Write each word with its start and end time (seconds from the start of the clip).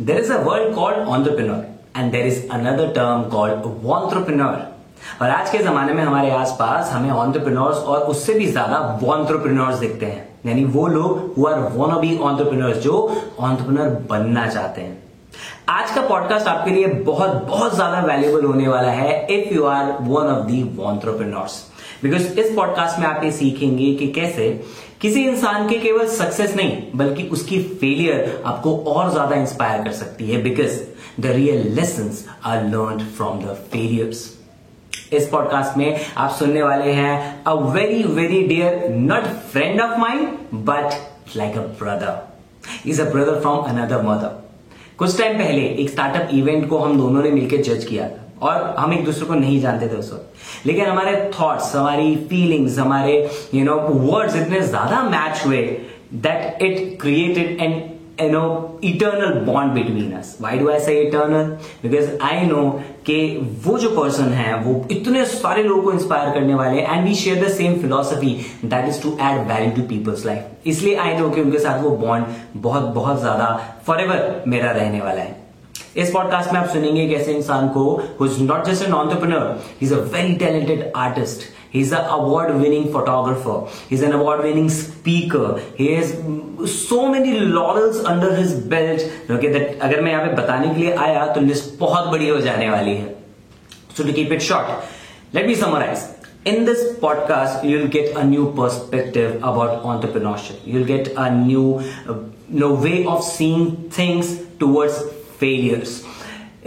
There 0.00 0.18
is 0.18 0.28
a 0.28 0.42
word 0.42 0.74
called 0.74 1.06
entrepreneur, 1.06 1.64
and 1.94 2.12
there 2.12 2.26
is 2.26 2.46
another 2.50 2.92
term 2.92 3.30
called 3.30 3.64
entrepreneur. 3.96 4.56
और 5.22 5.30
आज 5.30 5.50
के 5.50 5.58
जमाने 5.58 5.92
में 5.92 6.02
हमारे 6.02 6.30
आसपास 6.30 6.90
हमें 6.92 7.10
ऑन्टरप्रिनर्स 7.10 7.76
और 7.76 8.00
उससे 8.12 8.34
भी 8.34 8.46
ज़्यादा 8.46 8.78
वॉन्ट्रप्रिनर्स 9.02 9.78
दिखते 9.78 10.06
हैं। 10.06 10.26
यानी 10.46 10.64
वो 10.76 10.86
लोग 10.86 11.34
who 11.36 11.46
are 11.46 11.60
von 11.76 12.00
B 12.00 12.16
entrepreneurs 12.18 12.78
जो 12.84 12.94
ऑन्टरप्रिनर 13.38 13.90
बनना 14.10 14.46
चाहते 14.48 14.80
हैं। 14.80 15.02
आज 15.68 15.90
का 15.94 16.02
पॉडकास्ट 16.08 16.48
आपके 16.48 16.70
लिए 16.70 16.86
बहुत 16.86 17.42
बहुत 17.48 17.74
ज़्यादा 17.74 18.00
वैल्यूबल 18.06 18.44
होने 18.46 18.68
वाला 18.68 18.90
है 18.90 19.26
if 19.36 19.54
you 19.54 19.64
are 19.66 19.92
one 20.00 20.26
of 20.32 20.46
the 20.46 20.62
wantrepreneurs 20.76 21.62
because 22.02 22.40
इस 22.40 22.54
पॉडकास्ट 22.56 22.98
में 22.98 23.06
आप 23.06 23.24
ये 23.24 23.30
सीखेंगे 23.32 23.94
कि 23.94 24.08
कैसे 24.12 24.48
किसी 25.04 25.24
इंसान 25.24 25.68
के 25.68 25.78
केवल 25.78 26.06
सक्सेस 26.06 26.54
नहीं, 26.56 26.82
बल्कि 26.94 27.22
उसकी 27.22 27.62
फेलियर 27.62 28.42
आपको 28.46 28.76
और 28.76 29.10
ज़्यादा 29.12 29.36
इंस्पायर 29.36 29.82
कर 29.82 29.92
सकती 29.92 30.30
है 30.30 30.42
because 30.42 30.80
the 31.20 31.26
real 31.26 31.68
lesson 31.74 32.10
are 32.44 32.64
learn 32.64 33.04
from 33.16 33.40
the 33.40 33.56
failures 33.72 34.38
इस 35.12 35.28
पॉडकास्ट 35.28 35.76
में 35.78 36.00
आप 36.16 36.30
सुनने 36.30 36.62
वाले 36.62 36.92
हैं 36.92 37.44
a 37.44 37.54
very 37.54 38.02
very 38.02 38.42
dear 38.42 38.88
not 38.88 39.24
friend 39.24 39.80
of 39.80 39.98
mine 40.00 40.28
but 40.54 40.90
like 41.36 41.56
a 41.56 41.60
brother 41.60 42.88
is 42.88 43.02
a 43.02 43.10
brother 43.12 43.40
from 43.40 43.58
another 43.58 44.02
mother 44.02 44.42
कुछ 44.98 45.18
टाइम 45.18 45.38
पहले 45.38 45.62
एक 45.62 45.90
स्टार्टअप 45.90 46.28
इवेंट 46.32 46.68
को 46.68 46.78
हम 46.78 46.98
दोनों 46.98 47.22
ने 47.22 47.30
मिलकर 47.30 47.56
जज 47.56 47.84
किया 47.84 48.08
था। 48.08 48.23
और 48.44 48.74
हम 48.78 48.92
एक 48.94 49.04
दूसरे 49.04 49.26
को 49.26 49.34
नहीं 49.34 49.60
जानते 49.60 49.88
थे 49.88 49.96
उस 49.96 50.12
वक्त। 50.12 50.66
लेकिन 50.66 50.86
हमारे 50.86 51.16
थॉट्स 51.40 51.74
हमारी 51.76 52.14
फीलिंग्स 52.30 52.78
हमारे 52.78 53.18
यू 53.54 53.64
नो 53.64 53.76
वर्ड्स 53.88 54.36
इतने 54.36 54.60
ज़्यादा 54.60 55.02
मैच 55.08 55.42
हुए 55.46 55.62
that 56.14 56.62
it 56.62 57.00
created 57.00 57.60
an 57.60 57.82
you 58.20 58.30
know, 58.32 58.78
eternal 58.80 59.32
bond 59.46 59.74
between 59.74 60.12
us. 60.12 60.28
Why 60.38 60.50
do 60.58 60.68
i 60.72 60.78
say 60.78 60.92
eternal? 61.06 61.48
Because 61.82 62.12
i 62.20 62.44
know 62.44 62.60
कि 63.06 63.16
वो 63.64 63.78
जो 63.78 63.88
पर्सन 63.96 64.28
है, 64.32 64.54
वो 64.64 64.74
इतने 64.90 65.24
सारे 65.26 65.62
लोगों 65.62 65.82
को 65.82 65.92
इंस्पायर 65.92 66.30
करने 66.34 66.54
वाले 66.54 66.82
and 66.82 67.04
we 67.04 67.14
share 67.14 67.44
the 67.44 67.48
same 67.52 67.74
philosophy 67.80 68.34
that 68.64 68.88
is 68.88 69.02
to 69.02 69.16
add 69.22 69.46
value 69.48 69.70
to 69.76 69.82
people's 69.88 70.24
life 70.26 70.66
इसलिए 70.66 70.94
आई 70.96 71.16
नो 71.18 71.30
कि 71.30 71.40
उनके 71.40 71.58
साथ 71.58 71.82
वो 71.82 71.90
बॉन्ड 72.06 72.60
बहुत 72.62 72.82
बहुत 72.94 73.20
ज़्यादा 73.20 73.48
फॉर 73.86 74.06
मेरा 74.48 74.70
रहने 74.70 75.00
वाला 75.00 75.20
है। 75.20 75.43
इस 75.96 76.10
पॉडकास्ट 76.10 76.52
में 76.52 76.60
आप 76.60 76.68
सुनेंगे 76.68 77.02
एक 77.02 77.12
ऐसे 77.20 77.32
इंसान 77.34 77.68
को 77.76 77.84
who 78.20 78.26
is 78.26 78.42
not 78.42 78.64
just 78.66 78.84
an 78.84 78.92
entrepreneur 78.92 79.62
is 79.82 79.94
a 79.94 79.98
very 80.14 80.34
talented 80.44 80.90
artist 80.96 81.52
He's 81.74 81.90
an 81.90 82.04
award 82.04 82.54
winning 82.54 82.92
photographer. 82.92 83.54
He's 83.88 84.02
an 84.02 84.12
award 84.12 84.44
winning 84.44 84.68
speaker. 84.68 85.60
He 85.76 85.86
has 85.94 86.12
so 86.72 87.08
many 87.08 87.40
laurels 87.40 87.96
under 88.04 88.32
his 88.32 88.54
belt. 88.74 89.00
Okay, 89.28 89.50
that 89.54 89.80
अगर 89.82 90.00
मैं 90.00 90.12
यहाँ 90.12 90.26
पे 90.26 90.34
बताने 90.36 90.68
के 90.74 90.80
लिए 90.80 90.92
आया 91.06 91.26
तो 91.34 91.40
list 91.40 91.78
बहुत 91.78 92.12
बड़ी 92.12 92.28
हो 92.28 92.38
जाने 92.40 92.68
वाली 92.70 92.94
है. 92.96 93.14
So 93.96 94.06
to 94.06 94.14
keep 94.18 94.36
it 94.36 94.46
short, 94.50 94.70
let 95.32 95.48
me 95.48 95.56
summarize. 95.64 96.06
In 96.44 96.64
this 96.64 96.84
podcast, 97.02 97.64
you'll 97.64 97.88
get 97.88 98.16
a 98.16 98.24
new 98.30 98.46
perspective 98.60 99.36
about 99.50 99.82
entrepreneurship. 99.82 100.62
You'll 100.64 100.86
get 100.86 101.12
a 101.16 101.28
new, 101.34 101.66
uh, 102.08 102.18
you 102.50 102.60
know, 102.60 102.72
way 102.86 103.04
of 103.04 103.24
seeing 103.24 103.90
things 103.98 104.32
towards 104.60 105.02
failures. 105.44 106.02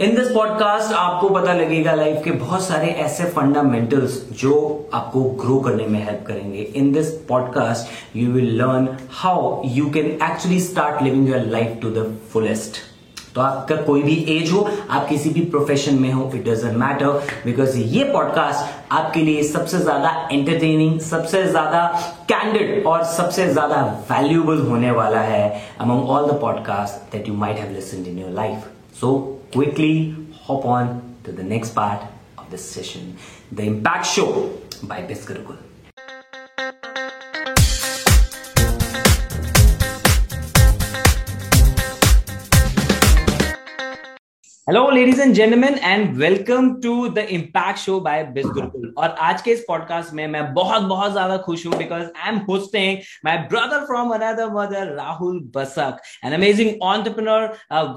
In 0.00 0.14
this 0.14 0.28
podcast 0.30 0.92
आपको 0.94 1.28
पता 1.28 1.52
लगेगा 1.52 1.92
life 1.94 2.20
के 2.24 2.30
बहुत 2.32 2.62
सारे 2.62 2.88
ऐसे 3.04 3.24
fundamentals 3.30 4.18
जो 4.40 4.52
आपको 4.94 5.22
grow 5.40 5.58
करने 5.60 5.86
में 5.86 5.98
हेल्प 6.04 6.22
करेंगे 6.26 6.62
in 6.76 6.92
this 6.92 7.10
podcast 7.28 8.16
you 8.16 8.30
will 8.32 8.54
learn 8.58 8.88
how 9.12 9.62
you 9.68 9.90
can 9.90 10.06
actually 10.06 10.60
start 10.60 11.02
living 11.02 11.28
your 11.28 11.46
life 11.46 11.78
to 11.82 11.90
the 11.90 12.06
fullest 12.32 12.78
तो 13.38 13.42
आपका 13.42 13.76
कोई 13.82 14.02
भी 14.02 14.14
एज 14.28 14.50
हो, 14.52 14.60
आप 14.90 15.08
किसी 15.08 15.30
भी 15.30 15.40
प्रोफेशन 15.50 15.98
में 16.02 16.10
हो 16.12 16.30
इट 16.34 16.44
डजेंट 16.44 16.76
मैटर 16.76 17.26
बिकॉज़ 17.44 17.76
ये 17.78 18.04
पॉडकास्ट 18.12 18.92
आपके 18.92 19.20
लिए 19.20 19.42
सबसे 19.48 19.78
ज़्यादा 19.78 20.10
एंटरटेनिंग 20.32 20.98
सबसे 21.00 21.44
ज़्यादा 21.46 21.84
कैंडिड 22.28 22.86
और 22.86 23.04
सबसे 23.12 23.46
ज़्यादा 23.48 23.82
वैल्यूएबल 24.10 24.66
होने 24.68 24.90
वाला 24.90 25.20
है 25.30 25.44
among 25.80 26.10
all 26.10 26.30
the 26.30 26.40
podcast 26.40 27.12
that 27.12 27.28
you 27.28 27.34
might 27.36 27.58
have 27.58 27.72
listen 27.74 28.04
in 28.06 28.18
your 28.18 28.30
life 28.42 28.66
so 29.00 29.16
quickly 29.52 29.92
hop 30.42 30.66
on 30.66 30.90
to 31.24 31.32
the 31.32 31.42
next 31.44 31.74
part 31.74 32.02
of 32.38 32.50
this 32.50 32.68
session 32.70 33.16
The 33.52 33.64
Impact 33.64 34.06
Show 34.06 34.28
by 34.84 35.00
Biskarukul. 35.02 35.67
Hello 44.68 44.88
ladies 44.90 45.20
and 45.20 45.32
gentleman 45.34 45.74
and 45.74 46.16
welcome 46.16 46.68
to 46.80 47.06
the 47.08 47.18
Impact 47.32 47.78
Show 47.78 47.98
by 48.00 48.22
Bis 48.32 48.46
Gurukul 48.46 48.92
और 48.98 49.14
आज 49.26 49.40
के 49.42 49.50
इस 49.50 49.64
podcast 49.68 50.12
में 50.14 50.26
मैं 50.28 50.42
बहुत 50.54 50.82
बहुत 50.82 51.12
ज़्यादा 51.12 51.36
खुश 51.46 51.64
हूँ 51.66 51.76
because 51.76 52.02
I 52.02 52.28
am 52.28 52.38
hosting 52.48 52.98
my 53.24 53.36
brother 53.50 53.84
from 53.86 54.10
another 54.14 54.50
mother 54.54 54.92
Rahul 54.96 55.40
Basak 55.54 56.02
an 56.24 56.32
amazing 56.32 56.82
entrepreneur 56.82 57.46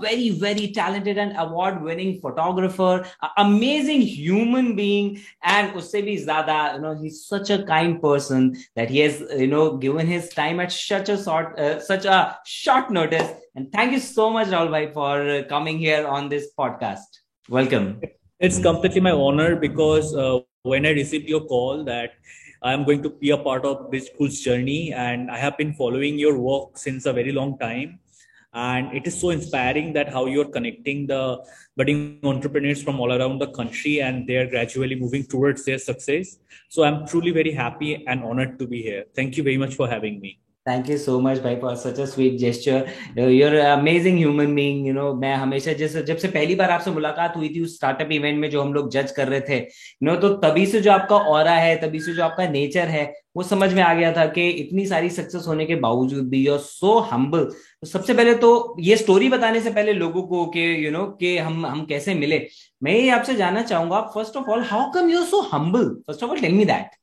very 0.06 0.30
very 0.44 0.68
talented 0.78 1.18
and 1.18 1.36
award 1.38 1.84
winning 1.86 2.14
photographer 2.22 3.03
amazing 3.38 4.03
human 4.06 4.74
being 4.76 5.18
and 5.48 5.76
उससे 5.76 6.02
भी 6.02 6.18
ज़्यादा 6.20 6.58
you 6.68 6.82
know 6.82 6.94
he 7.02 7.09
such 7.12 7.52
a 7.52 7.58
kind 7.68 7.98
person 8.02 8.50
that 8.50 8.92
he 8.92 9.00
has 9.00 9.24
you 9.34 9.48
know 9.48 9.70
given 9.84 10.08
his 10.14 10.36
time 10.36 10.62
at 10.62 10.72
such 10.72 11.12
a 11.12 11.22
short 11.26 11.62
such 11.84 12.08
a 12.08 12.26
short 12.56 12.92
notice 12.94 13.40
And 13.53 13.69
thank 13.72 13.91
you 13.91 14.00
so 14.00 14.29
much, 14.29 14.47
Rahul 14.47 14.94
for 14.94 15.44
coming 15.50 15.78
here 15.78 16.07
on 16.07 16.29
this 16.29 16.51
podcast. 16.57 17.19
Welcome. 17.50 18.00
It's 18.39 18.59
completely 18.59 19.01
my 19.01 19.12
honor 19.12 19.57
because 19.57 20.16
uh, 20.16 20.39
when 20.63 20.85
I 20.85 20.91
received 20.91 21.28
your 21.28 21.41
call 21.41 21.84
that 21.84 22.11
I'm 22.63 22.85
going 22.85 23.03
to 23.03 23.09
be 23.09 23.31
a 23.31 23.38
part 23.38 23.66
of 23.66 23.91
this 23.91 24.07
school's 24.07 24.40
journey, 24.40 24.94
and 24.94 25.29
I 25.29 25.38
have 25.38 25.57
been 25.57 25.73
following 25.73 26.17
your 26.17 26.38
work 26.38 26.78
since 26.78 27.06
a 27.06 27.11
very 27.11 27.34
long 27.34 27.57
time. 27.57 28.00
And 28.53 28.95
it 28.95 29.06
is 29.06 29.19
so 29.19 29.31
inspiring 29.31 29.91
that 29.94 30.13
how 30.13 30.28
you're 30.28 30.50
connecting 30.50 31.07
the 31.07 31.44
budding 31.75 32.19
entrepreneurs 32.23 32.81
from 32.81 33.01
all 33.01 33.11
around 33.11 33.40
the 33.40 33.47
country 33.47 34.01
and 34.01 34.28
they're 34.28 34.50
gradually 34.50 34.95
moving 34.95 35.23
towards 35.23 35.63
their 35.63 35.79
success. 35.79 36.38
So 36.69 36.84
I'm 36.84 37.07
truly 37.07 37.31
very 37.31 37.51
happy 37.51 38.06
and 38.07 38.23
honored 38.23 38.59
to 38.59 38.67
be 38.67 38.81
here. 38.81 39.06
Thank 39.16 39.38
you 39.38 39.44
very 39.44 39.57
much 39.57 39.75
for 39.75 39.88
having 39.88 40.19
me. 40.19 40.40
Thank 40.66 40.89
you 40.89 40.97
so 40.97 41.19
much 41.19 41.38
भाई 41.44 41.55
for 41.61 41.75
such 41.75 41.99
a 41.99 42.05
sweet 42.05 42.33
gesture 42.39 43.19
you're 43.19 43.55
amazing 43.57 44.17
human 44.17 44.53
being 44.55 44.88
you 44.88 44.94
know 44.94 45.13
मैं 45.13 45.33
हमेशा 45.35 45.73
जैसे, 45.73 46.01
जब 46.03 46.17
से 46.17 46.27
पहली 46.27 46.55
बार 46.55 46.72
आपसे 46.72 46.91
मुलाकात 46.91 47.38
हुई 47.38 47.49
थी 47.55 47.61
उस 47.63 47.75
स्टार्टअप 47.75 48.11
इवेंट 48.11 48.39
में 48.39 48.49
जो 48.49 48.61
हम 48.61 48.73
लोग 48.73 48.91
जज 48.91 49.11
कर 49.11 49.27
रहे 49.27 49.39
थे 49.49 49.57
यू 49.57 50.05
नो 50.05 50.16
तो 50.17 50.29
तभी 50.44 50.66
से 50.66 50.81
जो 50.81 50.91
आपका 50.91 51.17
और 51.17 51.47
है, 51.47 51.75
तभी 51.81 51.99
से 51.99 52.13
जो 52.13 52.23
आपका 52.23 52.47
नेचर 52.49 52.88
है, 52.88 53.03
वो 53.38 53.44
समझ 53.44 53.73
में 53.73 53.81
आ 53.83 53.94
गया 53.94 54.11
था 54.17 54.25
कि 54.27 54.47
इतनी 54.49 54.85
सारी 54.88 55.09
सक्सेस 55.09 55.45
होने 55.47 55.66
के 55.66 55.75
बावजूद 55.88 56.29
भी 56.29 56.45
यूर 56.45 56.59
सो 56.59 56.97
हम्बल 57.11 57.43
तो 57.43 57.88
सबसे 57.88 58.13
पहले 58.13 58.33
तो 58.38 58.75
ये 58.81 58.97
स्टोरी 58.97 59.29
बताने 59.29 59.61
से 59.61 59.72
पहले 59.73 59.93
लोगों 59.93 60.23
को 60.23 60.45
कि 60.55 60.85
यू 60.85 60.91
नो 60.91 61.05
कि 61.19 61.38
हम 61.38 61.66
हम 61.66 61.85
कैसे 61.85 62.13
मिले। 62.16 62.45
मैं 62.83 62.93
ये 62.93 63.09
आपसे 63.19 63.35
जानना 63.35 63.61
चाहूँगा 63.63 64.01
first 64.16 64.38
of 64.38 64.49
all 64.51 64.63
how 64.72 64.91
come 64.93 65.09
you're 65.11 65.25
so 65.25 65.41
humble 65.53 65.89
first 66.07 66.23
of 66.23 66.31
all 66.31 66.39
tell 66.41 66.53
me 66.53 66.66
that 66.66 66.99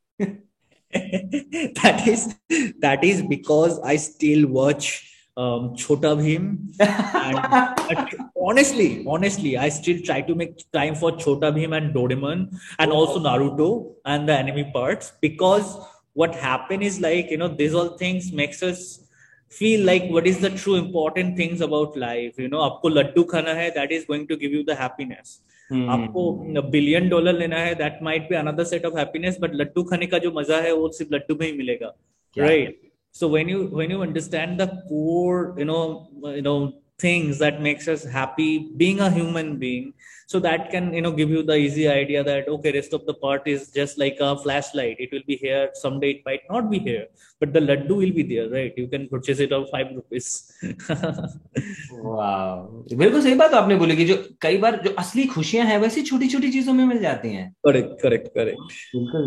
that 0.93 2.05
is 2.07 2.35
that 2.81 3.05
is 3.05 3.23
because 3.23 3.79
I 3.81 3.97
still 3.97 4.49
watch 4.49 5.05
um, 5.37 5.75
Chhota 5.77 6.17
Bheem. 6.17 6.47
And 6.81 8.29
honestly, 8.37 9.05
honestly, 9.07 9.57
I 9.59 9.69
still 9.69 10.01
try 10.03 10.21
to 10.23 10.35
make 10.35 10.71
time 10.73 10.95
for 10.95 11.13
Chhota 11.13 11.53
Bheem 11.53 11.77
and 11.77 11.95
Doraemon 11.95 12.59
and 12.79 12.91
also 12.91 13.21
Naruto 13.21 13.95
and 14.05 14.29
the 14.29 14.35
enemy 14.35 14.71
parts 14.73 15.13
because 15.21 15.77
what 16.15 16.35
happened 16.35 16.83
is 16.83 17.01
like 17.01 17.31
you 17.31 17.37
know 17.37 17.49
these 17.49 17.75
all 17.75 17.91
things 17.99 18.33
makes 18.33 18.63
us 18.63 19.01
feel 19.49 19.85
like 19.85 20.09
what 20.15 20.27
is 20.27 20.41
the 20.41 20.51
true 20.51 20.75
important 20.75 21.37
things 21.37 21.61
about 21.67 21.97
life 21.97 22.39
you 22.45 22.49
know 22.55 22.63
aapko 22.69 22.91
laddu 22.97 23.25
khana 23.33 23.55
hai 23.59 23.69
that 23.77 23.95
is 23.99 24.09
going 24.09 24.27
to 24.31 24.39
give 24.43 24.57
you 24.57 24.65
the 24.71 24.77
happiness 24.81 25.31
आपको 25.71 26.31
हम्म। 26.33 26.61
Billion 26.71 27.09
dollar 27.09 27.33
लेना 27.35 27.57
है 27.59 27.75
that 27.75 27.99
might 28.03 28.29
be 28.29 28.37
another 28.37 28.65
set 28.65 28.85
of 28.87 28.97
happiness 28.99 29.39
but 29.41 29.55
Laddu 29.55 29.83
खाने 29.85 30.07
का 30.07 30.19
जो 30.19 30.33
मज़ा 30.33 30.61
है 30.61 30.73
वो 30.75 30.89
सिर्फ़ 30.93 31.15
लड्डू 31.15 31.37
में 31.41 31.47
ही 31.47 31.53
मिलेगा 31.53 31.95
right 32.37 32.81
so 33.15 33.29
when 33.29 33.51
you 33.51 33.63
when 33.69 33.93
you 33.93 34.01
understand 34.01 34.61
the 34.61 34.69
core 34.85 35.55
you 35.59 35.65
know 35.67 35.81
you 36.27 36.43
know 36.43 36.55
things 37.03 37.39
that 37.39 37.61
makes 37.61 37.89
us 37.89 38.07
happy 38.15 38.49
being 38.77 39.01
a 39.01 39.09
human 39.11 39.57
being 39.57 39.91
so 40.29 40.39
that 40.39 40.71
can 40.71 40.93
you 40.93 41.03
know 41.05 41.13
give 41.19 41.31
you 41.35 41.43
the 41.43 41.57
easy 41.57 41.85
idea 41.89 42.23
that 42.23 42.49
okay 42.55 42.73
rest 42.73 42.93
of 42.97 43.05
the 43.07 43.15
part 43.15 43.47
is 43.53 43.71
just 43.77 43.99
like 44.03 44.19
a 44.21 44.31
flashlight 44.43 44.97
it 45.05 45.11
will 45.15 45.27
be 45.27 45.37
here 45.45 45.63
someday 45.83 46.11
it 46.17 46.21
might 46.27 46.45
not 46.51 46.71
be 46.73 46.81
here 46.89 47.07
but 47.43 47.55
the 47.55 47.63
laddu 47.69 47.97
will 48.03 48.13
be 48.19 48.25
there 48.33 48.49
right 48.57 48.75
you 48.77 48.89
can 48.95 49.07
purchase 49.15 49.41
it 49.47 49.55
of 49.59 49.65
5 49.79 49.95
rupees 49.99 50.29
wow 52.09 52.53
बिल्कुल 52.95 53.21
सही 53.23 53.35
बात 53.35 53.55
आपने 53.55 53.77
बोली 53.77 53.97
कि 53.97 54.05
जो 54.05 54.17
कई 54.43 54.59
बार 54.67 54.81
जो 54.85 54.95
असली 54.99 55.27
खुशियाँ 55.35 55.67
हैं 55.67 55.79
वैसी 55.79 56.03
छोटी 56.11 56.29
छोटी 56.29 56.53
चीज़ों 56.53 56.75
में 56.75 56.85
मिल 56.85 57.01
जाती 57.03 57.33
हैं 57.33 57.51
करेक्ट 57.67 58.01
करेक्ट 58.03 58.29
करेक्ट 58.35 58.79
बिल्कुल 58.95 59.27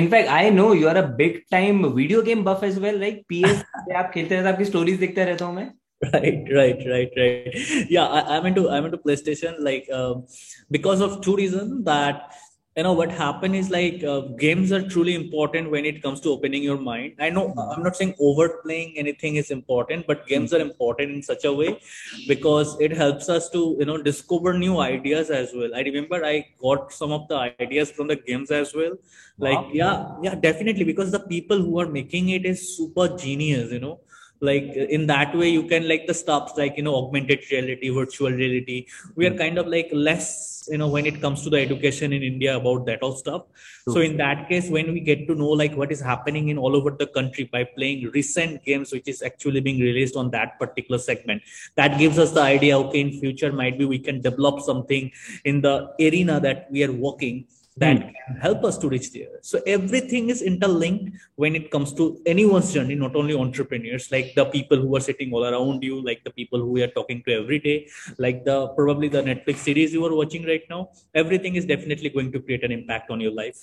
in fact 0.00 0.28
I 0.38 0.50
know 0.62 0.72
you 0.74 0.88
are 0.88 0.96
a 0.96 1.06
big 1.22 1.42
time 1.50 1.86
video 2.00 2.22
game 2.30 2.44
buff 2.44 2.64
as 2.64 2.78
well 2.86 3.00
like 3.00 3.22
PS 3.28 3.62
आप 3.96 4.10
खेलते 4.14 4.34
रहते 4.34 4.48
आपकी 4.48 4.64
स्टोरीज 4.64 4.98
देखते 5.00 5.24
रहता 5.24 5.44
हूँ 5.44 5.54
मैं 5.56 5.70
right 6.12 6.48
right 6.52 6.80
right 6.92 7.12
right. 7.16 7.88
Yeah 7.88 8.06
I, 8.06 8.36
am 8.36 8.46
into 8.46 8.68
i'm 8.68 8.84
into 8.86 8.98
playstation 8.98 9.54
like 9.60 9.88
um, 9.92 10.26
because 10.70 11.00
of 11.00 11.20
two 11.20 11.36
reasons 11.36 11.84
that 11.84 12.32
you 12.76 12.82
know 12.82 12.92
what 12.92 13.12
happened 13.12 13.54
is 13.54 13.70
like 13.70 14.02
uh, 14.02 14.20
games 14.44 14.72
are 14.72 14.82
truly 14.88 15.14
important 15.14 15.70
when 15.70 15.84
it 15.84 16.02
comes 16.02 16.20
to 16.22 16.30
opening 16.30 16.62
your 16.62 16.78
mind. 16.78 17.14
I 17.20 17.28
know 17.30 17.54
i'm 17.70 17.82
not 17.84 17.96
saying 17.96 18.14
overplaying 18.18 18.94
anything 18.96 19.36
is 19.36 19.50
important 19.52 20.06
but 20.08 20.26
games 20.26 20.52
are 20.52 20.60
important 20.60 21.12
in 21.12 21.22
such 21.22 21.44
a 21.44 21.52
way 21.52 21.78
because 22.26 22.76
it 22.80 22.96
helps 22.96 23.28
us 23.28 23.48
to 23.50 23.76
you 23.78 23.84
know 23.84 23.98
discover 24.02 24.54
new 24.58 24.80
ideas 24.80 25.30
as 25.30 25.52
well. 25.54 25.72
I 25.74 25.82
remember 25.82 26.24
i 26.24 26.46
got 26.60 26.92
some 26.92 27.12
of 27.12 27.28
the 27.28 27.36
ideas 27.60 27.92
from 27.92 28.08
the 28.08 28.16
games 28.16 28.50
as 28.50 28.74
well. 28.74 28.96
Like 29.38 29.60
wow. 29.60 29.70
yeah 29.72 30.08
yeah 30.22 30.34
definitely 30.34 30.84
because 30.84 31.12
the 31.12 31.20
people 31.20 31.60
who 31.60 31.78
are 31.78 31.86
making 31.86 32.30
it 32.30 32.44
is 32.44 32.76
super 32.76 33.16
genius 33.16 33.70
you 33.70 33.78
know 33.78 34.00
like 34.42 34.64
in 34.96 35.06
that 35.06 35.34
way 35.36 35.48
you 35.48 35.62
can 35.72 35.88
like 35.88 36.06
the 36.06 36.14
stuff 36.14 36.56
like 36.58 36.76
you 36.76 36.82
know 36.82 36.96
augmented 36.96 37.40
reality 37.50 37.88
virtual 37.90 38.30
reality. 38.30 38.86
We 39.14 39.26
are 39.26 39.30
hmm. 39.30 39.38
kind 39.38 39.58
of 39.58 39.68
like 39.68 39.88
less 39.92 40.68
you 40.70 40.78
know 40.78 40.88
when 40.88 41.06
it 41.06 41.20
comes 41.20 41.42
to 41.42 41.50
the 41.50 41.58
education 41.58 42.12
in 42.12 42.22
india 42.22 42.56
about 42.56 42.84
that 42.86 43.02
all 43.02 43.16
stuff. 43.16 43.42
So 43.88 43.98
in 43.98 44.16
that 44.18 44.48
case 44.48 44.68
when 44.70 44.92
we 44.92 45.00
get 45.00 45.26
to 45.28 45.34
know 45.34 45.50
like 45.62 45.74
what 45.76 45.90
is 45.90 46.00
happening 46.00 46.48
in 46.48 46.58
all 46.58 46.76
over 46.76 46.90
the 46.90 47.06
country 47.06 47.48
by 47.52 47.64
playing 47.64 48.10
recent 48.10 48.64
games 48.64 48.92
which 48.92 49.08
is 49.08 49.22
actually 49.22 49.60
being 49.60 49.80
released 49.80 50.16
on 50.16 50.30
that 50.30 50.58
particular 50.58 50.98
segment 50.98 51.42
that 51.74 51.98
gives 51.98 52.18
us 52.18 52.30
the 52.32 52.40
idea 52.40 52.78
okay 52.78 53.00
in 53.00 53.10
future 53.18 53.52
might 53.52 53.76
be 53.78 53.84
we 53.84 53.98
can 53.98 54.20
develop 54.20 54.60
something 54.60 55.10
in 55.44 55.60
the 55.60 55.74
arena 55.98 56.38
that 56.38 56.68
we 56.70 56.84
are 56.84 56.92
working 56.92 57.44
that 57.76 57.96
mm. 57.96 58.12
can 58.26 58.36
help 58.36 58.64
us 58.64 58.76
to 58.78 58.88
reach 58.88 59.12
there. 59.12 59.38
So 59.40 59.60
everything 59.66 60.28
is 60.28 60.42
interlinked 60.42 61.16
when 61.36 61.56
it 61.56 61.70
comes 61.70 61.92
to 61.94 62.20
anyone's 62.26 62.72
journey, 62.72 62.94
not 62.94 63.16
only 63.16 63.34
entrepreneurs, 63.34 64.10
like 64.12 64.34
the 64.34 64.44
people 64.46 64.78
who 64.78 64.94
are 64.96 65.00
sitting 65.00 65.32
all 65.32 65.44
around 65.44 65.82
you, 65.82 66.02
like 66.04 66.22
the 66.24 66.30
people 66.30 66.60
who 66.60 66.70
we 66.70 66.82
are 66.82 66.88
talking 66.88 67.22
to 67.26 67.32
every 67.34 67.58
day, 67.58 67.88
like 68.18 68.44
the 68.44 68.68
probably 68.68 69.08
the 69.08 69.22
Netflix 69.22 69.56
series 69.58 69.92
you 69.92 70.04
are 70.04 70.14
watching 70.14 70.44
right 70.44 70.64
now. 70.68 70.90
Everything 71.14 71.56
is 71.56 71.64
definitely 71.64 72.10
going 72.10 72.30
to 72.32 72.40
create 72.40 72.62
an 72.62 72.72
impact 72.72 73.10
on 73.10 73.20
your 73.20 73.32
life. 73.32 73.58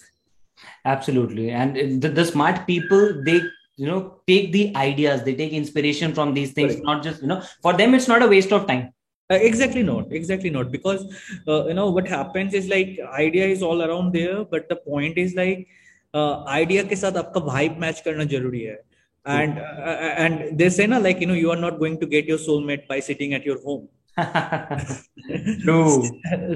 Absolutely, 0.83 1.51
and 1.51 2.01
the, 2.01 2.09
the 2.09 2.25
smart 2.25 2.67
people 2.67 3.23
they 3.23 3.41
you 3.77 3.87
know 3.87 4.19
take 4.27 4.51
the 4.51 4.75
ideas, 4.75 5.23
they 5.23 5.35
take 5.35 5.53
inspiration 5.53 6.13
from 6.13 6.33
these 6.33 6.51
things. 6.51 6.73
Right. 6.75 6.83
Not 6.83 7.03
just 7.03 7.21
you 7.21 7.27
know 7.27 7.41
for 7.61 7.73
them, 7.73 7.93
it's 7.93 8.07
not 8.07 8.23
a 8.23 8.27
waste 8.27 8.51
of 8.51 8.67
time 8.67 8.91
uh, 9.31 9.35
exactly 9.35 9.83
not 9.83 10.11
exactly 10.11 10.49
not. 10.49 10.71
Because 10.71 11.05
uh, 11.47 11.67
you 11.67 11.73
know 11.73 11.89
what 11.89 12.07
happens 12.07 12.53
is 12.53 12.67
like 12.67 12.99
idea 13.13 13.45
is 13.45 13.61
all 13.61 13.83
around 13.83 14.13
there 14.13 14.43
but 14.43 14.69
the 14.69 14.75
point 14.75 15.17
is 15.17 15.35
like 15.35 15.67
uh, 16.13 16.43
idea 16.45 16.83
ke 16.83 16.97
sath 16.97 17.19
aapka 17.23 17.43
vibe 17.51 17.77
match 17.77 18.03
karna 18.03 18.25
zaruri 18.25 18.69
hai. 18.69 18.77
And 19.25 19.59
uh, 19.59 19.97
and 20.25 20.57
they 20.57 20.69
say 20.69 20.87
na 20.87 20.97
like 20.97 21.19
you 21.21 21.27
know 21.27 21.39
you 21.39 21.51
are 21.51 21.61
not 21.67 21.79
going 21.79 21.99
to 21.99 22.07
get 22.07 22.25
your 22.25 22.37
soulmate 22.37 22.87
by 22.87 22.99
sitting 22.99 23.33
at 23.33 23.45
your 23.45 23.61
home. 23.61 23.87
True. 25.63 26.03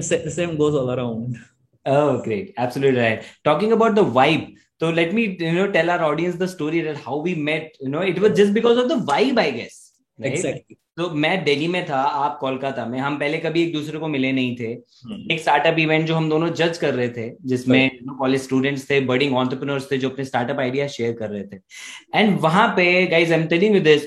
Same 0.00 0.56
goes 0.56 0.74
all 0.74 0.90
around. 0.90 1.38
Oh 1.86 2.22
great. 2.22 2.54
Absolutely 2.56 3.00
right. 3.00 3.24
Talking 3.44 3.72
about 3.72 3.94
the 3.94 4.04
vibe 4.04 4.54
so 4.80 4.90
let 4.90 5.14
me 5.14 5.36
you 5.38 5.52
know 5.52 5.70
tell 5.70 5.88
our 5.90 6.02
audience 6.02 6.36
the 6.36 6.48
story 6.48 6.80
that 6.80 6.96
how 6.96 7.18
we 7.18 7.34
met. 7.34 7.76
You 7.80 7.90
know 7.90 8.00
it 8.00 8.18
was 8.18 8.36
just 8.36 8.52
because 8.54 8.76
of 8.78 8.88
the 8.88 8.96
vibe 8.96 9.38
i 9.38 9.50
guess 9.50 9.83
exactly. 10.18 10.76
तो 10.96 11.08
मैं 11.10 11.44
दिल्ली 11.44 11.68
में 11.68 11.84
था 11.88 12.00
आप 12.00 12.36
कोलकाता 12.40 12.84
में 12.86 12.98
हम 12.98 13.18
पहले 13.18 13.38
कभी 13.38 13.62
एक 13.62 13.72
दूसरे 13.72 13.98
को 13.98 14.08
मिले 14.08 14.30
नहीं 14.32 14.54
थे। 14.56 14.66
हम्म। 14.66 15.30
एक 15.32 15.40
स्टार्टअप 15.40 15.78
इवेंट 15.78 16.06
जो 16.06 16.14
हम 16.14 16.28
दोनों 16.30 16.48
जज 16.50 16.78
कर 16.78 16.94
रहे 16.94 17.08
थे 17.08 17.28
जिसमें 17.44 17.98
कॉलेज 18.18 18.42
स्टूडेंट्स 18.42 18.88
थे 18.90 19.00
बर्डिंग 19.00 19.34
ऑन्टरप्रिनर्स 19.36 19.90
थे 19.90 19.98
जो 19.98 20.10
अपने 20.10 20.24
स्टार्टअप 20.24 20.60
आइडिया 20.60 20.86
शेयर 20.88 21.12
कर 21.12 21.30
रहे 21.30 21.42
थे। 21.44 21.58
एंड 22.14 22.38
वहाँ 22.40 22.68
पे 22.76 23.06
guys 23.06 23.32
I 23.32 23.40
am 23.40 23.46
telling 23.46 23.74
you 23.74 23.80
this 23.82 24.02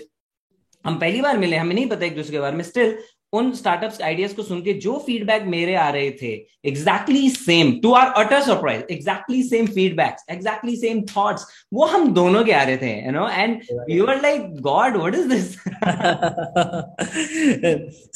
हम 0.85 0.99
पहली 0.99 1.21
बार 1.21 1.37
मिले 1.37 1.57
हमें 1.57 1.75
नहीं 1.75 1.87
पता 1.87 2.05
एक 2.05 2.15
दूसरे 2.15 2.31
के 2.31 2.39
बारे 2.39 2.55
में 2.57 2.63
स्टिल 2.63 2.97
उन 3.33 3.51
स्टार्टअप 3.53 3.97
आइडियाज़ 4.03 4.33
को 4.35 4.43
सुन 4.43 4.61
के 4.61 4.73
जो 4.83 4.97
फीडबैक 5.05 5.43
मेरे 5.45 5.73
आ 5.75 5.89
रहे 5.89 6.11
थे 6.21 6.31
exactly 6.65 7.29
same 7.29 7.71
to 7.83 7.91
our 7.93 8.07
utter 8.17 8.41
surprise 8.41 8.83
exactly 8.91 9.41
same 9.43 9.65
feedbacks 9.67 10.25
exactly 10.31 10.75
same 10.75 11.01
thoughts 11.09 11.45
वो 11.73 11.85
हम 11.85 12.07
दोनों 12.13 12.43
के 12.45 12.51
आ 12.51 12.61
रहे 12.63 12.77
थे 12.77 12.91
you 13.05 13.11
know 13.11 13.27
and 13.29 13.61
you 13.89 14.05
are 14.05 14.21
like 14.21 14.61
god 14.61 14.97
what 14.97 15.15
is 15.15 15.27
this 15.29 15.55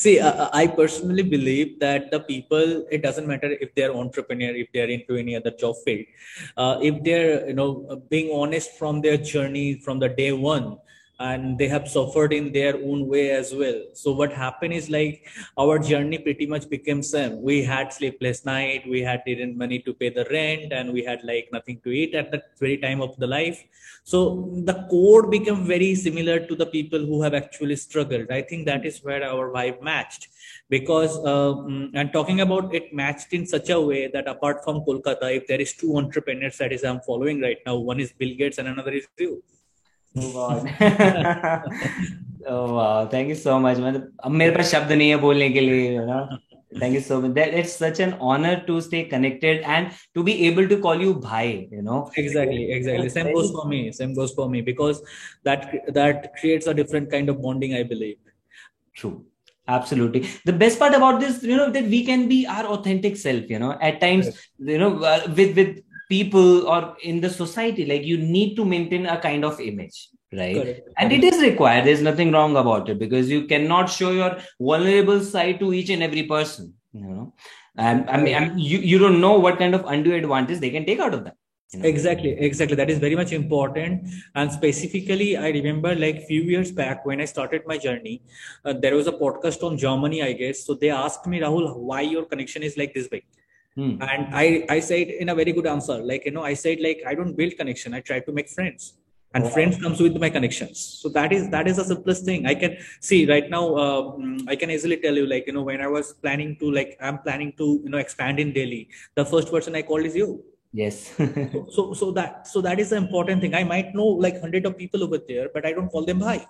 see 0.04 0.16
I 0.18 0.68
personally 0.78 1.24
believe 1.30 1.76
that 1.82 2.10
the 2.14 2.20
people 2.28 2.76
it 2.92 3.06
doesn't 3.06 3.28
matter 3.28 3.52
if 3.54 3.70
they 3.76 3.84
are 3.84 3.98
entrepreneur 3.98 4.58
if 4.58 4.68
they 4.74 4.82
are 4.82 4.92
into 4.92 5.18
any 5.18 5.34
other 5.36 5.58
job 5.62 5.76
field 5.86 6.86
if 6.86 7.02
they 7.02 7.14
are 7.14 7.50
you 7.50 7.56
know 7.56 7.68
being 8.12 8.32
honest 8.40 8.78
from 8.78 9.02
their 9.02 9.22
journey 9.34 9.74
from 9.84 10.00
the 10.00 10.14
day 10.18 10.32
one 10.42 10.74
and 11.30 11.58
they 11.58 11.68
have 11.68 11.88
suffered 11.88 12.34
in 12.34 12.52
their 12.52 12.76
own 12.76 13.08
way 13.08 13.32
as 13.32 13.54
well. 13.54 13.80
So 13.94 14.12
what 14.12 14.34
happened 14.34 14.74
is 14.74 14.90
like 14.90 15.28
our 15.58 15.78
journey 15.78 16.18
pretty 16.18 16.46
much 16.46 16.70
became 16.70 17.04
same. 17.04 17.42
We 17.42 17.64
had 17.64 17.94
sleepless 17.94 18.46
night 18.46 18.88
we 18.88 19.02
had 19.02 19.22
didn't 19.26 19.58
money 19.58 19.80
to 19.80 19.94
pay 19.94 20.10
the 20.10 20.26
rent 20.32 20.74
and 20.74 20.92
we 20.92 21.04
had 21.04 21.24
like 21.24 21.50
nothing 21.52 21.80
to 21.84 21.90
eat 21.90 22.16
at 22.16 22.32
that 22.32 22.58
very 22.60 22.78
time 22.78 23.02
of 23.02 23.16
the 23.18 23.28
life. 23.28 23.64
So 24.04 24.50
the 24.66 24.86
core 24.90 25.28
became 25.28 25.66
very 25.66 25.94
similar 25.96 26.40
to 26.40 26.56
the 26.56 26.66
people 26.66 27.00
who 27.00 27.22
have 27.22 27.34
actually 27.34 27.76
struggled. 27.76 28.32
I 28.32 28.42
think 28.42 28.66
that 28.66 28.86
is 28.86 29.04
where 29.04 29.24
our 29.24 29.52
vibe 29.52 29.82
matched. 29.82 30.30
Because 30.70 31.18
uh, 31.20 31.54
mm, 31.70 31.92
and 31.94 32.12
talking 32.12 32.42
about 32.42 32.74
it 32.74 32.94
matched 32.94 33.34
in 33.34 33.46
such 33.46 33.70
a 33.70 33.80
way 33.80 34.08
that 34.08 34.28
apart 34.28 34.64
from 34.64 34.82
kolkata 34.86 35.36
if 35.36 35.48
there 35.48 35.62
is 35.62 35.74
two 35.74 35.98
entrepreneurs 35.98 36.58
that 36.58 36.72
is 36.72 36.84
i'm 36.84 37.02
following 37.02 37.42
right 37.42 37.58
now 37.66 37.76
one 37.76 38.00
is 38.00 38.12
bill 38.14 38.34
gates 38.42 38.58
and 38.58 38.68
another 38.68 38.94
is 39.00 39.08
you 39.18 39.44
thank 43.14 43.30
you 43.30 43.36
so 43.36 43.58
much 43.60 43.78
मतलब 43.78 44.12
अब 44.24 44.32
मेरे 44.32 44.56
पास 44.56 44.72
शब्द 44.72 44.92
नहीं 44.92 45.10
है 45.10 45.18
बोलने 45.18 45.50
के 45.50 45.60
लिए 45.62 46.00
thank 46.82 46.94
you 46.96 47.02
so 47.02 47.20
much 47.22 47.32
that 47.36 47.54
it's 47.60 47.78
such 47.80 48.00
an 48.02 48.14
honour 48.34 48.56
to 48.68 48.80
stay 48.82 49.02
connected 49.12 49.64
and 49.68 49.88
to 50.16 50.24
be 50.24 50.32
able 50.50 50.68
to 50.68 50.78
call 50.82 51.02
you 51.04 51.14
भाई 51.24 51.50
you 51.74 51.82
know 51.82 52.00
actually 52.20 52.64
actually 52.76 53.10
same 53.10 53.32
goes 53.32 53.52
for 53.54 53.68
me 53.70 53.92
same 53.98 54.14
goes 54.14 54.36
for 54.36 54.50
me 54.50 54.62
because 54.70 55.02
that 55.48 55.66
that 55.90 56.26
creates 56.40 56.70
a 56.70 56.74
different 56.74 57.12
kind 57.12 57.30
of 57.30 57.38
bonding 57.38 57.74
I 57.74 57.84
believe 57.94 58.16
true 58.96 59.12
absolutely. 59.68 60.28
The 60.46 60.54
best 60.54 60.80
part 60.80 60.94
about 60.94 61.20
this 61.20 61.44
you 61.44 61.58
know 61.58 61.70
that 61.70 61.86
we 61.86 62.06
can 62.06 62.28
be 62.28 62.46
our 62.48 62.66
authentic 62.66 63.18
self 63.18 63.50
you 63.50 63.60
know. 63.60 63.78
At 63.82 64.02
times 64.02 64.26
yes. 64.26 64.48
you 64.60 64.78
know 64.78 64.92
uh, 65.04 65.22
with 65.38 65.56
with 65.56 65.80
people 66.16 66.68
or 66.76 66.80
in 67.12 67.22
the 67.26 67.30
society 67.30 67.86
like 67.92 68.04
you 68.12 68.18
need 68.18 68.56
to 68.56 68.66
maintain 68.74 69.06
a 69.06 69.20
kind 69.30 69.46
of 69.50 69.60
image 69.60 70.10
right? 70.34 70.56
Correct. 70.56 70.90
and 70.98 71.12
it 71.12 71.24
is 71.24 71.42
required. 71.42 71.86
There's 71.86 72.02
nothing 72.02 72.32
wrong 72.32 72.56
about 72.56 72.90
it 72.90 73.00
because 73.00 73.30
you 73.30 73.46
cannot 73.48 73.90
show 73.90 74.12
your 74.12 74.38
vulnerable 74.60 75.22
side 75.22 75.60
to 75.60 75.74
each 75.74 75.90
and 75.90 76.04
every 76.04 76.24
person 76.24 76.74
you 76.94 77.02
know? 77.02 77.34
And 77.78 78.10
i 78.10 78.18
mean, 78.18 78.36
I 78.36 78.40
mean 78.42 78.60
you, 78.60 78.80
you 78.80 78.98
don't 78.98 79.22
know 79.22 79.40
what 79.40 79.58
kind 79.58 79.76
of 79.76 79.86
undue 79.86 80.14
advantage 80.16 80.60
they 80.60 80.70
can 80.70 80.86
take 80.86 81.00
out 81.00 81.14
of 81.14 81.24
that 81.24 81.36
you 81.74 81.80
know? 81.80 81.86
exactly 81.88 82.32
exactly. 82.32 82.76
That 82.76 82.90
is 82.90 83.00
very 83.00 83.16
much 83.16 83.32
important. 83.32 84.10
And 84.36 84.52
specifically 84.52 85.38
i 85.38 85.50
remember 85.50 85.96
like 85.96 86.26
few 86.28 86.42
years 86.42 86.72
back 86.72 87.06
when 87.06 87.22
i 87.22 87.26
started 87.26 87.62
my 87.66 87.78
journey 87.78 88.22
uh, 88.66 88.74
there 88.74 88.96
was 88.96 89.08
a 89.08 89.14
podcast 89.14 89.64
on 89.64 89.78
germany 89.78 90.22
i 90.22 90.34
guess. 90.34 90.66
So 90.66 90.74
they 90.74 90.90
asked 90.90 91.28
me 91.28 91.40
rahul 91.40 91.78
why 91.78 92.02
your 92.02 92.26
connection 92.26 92.64
is 92.64 92.78
like 92.78 92.94
this 92.94 93.08
big 93.08 93.24
Hmm. 93.76 94.02
And 94.02 94.36
I, 94.36 94.66
I 94.70 94.80
said 94.80 95.08
in 95.08 95.30
a 95.30 95.36
very 95.36 95.54
good 95.54 95.68
answer, 95.68 95.98
like, 95.98 96.26
you 96.26 96.32
know, 96.32 96.44
I 96.44 96.54
said, 96.54 96.80
like, 96.82 97.04
I 97.08 97.16
don't 97.16 97.36
build 97.36 97.56
connection. 97.58 97.94
I 97.94 98.02
try 98.02 98.20
to 98.20 98.32
make 98.32 98.50
friends 98.50 98.94
and 99.34 99.44
wow. 99.46 99.50
friends 99.50 99.78
comes 99.78 100.00
with 100.02 100.18
my 100.18 100.30
connections. 100.30 100.80
So 101.02 101.10
that 101.10 101.32
is, 101.32 101.50
that 101.50 101.68
is 101.68 101.78
the 101.78 101.86
simplest 101.86 102.26
thing 102.26 102.46
I 102.46 102.56
can 102.56 102.78
see 103.00 103.26
right 103.26 103.50
now. 103.50 103.76
Uh, 103.76 104.18
I 104.48 104.56
can 104.56 104.70
easily 104.70 104.98
tell 104.98 105.16
you, 105.16 105.26
like, 105.26 105.48
you 105.48 105.54
know, 105.54 105.64
when 105.64 105.82
I 105.82 105.88
was 105.88 106.14
planning 106.14 106.58
to, 106.58 106.72
like, 106.72 106.98
I'm 107.02 107.20
planning 107.20 107.54
to, 107.58 107.82
you 107.84 107.90
know, 107.90 107.98
expand 107.98 108.40
in 108.40 108.52
Delhi, 108.52 108.90
the 109.16 109.26
first 109.26 109.50
person 109.50 109.76
I 109.76 109.84
called 109.84 110.06
is 110.06 110.16
you. 110.16 110.44
Yes. 110.74 111.14
so, 111.72 111.94
so, 111.94 112.12
that, 112.12 112.48
so 112.48 112.62
that 112.62 112.80
is 112.80 112.90
the 112.90 112.98
important 112.98 113.42
thing. 113.42 113.56
I 113.56 113.64
might 113.64 113.94
know 113.94 114.06
like 114.06 114.40
hundred 114.40 114.66
of 114.66 114.78
people 114.78 115.04
over 115.04 115.18
there, 115.18 115.50
but 115.54 115.66
I 115.66 115.74
don't 115.74 115.90
call 115.90 116.06
them 116.06 116.20
bhai. 116.20 116.46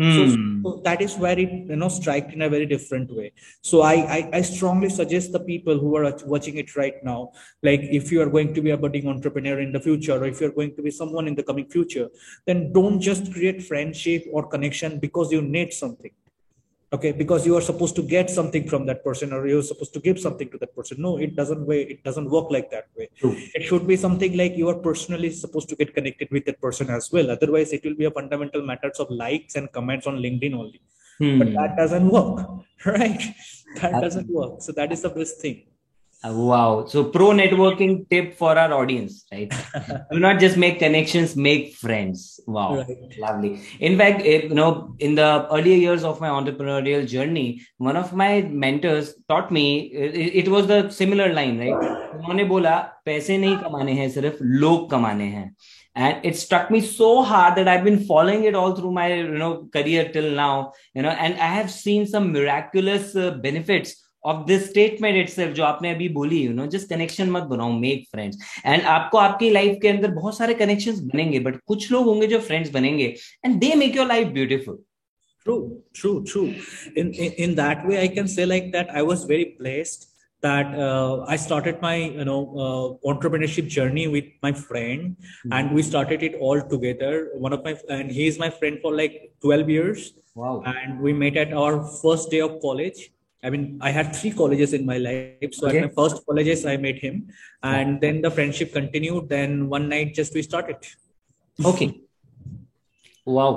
So, 0.00 0.26
hmm. 0.26 0.62
so, 0.64 0.80
that 0.82 1.00
is 1.00 1.16
where 1.16 1.38
it 1.38 1.50
you 1.50 1.76
know 1.76 1.88
strike 1.88 2.32
in 2.32 2.42
a 2.42 2.48
very 2.48 2.66
different 2.66 3.14
way. 3.14 3.32
So 3.62 3.82
I, 3.82 3.94
I, 3.94 4.30
I 4.32 4.40
strongly 4.42 4.88
suggest 4.88 5.30
the 5.30 5.38
people 5.38 5.78
who 5.78 5.94
are 5.96 6.12
watching 6.26 6.56
it 6.56 6.74
right 6.74 6.94
now, 7.04 7.30
like 7.62 7.80
if 7.82 8.10
you 8.10 8.20
are 8.20 8.26
going 8.26 8.54
to 8.54 8.60
be 8.60 8.70
a 8.70 8.76
budding 8.76 9.06
entrepreneur 9.06 9.60
in 9.60 9.70
the 9.70 9.78
future, 9.78 10.14
or 10.14 10.24
if 10.24 10.40
you're 10.40 10.50
going 10.50 10.74
to 10.74 10.82
be 10.82 10.90
someone 10.90 11.28
in 11.28 11.36
the 11.36 11.44
coming 11.44 11.68
future, 11.68 12.08
then 12.44 12.72
don't 12.72 13.00
just 13.00 13.32
create 13.32 13.62
friendship 13.62 14.24
or 14.32 14.48
connection 14.48 14.98
because 14.98 15.30
you 15.30 15.40
need 15.40 15.72
something 15.72 16.10
okay 16.94 17.12
because 17.12 17.46
you 17.46 17.54
are 17.58 17.64
supposed 17.70 17.96
to 17.96 18.02
get 18.02 18.30
something 18.30 18.68
from 18.68 18.86
that 18.86 19.02
person 19.04 19.32
or 19.32 19.46
you're 19.46 19.68
supposed 19.70 19.92
to 19.96 20.00
give 20.00 20.18
something 20.18 20.48
to 20.50 20.58
that 20.58 20.74
person. 20.76 21.00
No 21.00 21.18
it 21.18 21.36
doesn't 21.36 21.66
way 21.66 21.82
it 21.82 22.02
doesn't 22.04 22.30
work 22.30 22.50
like 22.50 22.70
that 22.70 22.86
way. 22.96 23.08
True. 23.18 23.36
it 23.54 23.62
should 23.68 23.86
be 23.86 23.96
something 23.96 24.36
like 24.36 24.56
you 24.56 24.68
are 24.68 24.80
personally 24.88 25.30
supposed 25.30 25.68
to 25.70 25.76
get 25.76 25.94
connected 25.94 26.28
with 26.30 26.44
that 26.46 26.60
person 26.60 26.90
as 26.90 27.10
well. 27.12 27.30
Otherwise 27.30 27.72
it 27.72 27.84
will 27.84 27.98
be 28.02 28.06
a 28.06 28.10
fundamental 28.10 28.62
matters 28.62 28.98
of 28.98 29.10
likes 29.10 29.54
and 29.56 29.70
comments 29.72 30.06
on 30.06 30.16
linkedin 30.16 30.54
only. 30.54 30.80
Hmm. 31.18 31.38
but 31.38 31.52
that 31.54 31.76
doesn't 31.76 32.08
work 32.10 32.38
right? 32.86 33.22
That 33.80 34.00
doesn't 34.04 34.28
work. 34.28 34.62
So 34.62 34.72
that 34.72 34.90
is 34.90 35.02
the 35.02 35.10
best 35.10 35.40
thing 35.40 35.58
Wow. 36.23 36.85
So 36.85 37.05
pro 37.05 37.27
networking 37.27 38.09
tip 38.09 38.35
for 38.35 38.57
our 38.57 38.73
audience, 38.73 39.25
right? 39.31 39.49
Do 40.11 40.19
not 40.19 40.39
just 40.39 40.57
make 40.57 40.79
connections, 40.79 41.37
make 41.37 41.75
friends. 41.75 42.41
Wow. 42.45 42.75
Right. 42.75 43.17
Lovely. 43.17 43.61
In 43.79 43.97
fact, 43.97 44.23
eh, 44.25 44.43
you 44.43 44.53
know, 44.53 44.95
in 44.99 45.15
the 45.15 45.47
earlier 45.49 45.77
years 45.77 46.03
of 46.03 46.19
my 46.19 46.27
entrepreneurial 46.27 47.07
journey, 47.07 47.61
one 47.77 47.95
of 47.95 48.11
my 48.13 48.41
mentors 48.41 49.15
taught 49.29 49.49
me, 49.49 49.83
it, 49.83 50.45
it 50.45 50.47
was 50.49 50.67
the 50.67 50.89
similar 50.89 51.31
line, 51.33 51.57
right? 51.57 51.95
उन्होंने 52.19 52.43
बोला 52.43 52.77
पैसे 53.05 53.37
नहीं 53.37 53.57
कमाने 53.57 53.93
हैं 53.93 54.09
सिर्फ 54.09 54.37
लोग 54.41 54.89
कमाने 54.91 55.25
हैं 55.35 55.53
and 55.95 56.25
it 56.29 56.35
struck 56.39 56.69
me 56.73 56.79
so 56.87 57.23
hard 57.29 57.55
that 57.55 57.67
i've 57.67 57.83
been 57.83 57.97
following 58.09 58.43
it 58.49 58.55
all 58.55 58.75
through 58.75 58.91
my 58.97 59.07
you 59.13 59.39
know 59.41 59.67
career 59.75 60.03
till 60.13 60.29
now 60.35 60.71
you 60.93 61.01
know 61.01 61.09
and 61.09 61.41
i 61.47 61.47
have 61.55 61.71
seen 61.71 62.05
some 62.11 62.31
miraculous 62.31 63.15
uh, 63.15 63.31
benefits 63.45 63.95
of 64.31 64.45
this 64.47 64.67
statement 64.69 65.17
it 65.17 65.53
जो 65.55 65.63
आपने 65.63 65.91
अभी 65.91 66.09
बोली 66.19 66.41
you 66.43 66.53
know 66.53 66.65
just 66.75 66.89
connection 66.89 67.29
मत 67.31 67.43
बनाओ 67.53 67.71
make 67.79 68.03
friends 68.11 68.61
and 68.65 68.83
आपको 68.97 69.17
आपकी 69.17 69.49
life 69.49 69.77
के 69.81 69.87
अंदर 69.87 70.11
बहुत 70.11 70.37
सारे 70.37 70.53
कनेक्शंस 70.65 70.99
बनेंगे 71.13 71.39
बट 71.47 71.59
कुछ 71.67 71.91
लोग 71.91 72.05
होंगे 72.05 72.27
जो 72.27 72.39
फ्रेंड्स 72.51 72.71
बनेंगे 72.71 73.15
and 73.45 73.59
they 73.59 73.73
make 73.83 73.95
your 73.95 74.07
life 74.07 74.27
beautiful 74.39 74.83
True, 75.45 75.81
true, 75.93 76.23
true. 76.25 76.53
In, 76.95 77.13
in 77.13 77.31
in 77.43 77.55
that 77.55 77.87
way, 77.87 78.01
I 78.01 78.07
can 78.07 78.27
say 78.27 78.45
like 78.45 78.71
that. 78.73 78.89
I 78.93 79.01
was 79.01 79.23
very 79.23 79.55
blessed 79.59 80.07
that 80.43 80.73
uh, 80.87 81.23
I 81.27 81.37
started 81.37 81.81
my 81.81 81.95
you 81.95 82.25
know 82.25 82.41
uh, 82.65 83.11
entrepreneurship 83.11 83.67
journey 83.67 84.07
with 84.07 84.25
my 84.43 84.51
friend, 84.51 85.15
mm-hmm. 85.15 85.53
and 85.53 85.71
we 85.73 85.81
started 85.81 86.23
it 86.23 86.35
all 86.35 86.61
together. 86.73 87.29
One 87.47 87.53
of 87.53 87.63
my 87.63 87.75
and 87.89 88.11
he 88.11 88.27
is 88.27 88.37
my 88.37 88.49
friend 88.49 88.79
for 88.81 88.93
like 88.95 89.15
twelve 89.41 89.69
years. 89.69 90.13
Wow! 90.35 90.61
And 90.65 90.99
we 90.99 91.13
met 91.13 91.37
at 91.37 91.53
our 91.53 91.83
first 92.01 92.29
day 92.29 92.41
of 92.41 92.61
college, 92.61 93.11
I 93.44 93.50
mean, 93.50 93.78
I 93.80 93.90
had 93.90 94.16
three 94.16 94.30
colleges 94.30 94.72
in 94.72 94.86
my 94.86 94.96
life. 94.96 95.52
So 95.52 95.66
okay. 95.68 95.78
at 95.78 95.84
my 95.84 95.92
first 95.98 96.24
colleges, 96.26 96.64
I 96.64 96.76
met 96.78 96.98
him, 96.98 97.28
and 97.62 98.00
then 98.00 98.22
the 98.22 98.30
friendship 98.30 98.72
continued. 98.72 99.28
Then 99.28 99.68
one 99.68 99.88
night, 99.88 100.14
just 100.14 100.34
we 100.34 100.42
started. 100.42 100.76
Okay. 101.58 101.92
wow. 103.26 103.52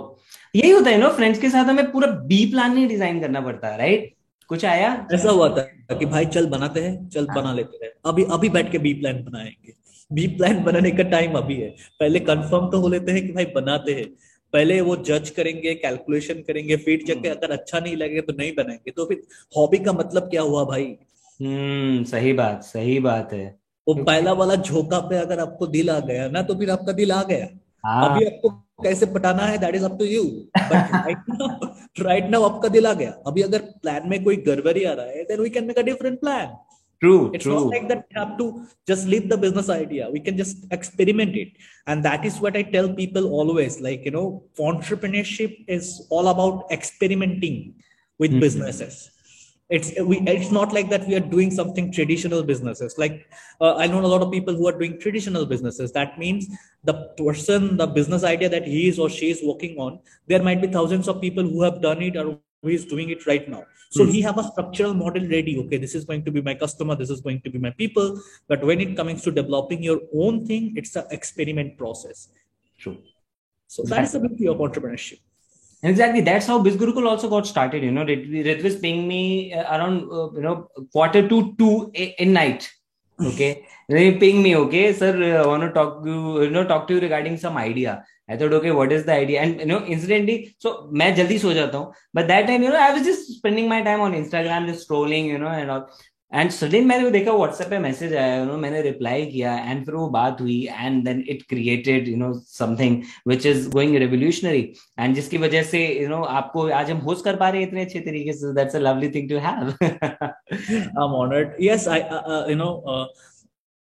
यही 0.56 0.70
होता 0.72 0.90
है 0.90 0.98
ना 0.98 1.10
friends 1.16 1.40
के 1.40 1.50
साथ 1.50 1.66
हमें 1.66 1.92
पूरा 1.92 2.08
B 2.28 2.46
plan 2.52 2.74
नहीं 2.74 2.88
design 2.88 3.20
करना 3.22 3.42
पड़ता 3.42 3.68
है 3.68 3.78
राइट 3.78 4.14
कुछ 4.50 4.66
आया 4.66 4.92
ऐसा 5.14 5.32
हुआ 5.32 5.50
था 5.58 5.96
कि 5.98 6.06
भाई 6.06 6.26
चल 6.36 6.46
बनाते 6.50 6.82
हैं 6.82 7.10
चल 7.10 7.28
हाँ. 7.30 7.36
बना 7.36 7.54
लेते 7.54 7.86
हैं 7.86 7.92
अभी 8.06 8.24
अभी 8.32 8.50
बैठ 8.50 8.72
के 8.72 8.78
बी 8.86 8.94
प्लान 9.02 9.24
बनाएँगे 9.24 9.74
बी 10.12 10.28
प्लान 10.38 10.64
बनाने 10.64 10.92
का 10.92 11.04
टाइम 11.10 11.38
अभी 11.38 11.56
है 11.56 11.70
पहले 12.00 12.20
कंफर्म 12.30 12.70
तो 12.72 12.80
हो 12.82 12.90
लेते 12.90 13.12
हैं 13.12 13.26
कि 13.28 13.34
भाई 13.34 13.46
बनाते 13.56 13.94
हैं 13.94 14.08
पहले 14.54 14.80
वो 14.82 14.96
जज 15.08 15.30
करेंगे 15.30 15.74
कैलकुलेशन 15.76 16.42
करेंगे 16.42 16.76
फ़ीड 16.78 17.06
चेक 17.08 17.22
के 17.22 17.30
अगर 17.30 17.52
अच्छा 17.52 17.80
नहीं 17.80 17.96
लगे 17.98 18.22
तो 18.22 18.34
नहीं 18.34 18.52
बनाएँगे। 18.56 18.92
तो 18.92 19.06
फिर 19.06 19.24
हॉबी 19.54 19.78
का 19.78 19.94
मतलब 19.94 20.30
क्या 20.30 20.42
हुआ 20.42 20.64
भाई? 20.66 20.86
हम्म 21.40 22.04
सही 22.04 22.34
बात 22.34 22.64
सही 22.64 23.00
बात 23.00 23.34
है। 23.34 23.46
वो 23.88 23.94
पहला 23.96 24.32
वाला 24.34 24.56
झोंका 24.56 25.00
पे 25.00 25.18
अगर 25.18 25.40
आपको 25.40 25.68
दिल 25.68 25.90
आ 25.90 26.00
गया 26.08 26.28
ना 26.30 26.42
तो 26.42 26.56
फिर 26.56 26.70
आपका 26.72 26.92
दिल 26.94 27.12
आ 27.12 27.22
गया। 27.24 27.48
हाँ। 27.86 28.10
अभी 28.10 28.26
आपको 28.26 28.50
कैसे 28.84 29.06
पटाना 29.08 29.44
है 29.44 29.58
that 29.58 29.76
is 29.76 29.84
up 29.86 29.98
to 30.00 30.06
you 30.06 30.24
but 30.58 32.02
right 32.02 32.30
now 32.30 32.44
आपका 32.44 32.70
दिल 32.70 32.88
आ 32.88 32.94
गया। 32.94 33.12
अभी 33.28 33.42
अगर 33.42 33.62
प्लान 33.82 34.10
में 34.10 34.24
कोई 34.24 34.36
गड़बड़ी 34.48 34.84
आ 34.84 34.94
रहा 34.94 35.06
है 35.08 35.24
then 35.24 35.40
we 35.42 35.50
can 35.50 35.66
make 35.66 35.80
a 35.80 35.82
different 35.84 36.20
plan 36.20 36.56
True. 37.02 37.32
It's 37.34 37.44
true. 37.44 37.54
not 37.54 37.68
like 37.68 37.88
that 37.90 38.08
we 38.10 38.20
have 38.20 38.38
to 38.40 38.66
just 38.88 39.08
leave 39.08 39.30
the 39.30 39.38
business 39.38 39.70
idea. 39.70 40.10
We 40.12 40.20
can 40.20 40.36
just 40.36 40.66
experiment 40.72 41.36
it. 41.36 41.50
And 41.86 42.04
that 42.04 42.26
is 42.26 42.40
what 42.40 42.58
I 42.58 42.64
tell 42.64 42.92
people 42.92 43.28
always. 43.28 43.80
Like, 43.80 44.04
you 44.04 44.12
know, 44.12 44.44
entrepreneurship 44.58 45.64
is 45.68 46.08
all 46.10 46.28
about 46.30 46.72
experimenting 46.72 47.76
with 48.18 48.32
mm-hmm. 48.32 48.40
businesses. 48.40 49.12
It's 49.70 49.92
we. 50.00 50.20
It's 50.20 50.50
not 50.50 50.72
like 50.72 50.90
that 50.92 51.06
we 51.08 51.16
are 51.16 51.20
doing 51.20 51.52
something 51.52 51.92
traditional 51.92 52.42
businesses. 52.42 52.98
Like 52.98 53.28
uh, 53.60 53.76
I 53.76 53.86
know 53.86 54.00
a 54.00 54.08
lot 54.08 54.22
of 54.22 54.32
people 54.32 54.56
who 54.56 54.66
are 54.66 54.78
doing 54.78 54.98
traditional 54.98 55.46
businesses. 55.46 55.92
That 55.92 56.18
means 56.18 56.48
the 56.86 57.10
person, 57.18 57.76
the 57.76 57.86
business 57.86 58.24
idea 58.24 58.48
that 58.48 58.66
he 58.66 58.88
is 58.88 58.98
or 58.98 59.10
she 59.10 59.30
is 59.30 59.42
working 59.44 59.78
on, 59.78 60.00
there 60.28 60.42
might 60.42 60.62
be 60.62 60.70
thousands 60.70 61.10
of 61.10 61.20
people 61.20 61.44
who 61.44 61.64
have 61.64 61.82
done 61.82 62.02
it 62.02 62.16
or 62.16 62.40
is 62.64 62.86
doing 62.86 63.10
it 63.10 63.26
right 63.26 63.48
now. 63.48 63.64
So 63.90 64.06
mm. 64.06 64.12
he 64.12 64.22
have 64.22 64.38
a 64.38 64.44
structural 64.44 64.94
model 64.94 65.28
ready. 65.28 65.58
Okay 65.60 65.78
this 65.78 65.96
is 65.96 66.06
going 66.06 66.24
to 66.26 66.32
be 66.32 66.42
my 66.42 66.54
customer 66.54 66.96
this 66.96 67.10
is 67.10 67.22
going 67.22 67.42
to 67.42 67.50
be 67.50 67.60
my 67.60 67.72
people. 67.72 68.20
But 68.48 68.64
when 68.64 68.82
it 68.82 68.96
comes 68.96 69.22
to 69.24 69.32
developing 69.32 69.84
your 69.84 70.02
own 70.14 70.46
thing 70.46 70.74
it's 70.76 70.96
an 70.96 71.06
experiment 71.12 71.78
process. 71.78 72.30
True. 72.78 72.98
So 73.68 73.84
that 73.84 74.04
is 74.04 74.14
the 74.14 74.20
beauty 74.20 74.48
of 74.48 74.58
entrepreneurship. 74.58 75.20
Exactly. 75.84 76.22
That's 76.22 76.48
how 76.48 76.64
bizgurukul 76.64 77.08
also 77.08 77.30
got 77.30 77.46
started 77.46 77.84
you 77.84 77.92
know. 77.92 78.06
It 78.08 78.64
was 78.64 78.78
paying 78.78 79.08
me 79.08 79.54
uh, 79.54 79.78
around 79.78 80.12
uh, 80.12 80.32
you 80.34 80.42
know 80.42 80.70
quarter 80.92 81.28
to 81.28 81.56
two 81.58 81.92
in 81.94 82.34
night. 82.34 82.72
Okay. 83.22 83.66
They 83.90 84.18
ping 84.18 84.44
me 84.44 84.54
okay. 84.58 84.92
Sir 84.92 85.12
i 85.42 85.46
want 85.46 85.64
to 85.64 85.72
talk 85.72 86.06
you 86.06 86.50
know 86.50 86.66
talk 86.66 86.88
to 86.88 86.96
you 86.96 87.00
regarding 87.00 87.38
some 87.38 87.56
idea 87.58 88.04
I 88.30 88.38
thought, 88.38 88.54
okay, 88.54 88.72
what 88.72 88.92
is 88.92 89.06
the 89.06 89.14
idea? 89.14 89.42
And 89.42 89.60
you 89.60 89.66
know, 89.66 89.80
incidentally, 89.86 90.56
so 90.60 90.76
मैं 90.94 91.14
जल्दी 91.16 91.40
सो 91.40 91.54
जाता 91.54 91.78
हूँ. 91.78 91.94
But 92.16 92.28
that 92.28 92.48
time 92.48 92.64
you 92.64 92.70
know, 92.70 92.84
I 92.90 92.94
was 92.94 93.06
just 93.06 93.34
spending 93.38 93.70
my 93.70 93.82
time 93.82 94.02
on 94.02 94.14
Instagram, 94.14 94.68
just 94.68 94.88
scrolling, 94.88 95.34
you 95.34 95.38
know, 95.38 95.56
and 95.62 95.72
all. 95.72 95.88
And 96.34 96.50
sudden 96.52 96.86
मैंने 96.86 97.04
वो 97.04 97.10
देखा 97.10 97.32
WhatsApp 97.32 97.70
पे 97.70 97.78
message 97.80 98.14
आया 98.14 98.38
यू 98.38 98.46
नो 98.46 98.56
मैंने 98.58 98.82
रिप्लाई 98.82 99.26
किया 99.26 99.54
एंड 99.58 99.86
फिर 99.86 99.96
वो 99.96 100.08
बात 100.16 100.42
हुई 100.42 100.58
and 100.72 101.04
then 101.04 101.24
it 101.30 101.44
created 101.50 102.08
you 102.08 102.16
know 102.18 102.32
something 102.48 103.02
which 103.28 103.46
is 103.46 103.70
going 103.70 103.96
revolutionary 103.96 104.62
and 105.00 105.16
जिसकी 105.16 105.38
वजह 105.38 105.64
से 105.64 105.86
यू 106.02 106.10
नो 106.10 106.22
आपको 106.40 106.68
आज 106.80 106.92
हम 106.92 106.98
होस्ट 107.08 107.26
कर 107.26 107.36
पा 107.36 107.50
रहे 107.50 107.62
हैं 107.62 107.68
इतने 107.68 107.82
अच्छे 107.82 108.00
तरीके 108.00 108.34
से 108.34 108.54
that's 108.56 108.76
a 108.76 108.80
lovely 108.80 109.10
thing 109.10 109.30
to 109.30 109.38
have 109.48 109.74
I 109.84 111.06
am 111.06 111.16
honoured 111.22 111.56
yes 111.62 111.88
I 111.88 112.02
you 112.52 112.56
know 112.56 112.70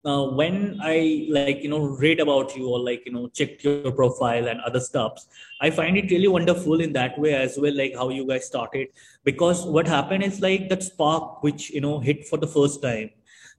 uh, 0.07 0.25
when 0.39 0.79
I 0.81 1.27
like 1.29 1.61
you 1.63 1.69
know 1.69 1.81
read 2.03 2.21
about 2.21 2.55
you 2.55 2.69
or 2.69 2.79
like 2.79 3.03
you 3.05 3.11
know 3.11 3.27
check 3.39 3.63
your 3.63 3.91
profile 3.91 4.47
and 4.47 4.61
other 4.61 4.79
stuffs, 4.79 5.27
I 5.59 5.69
find 5.69 5.97
it 5.97 6.09
really 6.09 6.29
wonderful 6.29 6.79
in 6.79 6.93
that 6.93 7.19
way 7.19 7.33
as 7.35 7.57
well, 7.57 7.75
like 7.75 7.93
how 7.93 8.09
you 8.09 8.25
guys 8.25 8.45
started. 8.45 8.87
Because 9.25 9.65
what 9.65 9.87
happened 9.87 10.23
is 10.23 10.39
like 10.39 10.69
that 10.69 10.83
spark 10.83 11.43
which 11.43 11.69
you 11.71 11.81
know 11.81 11.99
hit 11.99 12.27
for 12.27 12.37
the 12.37 12.47
first 12.47 12.81
time 12.81 13.09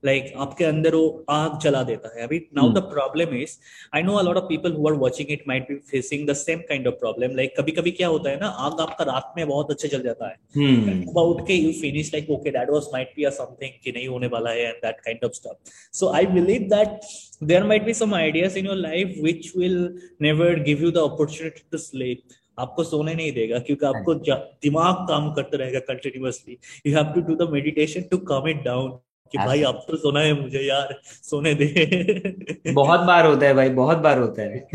like 0.03 0.23
like, 0.23 0.35
आपके 0.41 0.65
अंदर 0.65 0.95
वो 0.95 1.25
आग 1.29 1.59
जला 1.61 1.81
देता 1.83 2.11
है। 2.15 2.23
अभी 2.23 2.37
now 2.55 2.71
the 2.73 2.83
problem 2.91 3.35
is 3.35 3.57
I 3.95 4.03
know 4.03 4.13
a 4.13 4.21
lot 4.23 4.37
of 4.37 4.45
people 4.45 4.73
who 4.73 4.87
are 4.87 4.93
watching 4.99 5.31
it 5.31 5.43
might 5.47 5.67
be 5.69 5.75
facing 5.91 6.27
the 6.29 6.33
same 6.35 6.59
kind 6.69 6.87
of 6.87 6.95
problem 6.99 7.35
like 7.35 7.53
कभी 7.59 7.71
कभी 7.71 7.91
क्या 7.91 8.07
होता 8.07 8.29
है 8.29 8.39
ना 8.39 8.47
आग 8.65 8.81
आपका 8.81 9.03
रात 9.05 9.33
में 9.37 9.47
बहुत 9.47 9.71
अच्छे 9.71 9.87
जल 9.87 10.03
जाता 10.03 10.29
है। 10.29 10.35
उठ 11.19 11.45
के 11.47 11.53
you 11.53 11.71
finish 11.81 12.13
like 12.13 12.29
okay 12.31 12.51
that 12.51 12.69
was 12.69 12.87
might 12.93 13.13
be 13.15 13.23
a 13.23 13.29
something 13.37 13.71
कि 13.83 13.91
नहीं 13.91 14.07
होने 14.07 14.27
वाला 14.33 14.51
है 14.51 14.67
and 14.67 14.77
that 14.85 14.99
kind 15.05 15.25
of 15.25 15.33
stuff 15.33 15.71
so 15.93 16.11
I 16.13 16.25
believe 16.35 16.67
that 16.75 16.99
there 17.43 17.63
might 17.63 17.85
be 17.85 17.93
some 17.93 18.15
ideas 18.15 18.57
in 18.59 18.65
your 18.65 18.75
life 18.77 19.15
which 19.23 19.51
will 19.57 19.77
never 20.21 20.59
give 20.63 20.83
you 20.83 20.91
the 20.91 21.07
opportunity 21.11 21.63
to 21.71 21.77
sleep 21.77 22.23
आपको 22.57 22.83
सोने 22.83 23.13
नहीं 23.13 23.31
देगा 23.33 23.59
क्योंकि 23.59 23.85
आपको 23.85 24.13
दिमाग 24.63 24.95
काम 25.09 25.31
करते 25.33 25.57
रहेगा 25.57 25.79
continuously 25.87 26.57
you 26.87 26.95
have 26.95 27.13
to 27.13 27.21
do 27.27 27.35
the 27.35 27.49
meditation 27.51 28.01
to 28.11 28.17
calm 28.31 28.47
it 28.49 28.63
down 28.63 28.97
कि 29.31 29.37
भाई 29.37 29.61
अब 29.63 29.83
तो 29.87 29.97
सोना 29.97 30.19
है 30.19 30.33
मुझे 30.41 30.59
यार 30.59 30.99
सोने 31.03 31.53
दे। 31.53 32.71
बहुत 32.73 32.99
बार 32.99 33.25
होता 33.25 33.47
है 33.47 33.53
भाई 33.53 33.69
बहुत 33.69 33.97
बार 33.97 34.19
होता 34.19 34.41
है। 34.41 34.67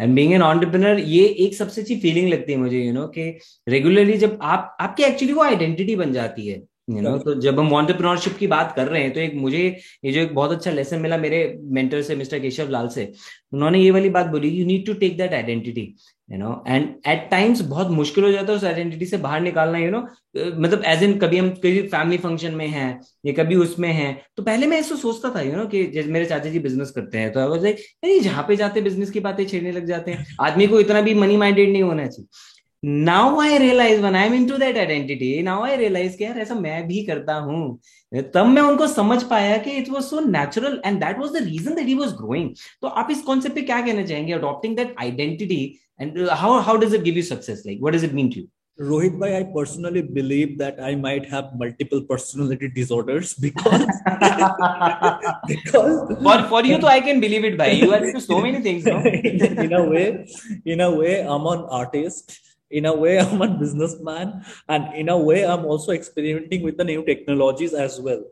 एंड 0.00 0.14
बीइंग 0.14 0.32
एन 0.32 0.42
एंटरप्रेन्योर 0.42 0.98
ये 0.98 1.24
एक 1.44 1.54
सबसे 1.54 1.80
अच्छी 1.80 1.96
फीलिंग 2.00 2.28
लगती 2.28 2.52
है 2.52 2.58
मुझे 2.58 2.80
यू 2.80 2.92
नो 2.92 3.06
कि 3.08 3.28
रेगुलरली 3.68 4.16
जब 4.18 4.38
आप 4.42 4.76
आपकी 4.80 5.02
एक्चुअली 5.02 5.34
वो 5.34 5.42
आइडेंटिटी 5.42 5.96
बन 5.96 6.12
जाती 6.12 6.46
है 6.48 6.62
यू 6.90 7.00
नो 7.00 7.16
तो 7.18 7.34
जब 7.40 7.58
हम 7.60 7.72
ऑन्टरप्रनोरशिप 7.72 8.36
की 8.36 8.46
बात 8.46 8.72
कर 8.76 8.88
रहे 8.88 9.02
हैं 9.02 9.12
तो 9.14 9.20
एक 9.20 9.34
मुझे 9.34 9.62
ये 10.04 10.12
जो 10.12 10.20
एक 10.20 10.34
बहुत 10.34 10.50
अच्छा 10.50 10.70
लेसन 10.70 11.00
मिला 11.00 11.16
मेरे 11.16 11.38
मेंटर 11.62 12.02
से 12.02 12.16
मिस्टर 12.16 12.38
केशव 12.38 12.68
लाल 12.68 12.88
से 12.88 13.12
उन्होंने 13.52 13.78
ये 13.78 13.90
वाली 13.90 14.10
बात 14.10 14.26
बोली 14.26 14.48
you 14.48 14.66
need 14.66 14.86
to 14.86 14.92
take 14.94 15.16
that 15.18 15.34
identity 15.34 15.94
you 16.28 16.38
know 16.38 16.52
and 16.68 16.88
at 17.08 17.28
times 17.30 17.60
बहुत 17.62 17.90
मुश्किल 17.90 18.24
हो 18.24 18.30
जाता 18.32 18.52
है 18.52 18.58
उस 18.58 18.64
आइडेंटिटी 18.64 19.06
से 19.06 19.16
बाहर 19.18 19.40
निकालना 19.40 19.78
यू 19.78 19.90
नो 19.90 20.00
मतलब 20.36 20.82
एज 20.86 21.02
इन 21.02 21.18
कभी 21.18 21.38
हम 21.38 21.50
कभी 21.50 21.82
फैमिली 21.84 22.18
फ़ंक्शन 22.18 22.54
में 22.54 22.66
हैं, 22.68 23.00
या 23.26 23.32
कभी 23.34 23.56
उसमें 23.56 23.88
हैं 23.92 24.10
तो 24.36 24.42
पहले 24.42 24.66
मैं 24.66 24.78
ऐसा 24.78 24.96
सोचता 24.96 25.30
था 25.34 25.40
यू 25.40 25.56
नो 25.56 25.66
कि 25.66 25.84
जैसे 25.86 26.10
मेरे 26.10 26.24
चाचा 26.24 26.50
जी 26.50 26.58
बिज़नेस 26.58 26.90
करते 26.90 27.18
हैं 27.18 27.32
तो 27.32 27.40
आई 27.40 28.18
जहाँ 28.20 28.44
पे 28.48 28.56
जाते 28.56 28.80
बिज़नेस 28.80 29.10
की 29.10 29.20
बातें 29.20 29.44
छेड़ने 29.46 29.72
लग 29.72 29.86
जाते 29.86 30.10
हैं। 30.10 30.26
आदमी 30.40 30.66
को 30.66 30.80
इतना 30.80 31.00
भी 31.00 31.14
मनी 31.14 31.36
माइंडेड 31.36 31.72
नहीं 31.72 31.82
होना 31.82 32.06
चाहिए। 32.06 32.28
Now 32.84 33.40
I 33.40 33.58
realise 33.58 34.00
one 34.00 34.14
I 34.16 34.26
am 34.26 34.34
into 34.48 34.56
that 34.58 34.76
identity 34.78 35.42
now 35.42 35.62
I 35.64 35.76
realise 35.76 36.22
यार 36.22 36.38
ऐसा 36.40 36.54
मैं 36.54 36.86
भी 36.88 37.02
करता 37.04 37.34
हूँ 37.46 37.78
तब 38.34 38.46
मैं 38.46 38.62
उनको 38.62 38.86
समझ 38.88 39.22
पाया 39.30 39.56
कि 39.58 39.70
it 39.78 39.88
was 39.90 40.04
so 40.04 40.20
natural 40.26 40.80
and 40.86 40.98
that 41.00 41.18
was 41.18 41.32
the 41.32 41.42
reason 41.44 41.74
that 41.74 41.86
he 41.86 41.94
was 41.94 42.14
growing 42.16 42.50
तो 42.82 42.88
आप 42.88 43.10
इस 43.10 43.22
कॉन्सेप्ट 43.22 43.54
पे 43.54 43.62
क्या 43.62 43.80
कहना 43.86 44.02
चाहेंगे 44.06 44.32
adopting 44.32 44.76
that 44.76 44.94
identity 45.00 45.62
and 46.00 46.18
how 46.30 46.58
how 46.68 46.76
does 46.84 46.94
it 46.94 47.02
give 47.02 47.16
you 47.16 47.22
success 47.22 47.62
like 47.66 47.80
what 47.82 47.94
does 47.94 48.04
it 48.04 48.14
mean 48.14 48.28
to 48.30 48.40
you 48.40 48.46
Rohit 48.78 49.18
bhai, 49.18 49.38
I 49.38 49.44
personally 49.44 50.02
believe 50.02 50.58
that 50.58 50.78
I 50.78 50.94
might 50.94 51.26
have 51.26 51.54
multiple 51.54 52.02
personality 52.02 52.68
disorders 52.68 53.32
because 53.32 53.86
because 55.46 56.12
for 56.22 56.42
for 56.50 56.62
you, 56.62 56.76
though, 56.76 56.88
I 56.88 57.00
can 57.00 57.18
believe 57.18 57.46
it. 57.46 57.56
Bhai, 57.56 57.72
you 57.72 57.94
are 57.94 58.04
into 58.04 58.20
so 58.20 58.38
many 58.38 58.60
things. 58.60 58.84
No? 58.84 58.98
in 58.98 59.72
a 59.72 59.82
way, 59.82 60.26
in 60.66 60.82
a 60.82 60.90
way, 60.90 61.20
I'm 61.20 61.46
an 61.46 61.64
artist 61.70 62.38
in 62.70 62.86
a 62.86 62.94
way 62.94 63.18
i'm 63.24 63.42
a 63.42 63.48
businessman 63.48 64.44
and 64.68 64.94
in 64.94 65.08
a 65.08 65.18
way 65.18 65.44
i'm 65.44 65.64
also 65.64 65.92
experimenting 65.92 66.62
with 66.62 66.76
the 66.76 66.84
new 66.84 67.04
technologies 67.04 67.74
as 67.74 68.00
well. 68.00 68.24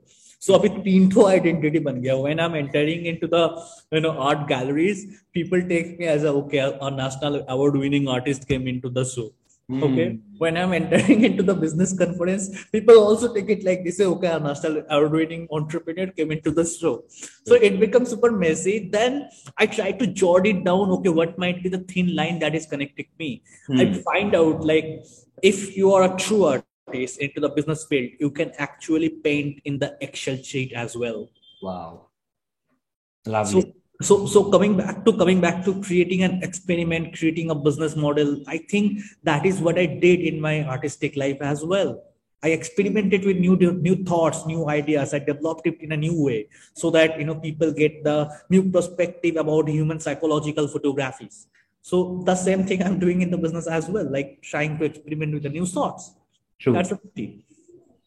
So 0.45 0.59
abhi 0.59 0.95
into 0.95 1.26
identity 1.26 1.81
ban 1.85 2.00
gaya 2.03 2.19
when 2.25 2.41
i'm 2.47 2.55
entering 2.55 3.07
into 3.12 3.26
the 3.35 3.45
you 3.93 4.00
know 4.07 4.11
art 4.31 4.43
galleries 4.49 5.07
people 5.38 5.62
take 5.71 5.99
me 6.00 6.11
as 6.17 6.25
a 6.25 6.33
okay 6.41 6.61
a 6.88 6.91
national 6.91 7.38
award 7.55 7.79
winning 7.85 8.09
artist 8.17 8.47
came 8.50 8.69
into 8.75 8.91
the 8.99 9.05
show. 9.14 9.29
Mm. 9.71 9.83
Okay. 9.83 10.18
When 10.38 10.56
I'm 10.59 10.75
entering 10.75 11.25
into 11.28 11.42
the 11.42 11.54
business 11.54 11.97
conference, 11.97 12.64
people 12.71 12.99
also 12.99 13.33
take 13.33 13.49
it 13.49 13.64
like 13.64 13.85
this: 13.85 13.99
okay, 13.99 14.33
a 14.33 14.38
national 14.38 14.85
award-winning 14.90 15.49
entrepreneur 15.50 16.06
came 16.09 16.33
into 16.33 16.50
the 16.50 16.64
show. 16.66 17.04
So 17.47 17.54
it 17.54 17.80
becomes 17.80 18.11
super 18.11 18.30
messy. 18.30 18.90
Then 18.92 19.30
I 19.56 19.66
try 19.66 19.92
to 19.92 20.06
jot 20.06 20.47
it 20.47 20.64
down. 20.64 20.90
Okay, 20.99 21.09
what 21.09 21.38
might 21.38 21.62
be 21.62 21.71
the 21.71 21.78
thin 21.78 22.14
line 22.14 22.40
that 22.40 22.54
is 22.54 22.66
connecting 22.66 23.06
me? 23.18 23.42
Mm. 23.71 23.80
I 23.80 24.02
find 24.02 24.35
out 24.35 24.64
like 24.64 25.04
if 25.42 25.76
you 25.76 25.92
are 25.94 26.12
a 26.12 26.16
true 26.16 26.44
artist 26.44 27.18
into 27.18 27.40
the 27.40 27.49
business 27.49 27.87
field, 27.87 28.11
you 28.21 28.30
can 28.30 28.52
actually 28.59 29.09
paint 29.09 29.62
in 29.64 29.78
the 29.78 29.97
Excel 30.02 30.37
sheet 30.37 30.73
as 30.75 30.94
well. 30.94 31.30
Wow. 31.62 32.09
Lovely. 33.26 33.62
So, 33.62 33.73
so 34.05 34.27
so 34.27 34.41
coming 34.55 34.77
back 34.77 35.05
to 35.05 35.13
coming 35.21 35.41
back 35.41 35.65
to 35.65 35.73
creating 35.83 36.23
an 36.23 36.43
experiment 36.43 37.17
creating 37.19 37.51
a 37.51 37.55
business 37.67 37.97
model 37.97 38.33
i 38.47 38.59
think 38.73 39.01
that 39.23 39.47
is 39.51 39.61
what 39.61 39.79
i 39.79 39.87
did 39.87 40.21
in 40.21 40.41
my 40.41 40.65
artistic 40.65 41.17
life 41.17 41.41
as 41.41 41.65
well. 41.65 42.03
I 42.45 42.49
experimented 42.49 43.25
with 43.25 43.39
new 43.39 43.57
new 43.57 43.95
thoughts 44.05 44.45
new 44.45 44.69
ideas. 44.69 45.15
I 45.15 45.19
developed 45.19 45.67
it 45.67 45.79
in 45.81 45.93
a 45.93 45.97
new 45.97 46.17
way 46.25 46.49
so 46.75 46.91
that 46.91 47.19
you 47.19 47.25
know 47.25 47.37
people 47.37 47.73
get 47.73 48.05
the 48.05 48.17
new 48.51 48.63
perspective 48.71 49.37
about 49.37 49.71
human 49.71 49.99
psychological 49.99 50.69
photographies. 50.69 51.47
So 51.81 52.23
the 52.27 52.35
same 52.35 52.67
thing 52.67 52.83
i'm 52.83 52.99
doing 52.99 53.23
in 53.23 53.31
the 53.31 53.39
business 53.39 53.67
as 53.79 53.89
well 53.89 54.11
like 54.17 54.43
trying 54.43 54.77
to 54.79 54.85
experiment 54.91 55.33
with 55.33 55.45
the 55.45 55.55
new 55.57 55.65
thoughts. 55.65 56.13
True. 56.59 56.75
that's 56.75 56.93
a 56.93 57.01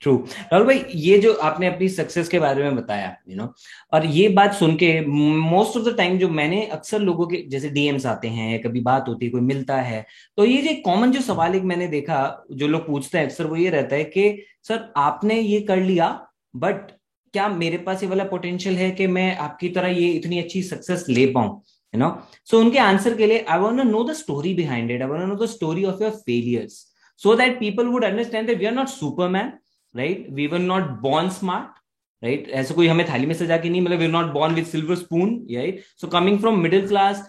true 0.02 0.16
Rahul 0.52 0.66
भाई 0.68 0.84
ये 0.96 1.18
जो 1.20 1.34
आपने 1.34 1.68
अपनी 1.68 1.88
success 1.90 2.28
के 2.30 2.40
बारे 2.40 2.64
में 2.64 2.76
बताया 2.76 3.08
you 3.08 3.34
you 3.34 3.38
know 3.38 3.44
know, 3.44 3.56
और 3.94 4.06
ये 4.06 4.28
बात 4.30 4.54
सुन 4.54 4.76
के 4.76 4.90
मोस्ट 5.06 5.78
ऑफ़ 5.78 5.86
द 5.86 5.96
टाइम 5.98 6.18
जो 6.18 6.30
मैंने 6.30 6.66
अक्सर 6.66 7.00
लोगों 7.00 7.28
के 7.28 7.38
जैसे 7.50 7.70
डीएम्स 7.70 8.06
आते 8.06 8.28
हैं 8.28 8.62
कभी 8.62 8.82
बात 8.82 9.08
होती 9.08 9.26
है 9.26 9.32
कोई 9.32 9.42
मिलता 9.42 9.78
है 9.82 10.06
तो 10.38 10.46
ये 10.46 10.62
जो 10.62 10.82
कॉमन 10.82 11.12
जो 11.12 11.22
सवाल 11.22 11.56
एक 11.56 11.64
मैंने 11.64 11.88
देखा 11.88 12.20
जो 12.52 12.68
लोग 12.68 12.86
पूछते 12.88 13.18
हैं 13.18 13.26
अक्सर 13.26 13.46
वो 13.46 13.56
ये 13.56 13.70
रहता 13.70 13.96
है 13.96 14.04
कि 14.04 14.44
सर 14.68 14.94
आपने 14.98 15.40
ये 15.40 15.62
कर 15.62 15.78
लिया 15.78 16.10
बट 16.56 16.92
क्या 17.34 17.48
मेरे 17.48 17.78
पास 17.78 18.04
ये 18.04 18.10
वाला 18.10 18.24
पोटेंशियल 18.24 18.76
है 18.76 18.92
कि 18.92 19.08
मैं 19.08 19.36
आपकी 19.38 19.70
तरह 19.70 19.88
ये 19.88 20.10
इतनी 20.10 20.40
अच्छी 20.40 20.62
सक्सेस 20.64 21.06
ले 21.10 21.26
पाऊँ? 21.26 21.62
यू 21.94 22.00
नो 22.00 22.10
सो 22.46 22.60
उनके 22.60 22.80
आंसर 22.80 23.18
के 23.18 23.26
लिए 23.26 23.46
I 23.50 23.60
want 23.60 23.82
know 23.82 24.04
the 24.04 24.14
story 24.14 24.54
behind 24.54 24.92
it 24.92 25.02
I 25.02 25.08
want 25.08 25.24
know 25.24 25.36
the 25.36 25.50
story 25.50 25.84
of 25.86 26.04
your 26.04 26.12
failures 26.12 26.86
so 27.22 27.36
that 27.36 27.60
people 27.60 27.88
would 27.92 28.04
understand 28.04 28.48
that 28.48 28.60
we 28.60 28.68
are 28.68 28.72
not 28.72 28.90
superman. 28.90 29.54
Right 29.98 30.28
we 30.36 30.48
were 30.48 30.60
not 30.60 30.90
born 31.02 31.30
smart 31.40 31.76
right 32.24 32.50
ऐसे 32.60 32.74
कोई 32.74 32.88
हमें 32.88 33.06
थाली 33.10 33.26
में 33.26 33.34
सजा 33.36 33.58
के 33.58 33.70
नहीं 33.70 33.82
मतलब 33.82 34.00
we 34.00 34.08
not 34.08 34.32
born 34.34 34.54
with 34.56 34.66
silver 34.66 34.96
spoon 34.96 35.36
right 35.54 35.84
so 36.02 36.08
coming 36.08 36.40
from 36.40 36.60
middle 36.60 36.88
class 36.88 37.24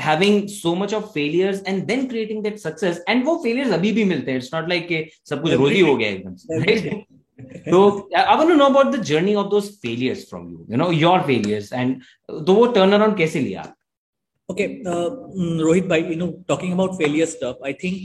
having 0.00 0.46
so 0.48 0.74
much 0.74 0.94
of 0.94 1.04
failures 1.14 1.62
and 1.68 1.84
then 1.86 2.06
creating 2.08 2.42
that 2.42 2.58
success 2.58 3.04
and 3.08 3.24
वो 3.26 3.36
फेलियर्स 3.44 3.72
अभी 3.72 3.92
भी 3.92 4.04
मिलते 4.04 4.30
हैं 4.30 4.38
इट्स 4.38 4.54
नॉट 4.54 4.68
लाइक 4.68 5.10
सब 5.28 5.42
कुछ 5.42 5.52
रोजी 5.52 5.80
हो 5.80 5.96
गया 5.96 6.08
एकदम 6.08 6.62
right 6.64 7.06
I 7.40 8.36
want 8.36 8.48
to 8.50 8.54
know 8.56 8.66
about 8.70 8.88
the 8.92 9.00
journey 9.08 9.34
of 9.36 9.50
those 9.50 9.66
failures 9.82 10.22
from 10.28 10.46
you, 10.52 10.64
you 10.68 10.76
know, 10.76 10.90
your 10.90 11.18
failures 11.26 11.72
and 11.72 12.00
तो 12.46 12.54
वो 12.54 12.66
turn 12.76 12.94
around 12.96 13.16
कैसे 13.18 13.40
लिया? 13.40 13.66
Okay, 14.48 14.82
uh, 14.86 15.10
Rohit 15.66 15.88
bhai, 15.88 15.98
you 15.98 16.16
know, 16.16 16.28
talking 16.48 16.72
about 16.72 16.96
failure 16.96 17.26
stuff, 17.26 17.56
I 17.62 17.72
think 17.72 18.00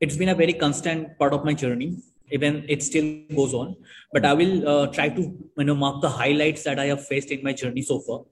it's 0.00 0.16
been 0.16 0.30
a 0.30 0.34
very 0.34 0.54
constant 0.64 1.16
part 1.18 1.32
of 1.32 1.44
my 1.44 1.54
journey 1.62 1.90
even 2.32 2.64
it 2.68 2.82
still 2.82 3.08
goes 3.34 3.54
on. 3.54 3.76
But 4.12 4.24
i 4.24 4.32
will 4.32 4.68
uh, 4.68 4.86
try 4.88 5.08
to 5.08 5.22
you 5.22 5.64
know 5.64 5.74
mark 5.74 6.00
the 6.02 6.08
highlights 6.08 6.64
that 6.64 6.78
i 6.78 6.86
have 6.86 7.06
faced 7.06 7.30
in 7.30 7.42
my 7.42 7.52
journey 7.52 7.82
so 7.82 7.98
far. 8.00 8.22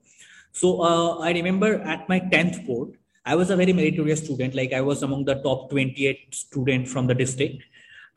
So 0.51 0.81
uh, 0.81 1.19
i 1.19 1.31
remember 1.31 1.81
at 1.81 2.07
my 2.09 2.19
10th 2.19 2.65
board 2.65 2.97
i 3.25 3.35
was 3.35 3.49
a 3.51 3.55
very 3.55 3.73
meritorious 3.73 4.23
student. 4.23 4.55
Like 4.55 4.73
i 4.73 4.81
was 4.81 5.03
among 5.03 5.25
the 5.25 5.35
top 5.41 5.69
28 5.69 6.35
student 6.35 6.87
from 6.87 7.07
the 7.07 7.15
district. 7.15 7.63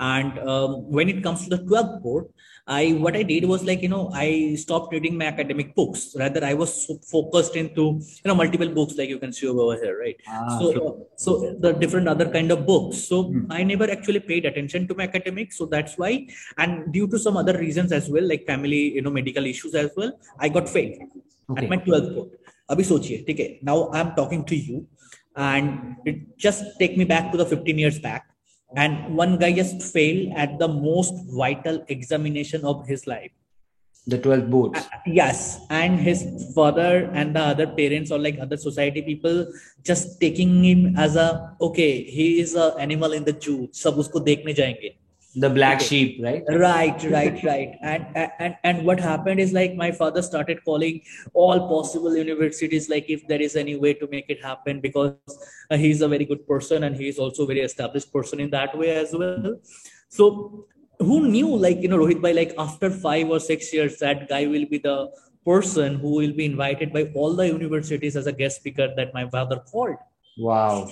And 0.01 0.39
um, 0.41 0.91
when 0.91 1.09
it 1.09 1.23
comes 1.23 1.45
to 1.45 1.57
the 1.57 1.63
12th 1.63 2.03
board 2.03 2.25
I 2.68 2.94
what 3.04 3.16
I 3.16 3.24
did 3.24 3.46
was 3.46 3.64
like 3.64 3.82
you 3.82 3.90
know 3.90 4.12
I 4.14 4.56
stopped 4.64 4.94
reading 4.94 5.18
my 5.18 5.26
academic 5.26 5.74
books. 5.76 6.16
Rather, 6.18 6.44
I 6.46 6.54
was 6.54 6.74
so 6.86 6.98
focused 7.12 7.56
into 7.56 7.86
you 8.00 8.28
know 8.28 8.36
multiple 8.36 8.70
books 8.70 8.98
like 8.98 9.10
you 9.10 9.20
can 9.20 9.34
see 9.34 9.48
over 9.48 9.76
here, 9.84 10.00
right? 10.00 10.18
Ah, 10.28 10.60
so 10.60 10.74
sure. 10.74 11.08
so 11.16 11.56
the 11.60 11.74
different 11.74 12.08
other 12.08 12.30
kind 12.30 12.52
of 12.52 12.66
books. 12.66 12.98
So 12.98 13.24
hmm. 13.24 13.52
I 13.52 13.64
never 13.64 13.90
actually 13.90 14.20
paid 14.20 14.46
attention 14.46 14.88
to 14.90 14.96
my 14.96 15.06
academics. 15.06 15.58
So 15.58 15.66
that's 15.66 15.98
why, 15.98 16.28
and 16.58 16.94
due 16.94 17.08
to 17.08 17.20
some 17.20 17.38
other 17.38 17.58
reasons 17.58 17.92
as 17.92 18.10
well, 18.10 18.28
like 18.34 18.46
family 18.46 18.84
you 18.94 19.02
know 19.02 19.16
medical 19.22 19.46
issues 19.46 19.76
as 19.76 19.90
well, 19.98 20.14
I 20.40 20.50
got 20.50 20.70
failed 20.70 20.96
okay. 21.52 21.64
at 21.64 21.70
my 21.70 21.78
12th 21.78 22.14
board. 22.16 22.30
अभी 22.72 22.84
सोचिए 22.84 23.24
ठीक 23.28 23.40
है 23.40 23.48
now 23.66 23.90
I 23.94 24.02
am 24.02 24.10
talking 24.18 24.44
to 24.50 24.56
you 24.56 24.80
and 25.40 26.08
it 26.08 26.26
just 26.44 26.78
take 26.80 26.98
me 26.98 27.06
back 27.12 27.32
to 27.32 27.38
the 27.44 27.48
15 27.54 27.80
years 27.84 27.98
back 28.04 28.28
and 28.77 29.17
one 29.17 29.39
guy 29.39 29.53
just 29.53 29.83
failed 29.83 30.33
at 30.37 30.59
the 30.59 30.69
most 30.69 31.15
vital 31.29 31.85
examination 31.89 32.65
of 32.65 32.87
his 32.87 33.07
life. 33.07 33.31
The 34.07 34.19
12th 34.19 34.51
boards. 34.51 34.79
Uh, 34.79 34.89
yes. 35.07 35.61
And 35.71 35.99
his 35.99 36.53
father 36.55 37.11
and 37.15 37.35
the 37.35 37.41
other 37.41 37.67
parents 37.67 38.11
or 38.11 38.19
like 38.19 38.39
other 38.39 38.59
society 38.59 39.01
people 39.01 39.51
just 39.83 40.21
taking 40.21 40.63
him 40.63 40.95
as 40.99 41.17
a 41.17 41.57
okay 41.61 42.05
he 42.05 42.41
is 42.41 42.55
a 42.55 42.75
animal 42.79 43.13
in 43.13 43.25
the 43.25 43.37
zoo. 43.41 43.69
sab 43.73 43.95
usko 43.95 44.21
dekhne 44.27 44.53
jayenge 44.61 44.91
the 45.37 45.51
black 45.51 45.79
okay. 45.79 45.87
sheep 45.87 46.21
right? 46.23 46.43
Right 46.49 47.03
right 47.05 47.43
right. 47.43 47.77
And, 47.83 48.07
and 48.39 48.57
and 48.63 48.87
what 48.87 49.01
happened 49.01 49.41
is 49.41 49.53
like 49.53 49.75
my 49.75 49.91
father 49.91 50.23
started 50.23 50.65
calling 50.65 51.03
all 51.33 51.69
possible 51.69 52.17
universities 52.17 52.89
like 52.89 53.07
if 53.09 53.27
there 53.27 53.41
is 53.41 53.57
any 53.57 53.77
way 53.77 53.95
to 53.95 54.07
make 54.09 54.27
it 54.29 54.43
happen 54.43 54.81
because 54.81 55.15
uh, 55.71 55.77
he's 55.77 56.03
a 56.03 56.09
very 56.09 56.25
good 56.25 56.47
person 56.47 56.85
and 56.85 56.97
he's 56.97 57.19
also 57.19 57.47
very 57.47 57.61
established 57.61 58.13
person 58.13 58.41
in 58.41 58.51
that 58.51 58.77
way 58.79 58.91
as 58.91 59.13
well. 59.13 59.57
So 60.09 60.67
who 61.01 61.29
knew 61.29 61.57
like 61.57 61.81
you 61.81 61.89
know 61.89 61.99
rohit 61.99 62.23
by 62.23 62.33
like 62.33 62.55
after 62.57 62.91
5 62.91 63.31
or 63.31 63.41
6 63.41 63.73
years 63.73 63.99
that 63.99 64.29
guy 64.29 64.47
will 64.47 64.67
be 64.67 64.79
the 64.79 65.11
person 65.45 65.97
who 65.97 66.15
will 66.17 66.33
be 66.33 66.45
invited 66.45 66.93
by 66.93 67.11
all 67.15 67.35
the 67.35 67.49
universities 67.49 68.17
as 68.17 68.27
a 68.27 68.33
guest 68.33 68.57
speaker 68.57 68.95
that 68.97 69.13
my 69.13 69.29
father 69.29 69.59
called? 69.73 69.97
Wow 70.39 70.91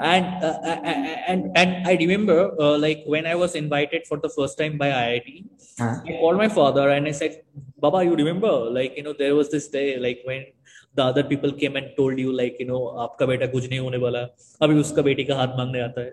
and 0.00 0.26
uh, 0.42 0.58
uh, 0.70 0.80
uh, 0.90 1.16
and 1.32 1.50
and 1.56 1.70
I 1.86 1.94
remember 2.00 2.38
uh, 2.58 2.76
like 2.78 3.02
when 3.06 3.26
I 3.26 3.34
was 3.34 3.54
invited 3.54 4.06
for 4.06 4.18
the 4.18 4.28
first 4.28 4.58
time 4.58 4.78
by 4.78 4.88
IIT, 4.90 5.44
huh? 5.78 5.96
I 6.06 6.12
called 6.20 6.38
my 6.38 6.48
father 6.48 6.88
and 6.90 7.06
I 7.06 7.12
said, 7.12 7.42
"Baba, 7.78 8.04
you 8.04 8.14
remember 8.14 8.52
like 8.78 8.96
you 8.96 9.02
know 9.02 9.12
there 9.12 9.34
was 9.34 9.50
this 9.50 9.68
day 9.68 9.98
like 9.98 10.20
when 10.24 10.46
the 10.94 11.04
other 11.04 11.24
people 11.24 11.52
came 11.52 11.76
and 11.76 11.92
told 11.96 12.18
you 12.18 12.32
like 12.32 12.56
you 12.58 12.66
know 12.66 12.82
आपका 13.06 13.26
बेटा 13.32 13.46
कुछ 13.54 13.68
नहीं 13.68 13.78
होने 13.78 13.98
वाला 14.06 14.22
अभी 14.62 14.74
उसका 14.80 15.02
बेटी 15.10 15.24
का 15.30 15.36
हाथ 15.42 15.56
मांगने 15.58 15.80
आता 15.90 16.00
है." 16.00 16.12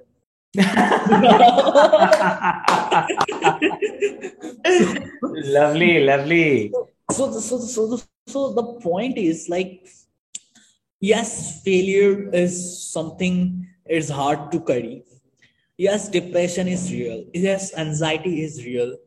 lovely, 5.56 6.06
lovely. 6.06 6.72
So, 6.72 6.88
So, 7.10 7.32
so, 7.40 7.58
so, 7.60 8.00
so 8.28 8.54
the 8.54 8.64
point 8.84 9.18
is 9.18 9.48
like 9.48 9.88
yes 11.00 11.62
failure 11.64 12.30
is 12.34 12.56
something 12.92 13.68
is 13.88 14.10
hard 14.10 14.52
to 14.52 14.60
carry. 14.60 15.04
Yes 15.78 16.10
depression 16.10 16.68
is 16.68 16.92
real. 16.92 17.24
Yes 17.34 17.74
anxiety 17.78 18.44
is 18.44 18.66
real. 18.66 18.98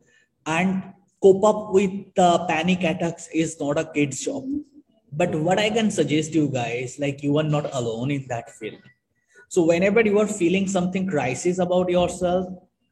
And 0.45 0.83
cope 1.21 1.43
up 1.43 1.73
with 1.73 1.91
the 2.15 2.45
panic 2.47 2.83
attacks 2.83 3.27
is 3.33 3.59
not 3.59 3.77
a 3.77 3.85
kid's 3.85 4.21
job. 4.21 4.45
But 5.11 5.35
what 5.35 5.59
i 5.59 5.69
can 5.69 5.91
suggest 5.91 6.31
to 6.33 6.39
you 6.39 6.49
guys 6.49 6.97
like 6.99 7.21
you 7.21 7.37
are 7.37 7.43
not 7.43 7.73
alone 7.73 8.11
in 8.11 8.25
that 8.29 8.49
field. 8.49 8.79
So 9.49 9.63
whenever 9.63 10.01
you 10.01 10.17
are 10.19 10.27
feeling 10.27 10.67
something 10.67 11.07
crisis 11.07 11.59
about 11.59 11.89
yourself 11.89 12.47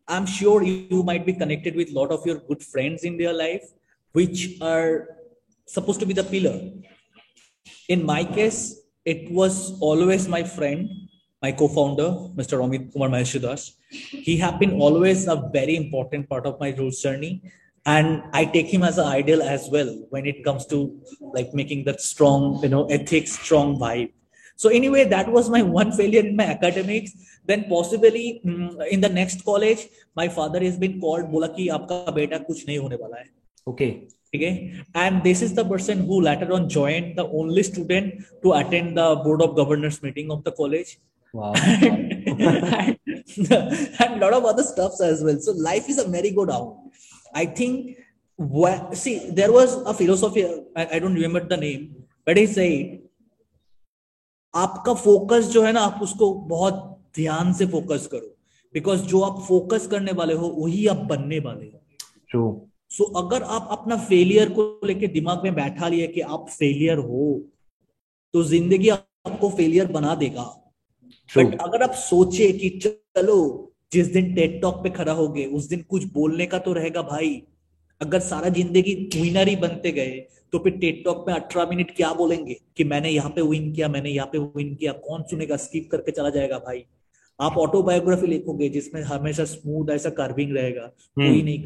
i'm 0.07 0.25
sure 0.25 0.63
you 0.63 1.03
might 1.03 1.23
be 1.25 1.33
connected 1.33 1.75
with 1.75 1.91
a 1.91 1.93
lot 1.93 2.11
of 2.11 2.25
your 2.25 2.39
good 2.47 2.63
friends 2.63 3.03
in 3.03 3.15
their 3.17 3.31
life 3.31 3.65
which 4.13 4.57
are 4.59 5.07
supposed 5.67 5.99
to 5.99 6.05
be 6.07 6.13
the 6.13 6.23
pillar. 6.23 6.59
In 7.87 8.03
my 8.03 8.23
case 8.23 8.78
it 9.04 9.30
was 9.30 9.78
always 9.80 10.28
my 10.28 10.42
friend, 10.42 10.88
my 11.42 11.52
co-founder, 11.52 12.08
Mr. 12.36 12.58
Amit 12.58 12.92
Kumar 12.92 13.08
Maheshidas. 13.08 13.72
He 13.90 14.36
have 14.38 14.58
been 14.58 14.80
always 14.80 15.26
a 15.28 15.36
very 15.52 15.76
important 15.76 16.28
part 16.28 16.46
of 16.46 16.58
my 16.58 16.70
roots 16.74 17.02
journey. 17.02 17.42
And 17.86 18.22
I 18.32 18.46
take 18.46 18.72
him 18.72 18.82
as 18.82 18.96
an 18.96 19.06
ideal 19.06 19.42
as 19.42 19.68
well 19.70 20.06
when 20.08 20.24
it 20.24 20.42
comes 20.42 20.64
to 20.66 20.98
like 21.20 21.52
making 21.52 21.84
that 21.84 22.00
strong, 22.00 22.60
you 22.62 22.70
know, 22.70 22.86
ethics, 22.86 23.32
strong 23.32 23.78
vibe. 23.78 24.12
So 24.56 24.70
anyway, 24.70 25.04
that 25.04 25.30
was 25.30 25.50
my 25.50 25.60
one 25.62 25.92
failure 25.92 26.20
in 26.20 26.36
my 26.36 26.44
academics. 26.44 27.12
Then 27.44 27.64
possibly 27.68 28.40
mm, 28.44 28.86
in 28.88 29.00
the 29.02 29.08
next 29.08 29.44
college, 29.44 29.86
my 30.16 30.28
father 30.28 30.62
has 30.64 30.78
been 30.78 30.98
called, 31.00 31.24
बोला 31.30 31.46
कि 31.56 31.68
आपका 31.68 32.12
बेटा 32.14 32.38
कुछ 32.48 32.66
नहीं 32.68 32.78
होने 32.78 32.96
वाला 32.96 33.16
है. 33.16 33.26
Okay. 33.66 34.08
Okay, 34.35 34.83
and 34.93 35.23
this 35.23 35.41
is 35.41 35.55
the 35.55 35.65
person 35.65 36.05
who 36.05 36.21
later 36.21 36.53
on 36.53 36.69
joined 36.69 37.17
the 37.17 37.27
only 37.27 37.63
student 37.63 38.23
to 38.43 38.53
attend 38.53 38.95
the 38.97 39.15
board 39.23 39.41
of 39.41 39.55
governors 39.55 40.03
meeting 40.03 40.29
of 40.31 40.43
the 40.43 40.51
college. 40.51 40.99
Wow. 41.33 41.53
and, 41.55 42.97
a 43.99 44.17
lot 44.17 44.33
of 44.33 44.45
other 44.45 44.63
stuffs 44.63 45.01
as 45.01 45.23
well. 45.23 45.39
So 45.39 45.51
life 45.53 45.89
is 45.89 45.97
a 45.97 46.07
merry-go-round. 46.07 46.91
I 47.33 47.45
think 47.45 47.97
Well, 48.39 48.95
see, 48.95 49.31
there 49.31 49.51
was 49.51 49.75
a 49.85 49.93
philosophy, 49.93 50.45
I, 50.73 50.87
I 50.93 50.99
don't 50.99 51.13
remember 51.13 51.41
the 51.41 51.57
name, 51.57 52.05
but 52.25 52.37
he 52.37 52.47
said, 52.47 53.01
आपका 54.55 54.93
focus 54.93 55.47
जो 55.53 55.63
है 55.63 55.71
ना 55.73 55.81
आप 55.81 55.99
उसको 56.01 56.33
बहुत 56.49 56.75
ध्यान 57.15 57.51
से 57.53 57.65
focus 57.73 58.07
करो 58.11 58.27
बिकॉज़ 58.73 59.01
जो 59.07 59.21
आप 59.21 59.41
फोकस 59.47 59.87
करने 59.91 60.11
वाले 60.19 60.33
हो 60.33 60.47
वही 60.57 60.87
आप 60.87 60.97
बनने 61.09 61.39
वाले 61.39 61.65
हो 61.65 62.68
सो 62.91 63.03
so, 63.03 63.09
अगर 63.17 63.43
आप 63.43 63.67
अपना 63.71 63.95
फेलियर 63.97 64.49
को 64.49 64.63
लेके 64.85 65.07
दिमाग 65.09 65.43
में 65.43 65.53
बैठा 65.55 65.87
लिए 65.87 66.07
कि 66.07 66.21
आप 66.21 66.45
फेलियर 66.49 66.97
हो 66.99 67.25
तो 68.33 68.43
ज़िंदगी 68.45 68.89
आपको 68.89 69.49
फेलियर 69.49 69.91
बना 69.91 70.15
देगा। 70.15 70.43
बट 71.29 71.59
अगर 71.61 71.83
आप 71.83 71.93
सोचे 71.99 72.51
कि 72.53 72.69
चलो 72.79 73.37
जिस 73.91 74.07
दिन 74.07 74.33
टेट 74.35 74.61
टॉक 74.61 74.83
पे 74.83 74.89
खड़ा 74.89 75.13
होगे 75.13 75.45
उस 75.47 75.67
दिन 75.67 75.81
कुछ 75.89 76.03
बोलने 76.13 76.45
का 76.45 76.59
तो 76.59 76.73
रहेगा 76.73 77.01
भाई। 77.03 77.41
अगर 78.01 78.19
सारा 78.21 78.49
ज़िंदगी 78.49 78.93
विनर 79.15 79.47
ही 79.47 79.55
बनते 79.57 79.91
गए 79.91 80.19
तो 80.53 80.59
फिर 80.59 80.77
टेट 80.77 81.03
टॉक 81.05 81.25
में 81.27 81.33
अठारह 81.33 81.69
मिनट 81.69 81.95
क्या 81.95 82.11
बोलेंगे? 82.13 82.53
कि 82.77 82.83
मैंने 82.83 83.09
यहाँ 83.09 83.29
पे 83.29 83.41
विन 83.43 83.71
किया 83.73 83.87
मैंने 83.89 84.09
यहाँ 84.09 84.27
पे 84.27 84.37
विन 84.37 84.75
किया 84.75 84.91
कौन 84.99 85.23
सुनेगा 85.29 85.57
स्किप 85.57 85.89
करके 85.91 86.11
चला 86.11 86.29
जाएगा 86.29 86.59
भाई। 86.59 86.83
आप 87.39 87.57
ऑटोबायोग्राफी 87.57 88.27
लिखोगे 88.27 88.69
जिसमें 88.69 89.01
हमेशा 89.03 89.43
स्मूथ 89.47 89.89
ऐसा 89.91 90.09
कर्विंग 90.11 90.55
रहेगा। 90.55 90.85
कोई 90.85 91.27
hmm. 91.27 91.43
नहीं 91.45 91.65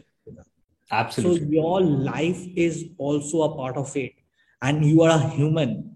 Absolutely. 0.99 1.45
So 1.45 1.51
your 1.59 1.81
life 1.81 2.41
is 2.55 2.85
also 2.97 3.41
a 3.43 3.55
part 3.55 3.77
of 3.77 3.95
it, 4.03 4.13
and 4.61 4.85
you 4.85 5.01
are 5.07 5.13
a 5.17 5.29
human. 5.37 5.95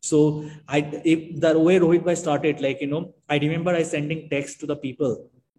So 0.00 0.20
I, 0.68 0.78
if 1.14 1.40
the 1.40 1.58
way 1.58 1.78
Rohit 1.78 2.04
Bhai 2.06 2.16
started, 2.16 2.60
like 2.60 2.80
you 2.80 2.90
know, 2.94 3.14
I 3.28 3.38
remember 3.38 3.74
I 3.80 3.82
sending 3.82 4.28
text 4.30 4.60
to 4.60 4.66
the 4.66 4.76
people 4.76 5.12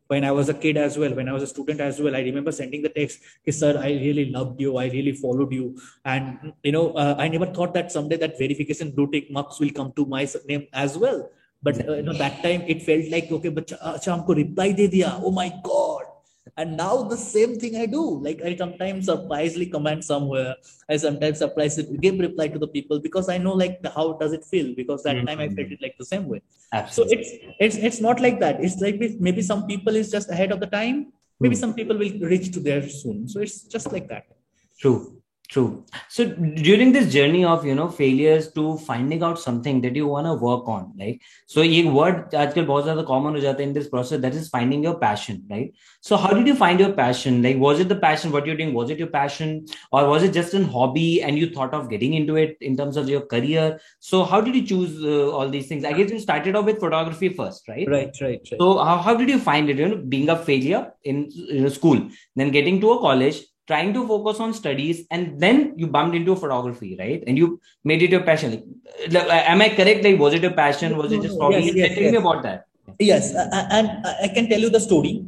when 0.08 0.24
I 0.30 0.32
was 0.32 0.50
a 0.50 0.54
kid 0.54 0.78
as 0.78 0.98
well, 0.98 1.14
when 1.20 1.30
I 1.30 1.34
was 1.34 1.44
a 1.44 1.48
student 1.48 1.82
as 1.82 2.00
well, 2.00 2.16
I 2.16 2.22
remember 2.30 2.52
sending 2.52 2.82
the 2.82 2.90
text, 2.90 3.20
hey, 3.44 3.52
sir, 3.52 3.78
I 3.78 3.92
really 4.06 4.26
loved 4.32 4.60
you. 4.62 4.78
I 4.78 4.88
really 4.96 5.14
followed 5.14 5.54
you. 5.54 5.78
And, 6.06 6.54
you 6.64 6.74
know, 6.76 6.92
uh, 6.94 7.16
I 7.18 7.28
never 7.30 7.48
thought 7.48 7.74
that 7.74 7.92
someday 7.92 8.18
that 8.18 8.38
verification 8.38 8.92
blue 8.92 9.10
tick 9.12 9.32
marks 9.32 9.60
will 9.60 9.72
come 9.72 9.94
to 9.96 10.06
my 10.06 10.28
name 10.46 10.68
as 10.74 10.98
well. 10.98 11.30
But, 11.62 11.88
uh, 11.88 11.94
you 11.94 12.04
know, 12.04 12.14
that 12.14 12.44
time 12.44 12.64
it 12.68 12.84
felt 12.84 13.10
like, 13.10 13.32
okay, 13.32 13.50
but 13.50 13.72
uh, 13.74 13.94
acha, 13.98 14.12
humko 14.14 14.36
reply 14.36 14.74
de 14.74 14.90
diya. 14.90 15.20
Oh 15.24 15.32
my 15.32 15.50
God 15.64 16.04
and 16.58 16.78
now 16.78 17.04
the 17.04 17.18
same 17.18 17.60
thing 17.60 17.76
i 17.76 17.86
do. 17.86 18.04
Like 18.28 18.42
i 18.42 18.56
sometimes 18.56 19.06
surprisingly 19.06 19.68
comment 19.68 20.04
somewhere. 20.04 20.56
I 20.90 20.98
sometimes 20.98 21.40
surprisingly 21.40 21.98
give 21.98 22.20
reply 22.20 22.48
to 22.50 22.60
the 22.60 22.68
people 22.68 23.00
because 23.00 23.30
i 23.30 23.38
know 23.38 23.54
like 23.54 23.80
how 23.96 24.14
does 24.14 24.34
it 24.34 24.46
feel? 24.46 24.76
Because 24.76 25.04
that 25.04 25.16
mm-hmm. 25.16 25.26
time 25.28 25.40
i 25.40 25.50
felt 25.50 25.72
it 25.72 25.82
like 25.82 25.98
the 25.98 26.06
same 26.06 26.28
way. 26.28 26.42
Absolutely. 26.72 27.24
so 27.24 27.30
it's 27.30 27.56
it's 27.60 27.76
it's 27.88 28.02
not 28.02 28.20
like 28.20 28.40
that. 28.40 28.64
It's 28.64 28.80
like 28.82 29.00
maybe 29.20 29.42
some 29.42 29.68
people 29.68 29.96
is 29.96 30.12
just 30.12 30.30
ahead 30.30 30.52
of 30.52 30.60
the 30.60 30.68
time 30.68 31.12
maybe 31.40 31.56
mm. 31.56 31.60
some 31.60 31.74
people 31.74 31.98
will 31.98 32.14
reach 32.32 32.54
to 32.54 32.60
there 32.60 32.88
soon. 32.88 33.28
So 33.28 33.42
it's 33.42 33.64
just 33.64 33.92
like 33.92 34.08
that. 34.08 34.26
True 34.80 35.23
True. 35.49 35.87
So 36.11 36.27
during 36.27 36.93
this 36.93 37.11
journey 37.11 37.43
of 37.43 37.65
you 37.65 37.75
know 37.75 37.89
failures 37.89 38.53
to 38.53 38.77
finding 38.77 39.23
out 39.23 39.39
something 39.39 39.81
that 39.81 39.97
you 39.97 40.07
want 40.07 40.27
to 40.27 40.35
work 40.35 40.69
on, 40.69 40.93
like 40.99 41.23
so 41.47 41.63
ये 41.63 41.85
word 41.91 42.35
आजकल 42.35 42.67
बहुत 42.67 42.85
ज़्यादा 42.85 43.07
common 43.07 43.35
हो 43.35 43.41
जाता 43.41 43.63
है 43.63 43.69
in 43.69 43.73
this 43.73 43.89
process 43.89 44.21
that 44.21 44.35
is 44.35 44.51
finding 44.51 44.85
your 44.85 44.99
passion, 44.99 45.43
right? 45.51 45.73
So 46.03 46.19
how 46.19 46.35
did 46.35 46.47
you 46.47 46.55
find 46.55 46.79
your 46.79 46.93
passion? 46.93 47.41
Like 47.43 47.57
was 47.57 47.81
it 47.81 47.89
the 47.89 47.97
passion 47.97 48.31
what 48.31 48.45
you're 48.45 48.59
doing? 48.59 48.75
Was 48.75 48.91
it 48.91 48.99
your 48.99 49.09
passion 49.09 49.65
or 49.91 50.07
was 50.07 50.23
it 50.23 50.35
just 50.35 50.53
a 50.53 50.63
hobby 50.67 51.23
and 51.23 51.39
you 51.39 51.49
thought 51.49 51.73
of 51.73 51.89
getting 51.89 52.13
into 52.13 52.37
it 52.37 52.59
in 52.61 52.77
terms 52.77 52.99
of 52.99 53.09
your 53.09 53.23
career? 53.23 53.81
So 54.01 54.25
how 54.25 54.43
did 54.43 54.55
you 54.55 54.67
choose 54.67 55.03
uh, 55.03 55.31
all 55.31 55.49
these 55.49 55.67
things? 55.67 55.87
I 55.87 55.95
guess 55.95 56.11
you 56.11 56.21
started 56.21 56.57
off 56.57 56.67
with 56.67 56.79
photography 56.79 57.31
first, 57.31 57.67
right? 57.69 57.89
Right, 57.89 58.15
right, 58.21 58.39
right. 58.53 58.61
So 58.61 58.77
how, 58.85 58.99
how 58.99 59.15
did 59.15 59.31
you 59.31 59.39
find 59.39 59.71
it? 59.71 59.79
You 59.79 59.89
know, 59.89 59.97
being 59.97 60.29
a 60.29 60.37
failure 60.37 60.93
in 61.05 61.31
you 61.31 61.63
know, 61.63 61.69
school, 61.71 62.11
then 62.37 62.51
getting 62.51 62.83
to 62.83 62.93
a 62.93 63.01
college 63.01 63.47
trying 63.68 63.94
to 63.94 64.06
focus 64.08 64.40
on 64.40 64.54
studies 64.54 65.06
and 65.12 65.40
then 65.40 65.74
you 65.78 65.88
bumped 65.88 66.16
into 66.16 66.36
photography 66.36 66.96
right? 67.00 67.24
And 67.28 67.38
you 67.38 67.60
made 67.84 68.02
it 68.02 68.12
your 68.12 68.22
passion. 68.22 68.82
Like, 69.10 69.28
uh, 69.28 69.44
am 69.54 69.62
i 69.62 69.70
correct? 69.70 70.04
Like 70.04 70.20
was 70.20 70.34
it 70.34 70.44
a 70.44 70.52
passion? 70.52 70.98
Was 70.98 71.12
it 71.12 71.22
just 71.22 71.40
hobby? 71.40 71.56
yes, 71.56 71.76
yes, 71.76 71.94
tell 71.94 72.04
yes. 72.04 72.12
me 72.12 72.18
about 72.18 72.44
that. 72.44 72.66
Yes 73.00 73.34
uh, 73.34 73.50
uh, 73.52 73.68
and 73.72 73.90
i 74.22 74.28
can 74.28 74.50
tell 74.50 74.60
you 74.60 74.70
the 74.70 74.80
story. 74.80 75.26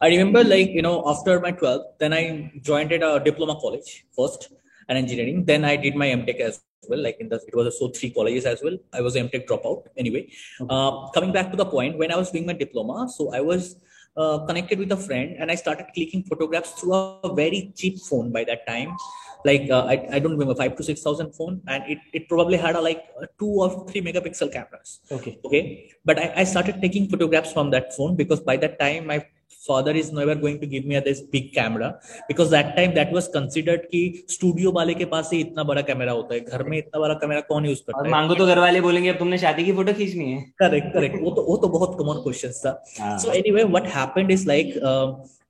I 0.00 0.08
remember 0.08 0.44
like 0.44 0.70
you 0.70 0.82
know 0.82 0.96
after 1.08 1.40
my 1.40 1.52
12th 1.52 1.84
then 1.98 2.12
i 2.12 2.52
joined 2.62 2.92
at 2.92 3.02
a 3.02 3.20
diploma 3.24 3.56
college 3.60 4.06
first 4.16 4.50
and 4.88 4.98
engineering. 4.98 5.44
Then 5.44 5.64
i 5.64 5.76
did 5.76 5.94
my 5.96 6.08
mtech 6.08 6.40
as 6.40 6.60
well 6.88 7.02
like 7.02 7.18
in 7.20 7.28
the 7.28 7.36
it 7.46 7.54
was 7.54 7.66
a, 7.66 7.72
so 7.72 7.88
three 7.88 8.10
colleges 8.10 8.46
as 8.46 8.62
well. 8.62 8.76
I 8.92 9.00
was 9.00 9.14
mtech 9.14 9.46
dropout 9.46 9.84
anyway. 9.96 10.28
Okay. 10.60 10.74
uh, 10.74 11.08
coming 11.10 11.32
back 11.32 11.50
to 11.52 11.56
the 11.56 11.66
point 11.66 11.98
when 11.98 12.12
i 12.12 12.16
was 12.16 12.30
doing 12.30 12.46
my 12.46 12.52
diploma 12.64 13.08
so 13.16 13.32
i 13.32 13.40
was 13.40 13.76
uh, 14.16 14.38
connected 14.46 14.78
with 14.78 14.92
a 14.92 14.96
friend 14.96 15.36
and 15.38 15.50
I 15.50 15.54
started 15.54 15.86
clicking 15.94 16.22
photographs 16.24 16.72
through 16.72 16.94
a 16.94 17.34
very 17.34 17.72
cheap 17.76 18.00
phone 18.00 18.32
by 18.32 18.44
that 18.44 18.66
time. 18.66 18.96
Like 19.44 19.70
uh, 19.70 19.84
I, 19.84 20.08
I 20.14 20.18
don't 20.18 20.32
remember 20.32 20.54
five 20.54 20.74
to 20.76 20.82
six 20.82 21.00
thousand 21.00 21.32
phone, 21.32 21.62
and 21.68 21.84
it, 21.86 21.98
it 22.12 22.28
probably 22.28 22.56
had 22.56 22.74
a 22.74 22.80
like 22.80 23.04
a 23.22 23.26
two 23.38 23.46
or 23.46 23.86
three 23.88 24.00
megapixel 24.02 24.52
cameras. 24.52 24.98
Okay. 25.12 25.38
Okay. 25.44 25.92
But 26.04 26.18
I, 26.18 26.32
I 26.38 26.44
started 26.44 26.80
taking 26.82 27.08
photographs 27.08 27.52
from 27.52 27.70
that 27.70 27.94
phone 27.94 28.16
because 28.16 28.40
by 28.40 28.56
that 28.56 28.80
time 28.80 29.06
my 29.06 29.24
father 29.66 29.92
is 29.92 30.10
never 30.12 30.34
going 30.34 30.58
to 30.60 30.66
give 30.66 30.84
me 30.84 30.98
this 31.00 31.20
big 31.20 31.52
camera 31.52 31.88
because 32.28 32.50
that 32.50 32.76
time 32.76 32.94
that 32.98 33.12
was 33.12 33.28
considered 33.28 33.86
कि 33.92 34.02
studio 34.30 34.72
वाले 34.72 34.94
के 34.94 35.04
पास 35.14 35.30
ही 35.32 35.40
इतना 35.40 35.64
बड़ा 35.70 35.82
camera 35.90 36.12
होता 36.12 36.34
है 36.34 36.40
घर 36.40 36.62
में 36.68 36.76
इतना 36.78 37.00
बड़ा 37.00 37.14
कैमरा 37.22 37.40
कौन 37.48 37.66
यूज़ 37.66 37.82
करता 37.86 38.04
है 38.04 38.10
मांगो 38.10 38.34
तो 38.34 38.46
घर 38.46 38.58
वाले 38.58 38.80
बोलेंगे 38.80 39.08
अब 39.08 39.18
तुमने 39.18 39.38
शादी 39.38 39.64
की 39.64 39.72
फ़ोटो 39.80 39.92
खींचनी 40.02 40.30
है 40.32 40.40
करेक्ट 40.62 40.92
करेक्ट 40.94 41.22
वो 41.22 41.30
तो 41.30 41.42
वो 41.48 41.56
तो 41.56 41.68
बहुत 41.78 41.96
कॉमन 41.98 42.22
क्वेश्चन 42.22 42.52
था 42.64 43.18
so 43.24 43.32
anyway 43.40 43.64
what 43.74 43.86
happened 43.96 44.30
is 44.30 44.46
like 44.48 44.78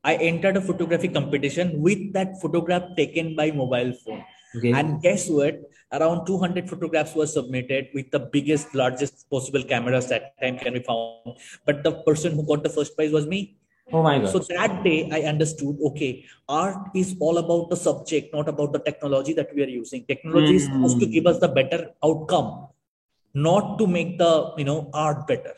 I 0.04 0.14
entered 0.14 0.56
a 0.56 0.60
photography 0.60 1.08
competition 1.08 1.82
with 1.82 2.12
that 2.12 2.40
photograph 2.40 2.84
taken 2.96 3.34
by 3.34 3.50
mobile 3.50 3.92
phone. 3.92 4.24
Okay. 4.56 4.72
And 4.72 5.02
guess 5.02 5.28
what? 5.28 5.60
Around 5.92 6.26
200 6.26 6.68
photographs 6.68 7.14
were 7.14 7.26
submitted 7.26 7.88
with 7.94 8.10
the 8.10 8.18
biggest, 8.18 8.74
largest 8.74 9.28
possible 9.30 9.62
cameras 9.62 10.08
that 10.08 10.40
time 10.40 10.58
can 10.58 10.74
be 10.74 10.80
found. 10.80 11.36
But 11.66 11.82
the 11.82 11.92
person 12.06 12.32
who 12.32 12.46
got 12.46 12.62
the 12.62 12.70
first 12.70 12.96
prize 12.96 13.12
was 13.12 13.26
me. 13.26 13.57
Oh 13.92 14.02
my 14.02 14.18
God. 14.18 14.30
So 14.30 14.38
that 14.54 14.82
day 14.84 15.08
I 15.10 15.22
understood, 15.22 15.78
okay, 15.88 16.24
art 16.48 16.90
is 16.94 17.16
all 17.20 17.38
about 17.38 17.70
the 17.70 17.76
subject, 17.76 18.34
not 18.34 18.48
about 18.48 18.72
the 18.72 18.80
technology 18.80 19.32
that 19.34 19.54
we 19.54 19.62
are 19.62 19.68
using. 19.68 20.04
Technology 20.04 20.52
mm. 20.52 20.56
is 20.56 20.64
supposed 20.64 21.00
to 21.00 21.06
give 21.06 21.26
us 21.26 21.38
the 21.38 21.48
better 21.48 21.90
outcome, 22.04 22.68
not 23.34 23.78
to 23.78 23.86
make 23.86 24.18
the, 24.18 24.52
you 24.58 24.64
know, 24.64 24.90
art 24.92 25.26
better. 25.26 25.54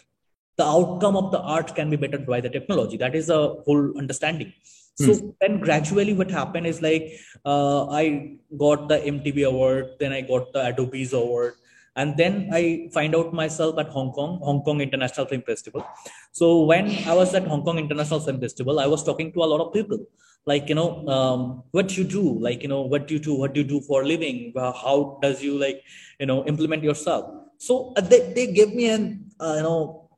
The 0.56 0.64
outcome 0.64 1.16
of 1.16 1.32
the 1.32 1.40
art 1.40 1.74
can 1.74 1.90
be 1.90 1.96
better 1.96 2.18
by 2.18 2.40
the 2.40 2.50
technology. 2.50 2.96
That 2.96 3.14
is 3.14 3.30
a 3.30 3.54
whole 3.64 3.98
understanding. 3.98 4.52
So 4.94 5.06
mm. 5.06 5.34
then 5.40 5.60
gradually 5.60 6.12
what 6.12 6.30
happened 6.30 6.66
is 6.66 6.82
like, 6.82 7.12
uh, 7.44 7.88
I 7.88 8.36
got 8.56 8.88
the 8.88 8.98
MTV 8.98 9.46
award, 9.46 9.92
then 9.98 10.12
I 10.12 10.20
got 10.20 10.52
the 10.52 10.66
Adobe's 10.66 11.14
award, 11.14 11.54
and 11.96 12.16
then 12.16 12.48
i 12.52 12.88
find 12.94 13.14
out 13.14 13.32
myself 13.32 13.78
at 13.78 13.88
hong 13.88 14.12
kong 14.12 14.38
hong 14.42 14.62
kong 14.62 14.80
international 14.80 15.26
film 15.26 15.42
festival. 15.42 15.84
So 16.32 16.64
when 16.64 16.90
i 17.06 17.14
was 17.14 17.34
at 17.34 17.46
hong 17.46 17.62
kong 17.64 17.78
international 17.78 18.20
film 18.20 18.40
festival 18.40 18.80
i 18.80 18.86
was 18.86 19.04
talking 19.04 19.32
to 19.32 19.42
a 19.42 19.48
lot 19.52 19.60
of 19.60 19.72
people. 19.72 20.06
Like 20.46 20.70
you 20.70 20.74
know 20.74 21.06
um, 21.06 21.62
what 21.70 21.96
you 21.98 22.04
do? 22.04 22.38
Like 22.38 22.62
you 22.62 22.68
know 22.68 22.80
what 22.80 23.06
do 23.06 23.14
you 23.14 23.20
do? 23.20 23.34
What 23.34 23.52
do 23.52 23.60
you 23.60 23.66
do 23.66 23.80
for 23.82 24.02
a 24.02 24.06
living? 24.06 24.52
How 24.56 25.18
does 25.20 25.42
you 25.42 25.58
like 25.58 25.82
you 26.18 26.26
know 26.26 26.46
implement 26.46 26.82
yourself? 26.82 27.28
So 27.58 27.92
uh, 27.96 28.00
they, 28.00 28.32
they 28.32 28.50
gave 28.50 28.74
me 28.74 28.88
an 28.88 29.30
uh, 29.38 29.54
you 29.58 29.62
know 29.62 30.08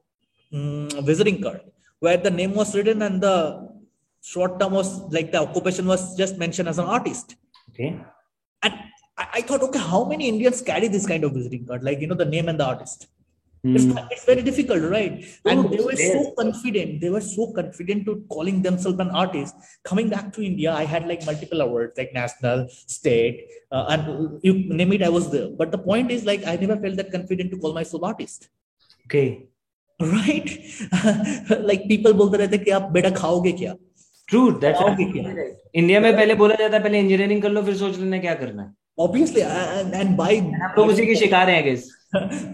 um, 0.54 0.88
visiting 1.04 1.42
card 1.42 1.62
where 1.98 2.16
the 2.16 2.30
name 2.30 2.54
was 2.54 2.74
written 2.76 3.02
and 3.02 3.20
the 3.20 3.68
short 4.22 4.60
term 4.60 4.72
was 4.72 5.00
like 5.12 5.32
the 5.32 5.38
occupation 5.38 5.86
was 5.86 6.16
just 6.16 6.38
mentioned 6.38 6.68
as 6.68 6.78
an 6.78 6.84
artist. 6.84 7.34
Okay. 7.70 7.98
And 8.62 8.74
I, 9.17 9.41
thought, 9.41 9.61
okay, 9.63 9.79
how 9.79 10.05
many 10.05 10.27
Indians 10.29 10.61
carry 10.61 10.87
this 10.87 11.07
kind 11.07 11.23
of 11.23 11.33
visiting 11.33 11.65
card? 11.65 11.83
Like, 11.83 11.99
you 11.99 12.07
know, 12.07 12.15
the 12.15 12.25
name 12.25 12.49
and 12.49 12.59
the 12.59 12.65
artist. 12.65 13.07
Mm. 13.65 13.75
It's, 13.75 13.85
it's, 14.11 14.25
very 14.25 14.43
difficult, 14.43 14.83
right? 14.83 15.25
And 15.45 15.71
they 15.71 15.83
were 15.83 15.95
so 15.95 16.33
confident. 16.37 17.01
They 17.01 17.09
were 17.09 17.21
so 17.21 17.51
confident 17.51 18.05
to 18.05 18.23
calling 18.29 18.61
themselves 18.61 18.99
an 18.99 19.09
artist. 19.09 19.55
Coming 19.83 20.09
back 20.09 20.31
to 20.33 20.43
India, 20.43 20.71
I 20.71 20.85
had 20.85 21.07
like 21.07 21.25
multiple 21.25 21.61
awards, 21.61 21.97
like 21.97 22.13
national, 22.13 22.67
state, 22.69 23.49
uh, 23.71 23.85
and 23.89 24.39
you 24.43 24.53
name 24.53 24.93
it, 24.93 25.01
I 25.01 25.09
was 25.09 25.31
there. 25.31 25.49
But 25.49 25.71
the 25.71 25.79
point 25.79 26.11
is, 26.11 26.23
like, 26.23 26.45
I 26.45 26.55
never 26.55 26.77
felt 26.77 26.95
that 26.97 27.11
confident 27.11 27.51
to 27.51 27.57
call 27.57 27.73
myself 27.73 28.03
artist. 28.03 28.49
Okay. 29.05 29.47
Right? 29.99 30.59
like 31.61 31.87
people 31.87 32.13
बोलते 32.13 32.37
रहते 32.37 32.57
कि 32.57 32.71
आप 32.71 32.91
बेटा 32.93 33.09
खाओगे 33.17 33.51
क्या 33.51 33.73
true 34.29 34.49
that's 34.61 34.81
India 35.75 35.99
में 35.99 36.15
पहले 36.15 36.35
बोला 36.41 36.55
जाता 36.59 36.77
है 36.77 36.83
पहले 36.83 36.99
इंजीनियरिंग 36.99 37.41
कर 37.41 37.49
लो 37.49 37.63
फिर 37.63 37.75
सोच 37.77 37.97
लेना 37.99 38.17
क्या 38.25 38.33
करना 38.41 38.63
है 38.63 38.73
obviously 39.01 39.43
and, 39.43 39.93
and 39.93 40.17
by 40.17 40.33
हम 40.41 40.73
लोग 40.77 40.87
उसी 40.89 41.05
के 41.05 41.15
शिकार 41.15 41.49
हैं 41.49 41.63
guess 41.65 41.87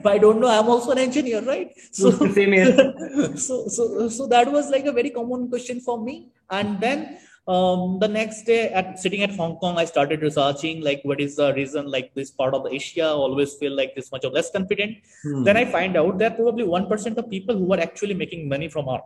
but 0.04 0.12
I 0.12 0.18
don't 0.18 0.40
know 0.44 0.48
I'm 0.54 0.70
also 0.76 0.92
an 0.92 1.02
engineer 1.08 1.42
right 1.42 1.72
so 1.92 2.12
same 2.38 2.54
here 2.54 3.38
so 3.48 3.68
so 3.76 4.08
so 4.16 4.28
that 4.34 4.52
was 4.56 4.70
like 4.70 4.86
a 4.86 4.96
very 5.00 5.12
common 5.18 5.50
question 5.50 5.80
for 5.80 6.00
me 6.08 6.16
and 6.50 6.80
then 6.80 7.18
um, 7.48 8.00
the 8.00 8.08
next 8.08 8.44
day 8.44 8.70
at 8.70 9.00
sitting 9.00 9.22
at 9.22 9.36
Hong 9.36 9.56
Kong 9.58 9.78
I 9.78 9.86
started 9.86 10.22
researching 10.22 10.82
like 10.82 11.02
what 11.04 11.22
is 11.22 11.36
the 11.36 11.54
reason 11.54 11.92
like 11.96 12.14
this 12.16 12.32
part 12.32 12.54
of 12.54 12.64
the 12.64 12.74
Asia 12.74 13.10
always 13.10 13.54
feel 13.56 13.76
like 13.76 13.94
this 13.96 14.12
much 14.12 14.24
of 14.24 14.34
less 14.34 14.52
confident 14.52 14.98
hmm. 15.24 15.44
then 15.44 15.58
I 15.58 15.66
find 15.66 15.98
out 15.98 16.18
there 16.18 16.32
are 16.32 16.36
probably 16.36 16.66
1% 16.66 17.18
of 17.18 17.30
people 17.30 17.58
who 17.58 17.74
are 17.74 17.80
actually 17.80 18.16
making 18.16 18.50
money 18.50 18.70
from 18.70 18.90
art 18.90 19.04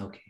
okay 0.00 0.22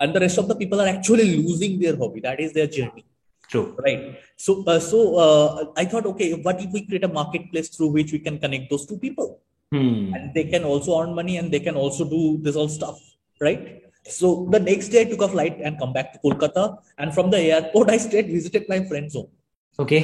and 0.00 0.14
the 0.14 0.20
rest 0.20 0.38
of 0.38 0.48
the 0.48 0.56
people 0.56 0.80
are 0.80 0.88
actually 0.88 1.36
losing 1.36 1.78
their 1.80 1.96
hobby 1.96 2.20
that 2.20 2.40
is 2.40 2.52
their 2.52 2.66
journey 2.66 3.04
True. 3.48 3.74
Right. 3.82 4.18
So, 4.36 4.62
uh, 4.66 4.78
so 4.78 5.16
uh, 5.16 5.64
I 5.76 5.84
thought, 5.86 6.06
okay, 6.06 6.34
what 6.34 6.60
if 6.62 6.70
we 6.70 6.86
create 6.86 7.04
a 7.04 7.08
marketplace 7.08 7.68
through 7.70 7.88
which 7.88 8.12
we 8.12 8.18
can 8.18 8.38
connect 8.38 8.70
those 8.70 8.86
two 8.86 8.98
people, 8.98 9.40
Hmm. 9.70 10.14
and 10.16 10.32
they 10.34 10.44
can 10.44 10.64
also 10.64 10.98
earn 10.98 11.14
money 11.14 11.36
and 11.36 11.52
they 11.52 11.60
can 11.60 11.74
also 11.76 12.04
do 12.08 12.38
this 12.44 12.56
all 12.56 12.68
stuff, 12.74 13.00
right? 13.38 13.82
So 14.08 14.48
the 14.50 14.58
next 14.58 14.88
day 14.88 15.02
I 15.02 15.04
took 15.04 15.20
a 15.20 15.28
flight 15.28 15.58
and 15.62 15.78
come 15.78 15.92
back 15.92 16.14
to 16.14 16.18
Kolkata, 16.20 16.78
and 16.96 17.12
from 17.12 17.30
the 17.30 17.38
airport 17.56 17.90
I 17.90 17.98
straight 17.98 18.28
visited 18.28 18.64
my 18.66 18.78
friend's 18.88 19.12
home. 19.14 19.28
Okay. 19.78 20.00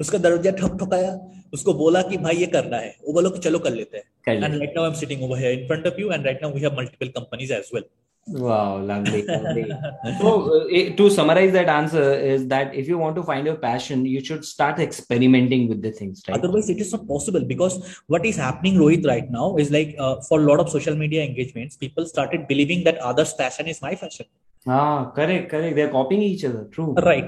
उसका 0.00 0.18
दरवाजा 0.26 0.50
ठक 0.60 0.76
ठकाया 0.82 1.10
उसको 1.54 1.72
बोला 1.80 2.02
कि 2.10 2.16
भाई 2.26 2.36
ये 2.36 2.46
करना 2.54 2.76
है 2.84 2.94
वो 3.06 3.12
बोलो 3.12 3.30
कि 3.30 3.38
चलो 3.46 3.58
कर 3.66 3.72
लेते 3.74 3.96
हैं 3.96 4.04
कर 4.26 4.38
ले. 4.38 4.46
and 4.46 4.60
right 4.60 4.72
now 4.78 4.84
I'm 4.88 4.94
sitting 5.02 5.22
over 5.26 5.36
here 5.42 5.52
in 5.58 5.66
front 5.72 5.86
of 5.90 5.98
you 6.02 6.12
and 6.16 6.24
right 6.30 6.40
now 6.44 6.50
we 6.54 6.62
have 6.66 6.74
multiple 6.78 7.10
companies 7.18 7.50
as 7.58 7.70
well 7.74 7.84
Wow, 8.28 8.78
lovely, 8.78 9.26
lovely. 9.26 9.70
So, 10.18 10.60
uh, 10.60 10.64
eh, 10.72 10.94
to 10.96 11.10
summarize 11.10 11.52
that 11.52 11.68
answer, 11.68 12.14
is 12.14 12.46
that 12.48 12.74
if 12.74 12.88
you 12.88 12.96
want 12.96 13.16
to 13.16 13.22
find 13.22 13.44
your 13.46 13.56
passion, 13.56 14.06
you 14.06 14.24
should 14.24 14.46
start 14.46 14.78
experimenting 14.78 15.68
with 15.68 15.82
the 15.82 15.90
things, 15.90 16.22
right? 16.26 16.38
otherwise 16.38 16.70
it 16.70 16.80
is 16.80 16.92
not 16.92 17.06
possible 17.06 17.44
because 17.44 18.00
what 18.06 18.24
is 18.24 18.36
happening 18.36 18.76
rohit 18.76 19.04
right 19.06 19.30
now 19.30 19.56
is 19.56 19.70
like 19.70 19.94
uh, 19.98 20.16
for 20.22 20.40
a 20.40 20.44
lot 20.44 20.58
of 20.58 20.70
social 20.70 20.94
media 20.94 21.22
engagements 21.22 21.76
people 21.76 22.06
started 22.06 22.48
believing 22.48 22.82
that 22.84 22.96
others 22.98 23.34
passion 23.34 23.66
is 23.66 23.82
my 23.82 23.94
fashion 23.94 24.26
Ah, 24.66 25.12
correct, 25.14 25.50
correct. 25.50 25.76
They're 25.76 25.90
copying 25.90 26.22
each 26.22 26.44
other. 26.44 26.64
True. 26.74 26.94
Right 26.98 27.24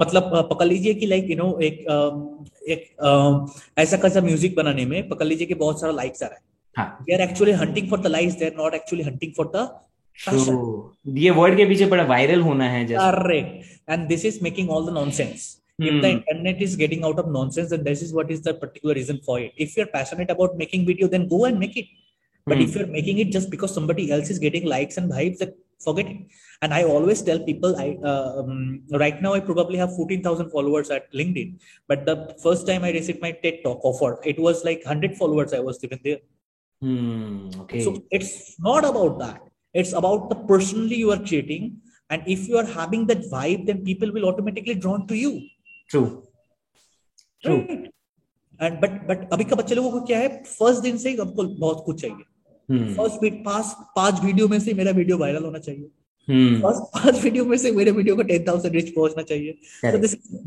मतलब 0.00 0.32
uh, 0.34 0.42
पकड़ 0.50 0.66
लीजिए 0.66 0.94
कि 0.94 1.06
like 1.06 1.30
you 1.30 1.36
know 1.36 1.46
एक 1.62 1.84
um, 1.96 2.16
एक 2.68 2.82
um, 3.10 3.48
ऐसा 3.78 3.96
कैसा 4.04 4.20
music 4.20 4.56
बनाने 4.56 4.86
में 4.92 5.08
पकड़ 5.08 5.26
लीजिए 5.26 5.46
कि 5.46 5.54
बहुत 5.62 5.80
सारा 5.80 5.92
लाइक्स 5.92 6.22
आ 6.22 6.26
रहा 6.26 6.36
है 6.36 6.42
हाँ. 6.78 7.04
They 7.06 7.14
are 7.14 7.20
actually 7.20 7.52
hunting 7.62 7.88
for 7.90 8.00
the 8.00 8.06
likes 8.06 8.34
they 8.38 8.46
are 8.46 8.56
not 8.56 8.74
actually 8.74 9.04
hunting 9.04 9.32
for 9.36 9.50
the 9.56 9.68
True. 10.24 10.92
ये 11.20 11.30
वर्ड 11.36 11.56
के 11.56 11.64
पीछे 11.68 11.86
बड़ा 11.92 12.04
वायरल 12.10 12.40
होना 12.48 12.68
है 12.70 12.84
just 12.86 13.00
correct 13.04 13.72
and 13.94 14.08
this 14.12 14.24
is 14.30 14.36
making 14.46 14.68
all 14.74 14.84
the 14.88 14.92
nonsense 14.98 15.46
if 15.88 15.96
the 16.04 16.10
Hmm. 16.10 16.18
internet 16.18 16.60
is 16.66 16.76
getting 16.82 17.02
out 17.08 17.18
of 17.22 17.30
nonsense 17.36 17.70
then 17.74 17.82
this 17.88 18.02
is 18.06 18.12
what 18.18 18.30
is 18.34 18.40
the 18.48 18.54
particular 18.62 18.94
reason 18.98 19.18
for 19.28 19.38
it 19.44 19.52
if 19.66 19.76
you're 19.76 19.88
passionate 19.94 20.30
about 20.34 20.56
making 20.60 20.84
video 20.90 21.08
then 21.14 21.24
go 21.32 21.40
and 21.48 21.58
make 21.64 21.76
it 21.82 21.88
but 22.46 22.56
Hmm. 22.56 22.62
if 22.66 22.76
you're 22.78 22.90
making 22.96 23.18
it 23.24 23.32
just 23.36 23.50
because 23.54 23.74
somebody 23.78 24.04
else 24.16 24.30
is 24.34 24.38
getting 24.44 24.68
likes 24.74 25.00
and 25.02 25.10
vibes 25.16 25.42
then 25.42 25.52
forget 25.86 26.12
it 26.12 26.20
and 26.66 26.76
i 26.78 26.82
always 26.96 27.20
tell 27.30 27.40
people 27.48 27.74
i 27.84 27.88
uh, 28.10 28.28
um, 28.42 28.52
right 29.02 29.18
now 29.26 29.32
i 29.38 29.40
probably 29.48 29.80
have 29.82 29.96
14000 29.96 30.52
followers 30.54 30.92
at 30.98 31.10
linkedin 31.20 31.50
but 31.92 32.06
the 32.10 32.16
first 32.44 32.66
time 32.70 32.86
i 32.90 32.92
received 32.98 33.20
my 33.26 33.32
ted 33.42 33.58
talk 33.66 33.88
offer 33.90 34.12
it 34.34 34.38
was 34.46 34.62
like 34.70 34.86
100 34.86 35.18
followers 35.22 35.56
i 35.60 35.62
was 35.70 35.82
given 35.86 36.00
there 36.08 36.20
Hmm. 36.82 37.50
Okay. 37.64 37.80
so 37.88 37.90
it's 38.20 38.32
not 38.68 38.84
about 38.92 39.18
that 39.24 39.42
it's 39.74 39.92
about 40.02 40.28
the 40.32 40.36
personally 40.50 40.98
you 41.04 41.10
are 41.14 41.22
creating 41.30 41.64
and 42.10 42.28
if 42.34 42.46
you 42.50 42.58
are 42.62 42.66
having 42.76 43.06
that 43.12 43.22
vibe 43.32 43.66
then 43.70 43.82
people 43.88 44.12
will 44.16 44.26
automatically 44.32 44.74
drawn 44.84 45.06
to 45.12 45.16
you 45.22 45.32
True. 45.94 46.06
True. 47.44 47.58
right 47.70 47.90
and 48.60 48.80
but 48.84 48.92
but 49.08 49.26
अभी 49.32 49.44
का 49.50 49.56
बच्चे 49.56 49.74
लोगों 49.74 49.90
को 49.92 50.00
क्या 50.12 50.18
है 50.18 50.28
first 50.44 50.82
दिन 50.82 50.98
से 51.04 51.10
ही 51.10 51.16
हमको 51.24 51.44
बहुत 51.66 51.82
कुछ 51.86 52.00
चाहिए 52.02 52.24
Hmm. 52.68 52.84
फर्स्ट 52.96 53.20
बीट 53.20 53.34
पास 53.44 53.74
पांच 53.96 54.20
वीडियो 54.24 54.46
में 54.48 54.58
से 54.66 54.72
मेरा 54.74 54.90
वीडियो 54.98 55.16
वायरल 55.18 55.44
होना 55.44 55.58
चाहिए 55.64 55.80
Hmm. 55.82 55.97
Hmm. 56.29 56.57
पाँच 56.63 57.21
वीडियो 57.23 57.43
में 57.51 57.57
से 57.57 57.71
मेरे 57.71 57.91
वीडियो 57.91 58.15
को 58.15 58.23
टेन 58.23 58.43
थाउज़ेंड 58.47 58.75
रीच 58.75 58.89
पहुँचना 58.95 59.23
चाहिए। 59.23 59.57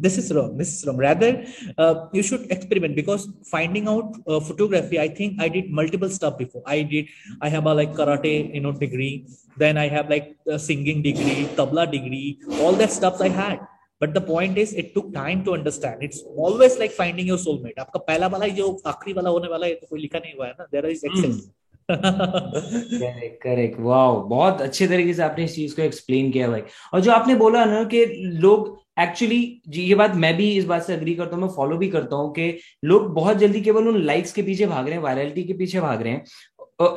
This 0.00 0.18
is 0.18 0.32
wrong 0.32 0.52
this 0.58 0.68
is 0.68 0.84
wrong 0.86 1.02
rather 1.02 2.10
you 2.16 2.22
should 2.22 2.46
experiment 2.52 2.94
because 2.96 3.26
finding 3.50 3.88
out 3.88 4.16
photography 4.48 4.96
I 4.96 5.08
think 5.20 5.40
I 5.42 5.48
did 5.48 5.70
multiple 5.70 6.08
stuff 6.08 6.36
before 6.38 6.62
I 6.68 6.84
did 6.92 7.06
I 7.42 7.50
have 7.50 7.72
like 7.72 7.94
karate 7.96 8.34
you 8.54 8.62
know 8.62 8.70
degree 8.80 9.10
then 9.58 9.78
I 9.78 9.88
have 9.88 10.10
like 10.10 10.32
singing 10.48 11.02
degree 11.02 11.44
tabla 11.58 11.84
degree 11.96 12.36
all 12.60 12.76
that 12.76 12.90
stuff 12.90 13.22
I 13.22 13.30
had 13.38 13.58
but 14.00 14.12
the 14.14 14.22
point 14.28 14.58
is 14.58 14.76
it 14.76 14.92
took 14.94 15.10
time 15.14 15.40
to 15.40 15.52
understand 15.52 16.02
it's 16.02 16.22
always 16.38 16.76
like 16.78 16.92
finding 16.92 17.28
your 17.28 17.38
soulmate 17.38 17.80
आपका 17.80 17.98
पहला 17.98 18.26
वाला 18.26 18.48
जो 18.60 18.70
आखिरी 18.86 19.12
वाला 19.12 19.30
होने 19.30 19.48
वाला 19.48 19.66
है 19.66 19.74
तो 19.74 19.86
कोई 19.90 20.00
लिखा 20.00 20.18
नहीं 20.18 20.34
हुआ 20.34 20.46
है 20.46 20.52
ना? 20.52 20.66
There 20.72 20.86
is 20.86 21.06
access 21.06 21.42
correct 21.90 23.42
correct 23.42 23.80
wow 23.80 24.20
बहुत 24.28 24.60
अच्छे 24.62 24.86
तरीके 24.88 25.14
से 25.14 25.22
आपने 25.22 25.44
इस 25.44 25.54
चीज़ 25.54 25.74
को 25.76 25.82
एक्सप्लेन 25.82 26.30
किया 26.32 26.48
भाई 26.48 26.62
और 26.94 27.00
जो 27.00 27.12
आपने 27.12 27.34
बोला 27.34 27.64
ना 27.64 27.82
कि 27.84 28.04
लोग 28.42 28.80
एक्चुअली 29.00 29.40
जी, 29.68 29.82
ये 29.82 29.94
बात 29.94 30.14
मैं 30.14 30.36
भी 30.36 30.50
इस 30.56 30.64
बात 30.64 30.82
से 30.82 30.92
अग्री 30.94 31.14
करता 31.14 31.36
हूँ, 31.36 31.44
मैं 31.44 31.52
फॉलो 31.54 31.76
भी 31.76 31.88
करता 31.88 32.16
हूँ 32.16 32.32
कि 32.34 32.58
लोग 32.84 33.12
बहुत 33.14 33.36
जल्दी 33.38 33.60
केवल 33.60 33.88
उन 33.88 34.02
लाइक्स 34.04 34.32
के 34.32 34.42
पीछे 34.42 34.66
भाग 34.66 34.86
रहे 34.86 34.94
हैं 34.94 35.02
वायरलिटी 35.02 35.44
के 35.44 35.52
पीछे 35.52 35.80
भाग 35.80 36.02
रहे 36.02 36.12
हैं। 36.12 36.24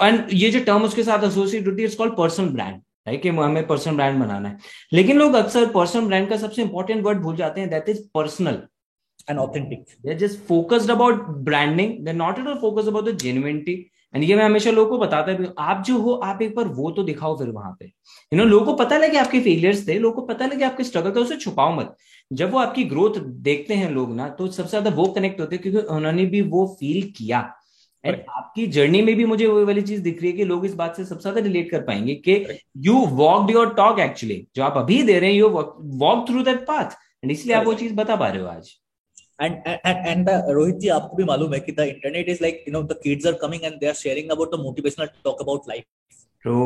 एंड 0.01 0.33
ये 0.33 0.49
जो 0.51 0.59
टर्म 0.65 0.83
उसके 0.83 1.03
साथ 1.03 1.23
एसोसिएट 1.23 1.67
होती 1.67 1.81
है 1.81 1.87
it's 1.87 1.97
called 1.97 2.17
personal 2.17 2.49
brand 2.49 2.81
right 3.07 3.21
कि 3.21 3.29
हमें 3.29 3.65
पर्सनल 3.67 3.95
ब्रांड 3.95 4.19
बनाना 4.19 4.49
है। 4.49 4.57
लेकिन 4.93 5.17
लोग 5.17 5.33
अक्सर 5.35 5.65
पर्सनल 5.71 6.05
ब्रांड 6.07 6.29
का 6.29 6.37
सबसे 6.37 6.61
इंपॉर्टेंट 6.61 7.03
वर्ड 7.05 7.21
भूल 7.21 7.35
जाते 7.35 7.61
हैं 7.61 7.69
that 7.69 7.89
is 7.89 8.01
personal 8.13 8.61
and 9.31 9.39
authentic. 9.39 9.85
They're 10.03 10.17
just 10.17 10.41
focused 10.47 10.89
about 10.93 11.21
branding. 11.45 11.93
They're 12.03 12.17
not 12.17 12.39
at 12.39 12.47
all 12.47 12.57
focused 12.63 12.89
about 12.89 13.05
the 13.05 13.13
genuinity. 13.13 13.73
And 14.15 14.23
ये 14.23 14.35
मैं 14.35 14.43
हमेशा 14.45 14.71
लोगों 14.71 14.89
को 14.89 14.97
बताता 14.97 15.33
भी 15.33 15.45
हूँ, 15.45 15.53
आप 15.59 15.83
जो 15.85 15.97
हो 15.97 16.13
आप 16.15 16.41
एक 16.41 16.55
बार 16.55 16.67
वो 16.69 16.91
तो 16.91 17.03
दिखाओ 17.03 17.37
फिर 17.37 17.49
वहाँ 17.49 17.75
पे। 17.79 17.85
यू 17.85 18.37
नो 18.37 18.43
लोगों 18.45 18.65
को 18.65 18.73
पता 18.75 18.97
लगे 18.97 19.17
आपके 19.19 19.39
फेलियर्स 19.41 19.87
थे 19.87 19.97
लोगों 19.99 20.15
को 20.15 20.27
पता 20.27 20.45
लगे 20.45 20.65
आपके 20.65 20.83
स्ट्रगल 20.83 21.15
थे 21.15 21.19
उसे 21.19 21.35
छुपाओ 21.37 21.75
मत। 21.75 21.95
जब 22.31 22.51
वो 22.51 22.59
आपकी 22.59 22.83
ग्रोथ 22.85 23.19
देखते 23.43 23.73
हैं 23.75 23.89
लोग 23.91 24.15
ना 24.15 24.27
तो 24.31 24.47
सबसे 24.49 24.69
ज़्यादा 24.69 24.89
वो 24.95 25.05
कनेक्ट 25.13 25.41
होते 25.41 25.55
हैं 25.55 25.61
क्योंकि 25.63 25.87
उन्होंने 25.89 26.25
भी 26.27 26.41
वो 26.43 26.65
फील 26.79 27.11
किया। 27.17 27.39
एंड 28.03 28.15
आपकी 28.29 28.65
जर्नी 28.69 29.01
में 29.01 29.15
भी 29.15 29.25
मुझे 29.25 29.45
वो 29.47 29.65
वाली 29.65 29.81
चीज़ 29.81 30.01
दिख 30.03 30.21
रही 30.21 30.31
है 30.31 30.37
कि 30.37 30.45
लोग 30.45 30.65
इस 30.65 30.73
बात 30.75 30.97
से 30.97 31.05
सबसे 31.05 31.21
ज़्यादा 31.21 31.41
रिलेट 31.41 31.69
कर 31.71 31.81
पाएँगे 31.83 32.15
कि 32.27 32.59
you 32.79 33.05
walk 33.13 33.51
your 33.51 33.73
talk 33.75 33.99
actually 33.99 34.45
जो 34.55 34.63
आप 34.63 34.77
अभी 34.77 35.01
दे 35.03 35.19
रहे 35.19 35.29
हैं 35.29 35.37
you 35.37 35.49
walk 35.49 36.25
through 36.29 36.43
that 36.43 36.65
path 36.67 36.97
and 37.23 37.31
इसलिए 37.31 37.55
आप 37.55 37.65
वो 37.65 37.73
चीज़ 37.75 37.93
बता 37.95 38.15
पा 38.15 38.27
रहे 38.27 38.41
हो 38.41 38.47
आज। 38.47 38.71
And 39.39 39.61
and 39.65 39.99
and 40.11 40.29
uh, 40.29 40.41
Rohit 40.57 40.79
ji 40.81 40.89
आपको 40.89 41.17
भी 41.17 41.23
मालूम 41.31 41.53
है 41.53 41.59
कि 41.67 41.75
the 41.75 41.85
internet 41.93 42.27
is 42.33 42.41
like 42.45 42.63
you 42.65 42.73
know 42.73 42.83
the 42.83 42.95
kids 43.05 43.25
are 43.25 43.37
coming 43.43 43.65
and 43.65 43.79
they 43.81 43.89
are 43.91 43.99
sharing 44.01 44.31
about 44.31 44.51
the 44.51 44.57
motivational 44.57 45.09
talk 45.23 45.41
about 45.45 45.67
life 45.67 45.85
true 46.43 46.59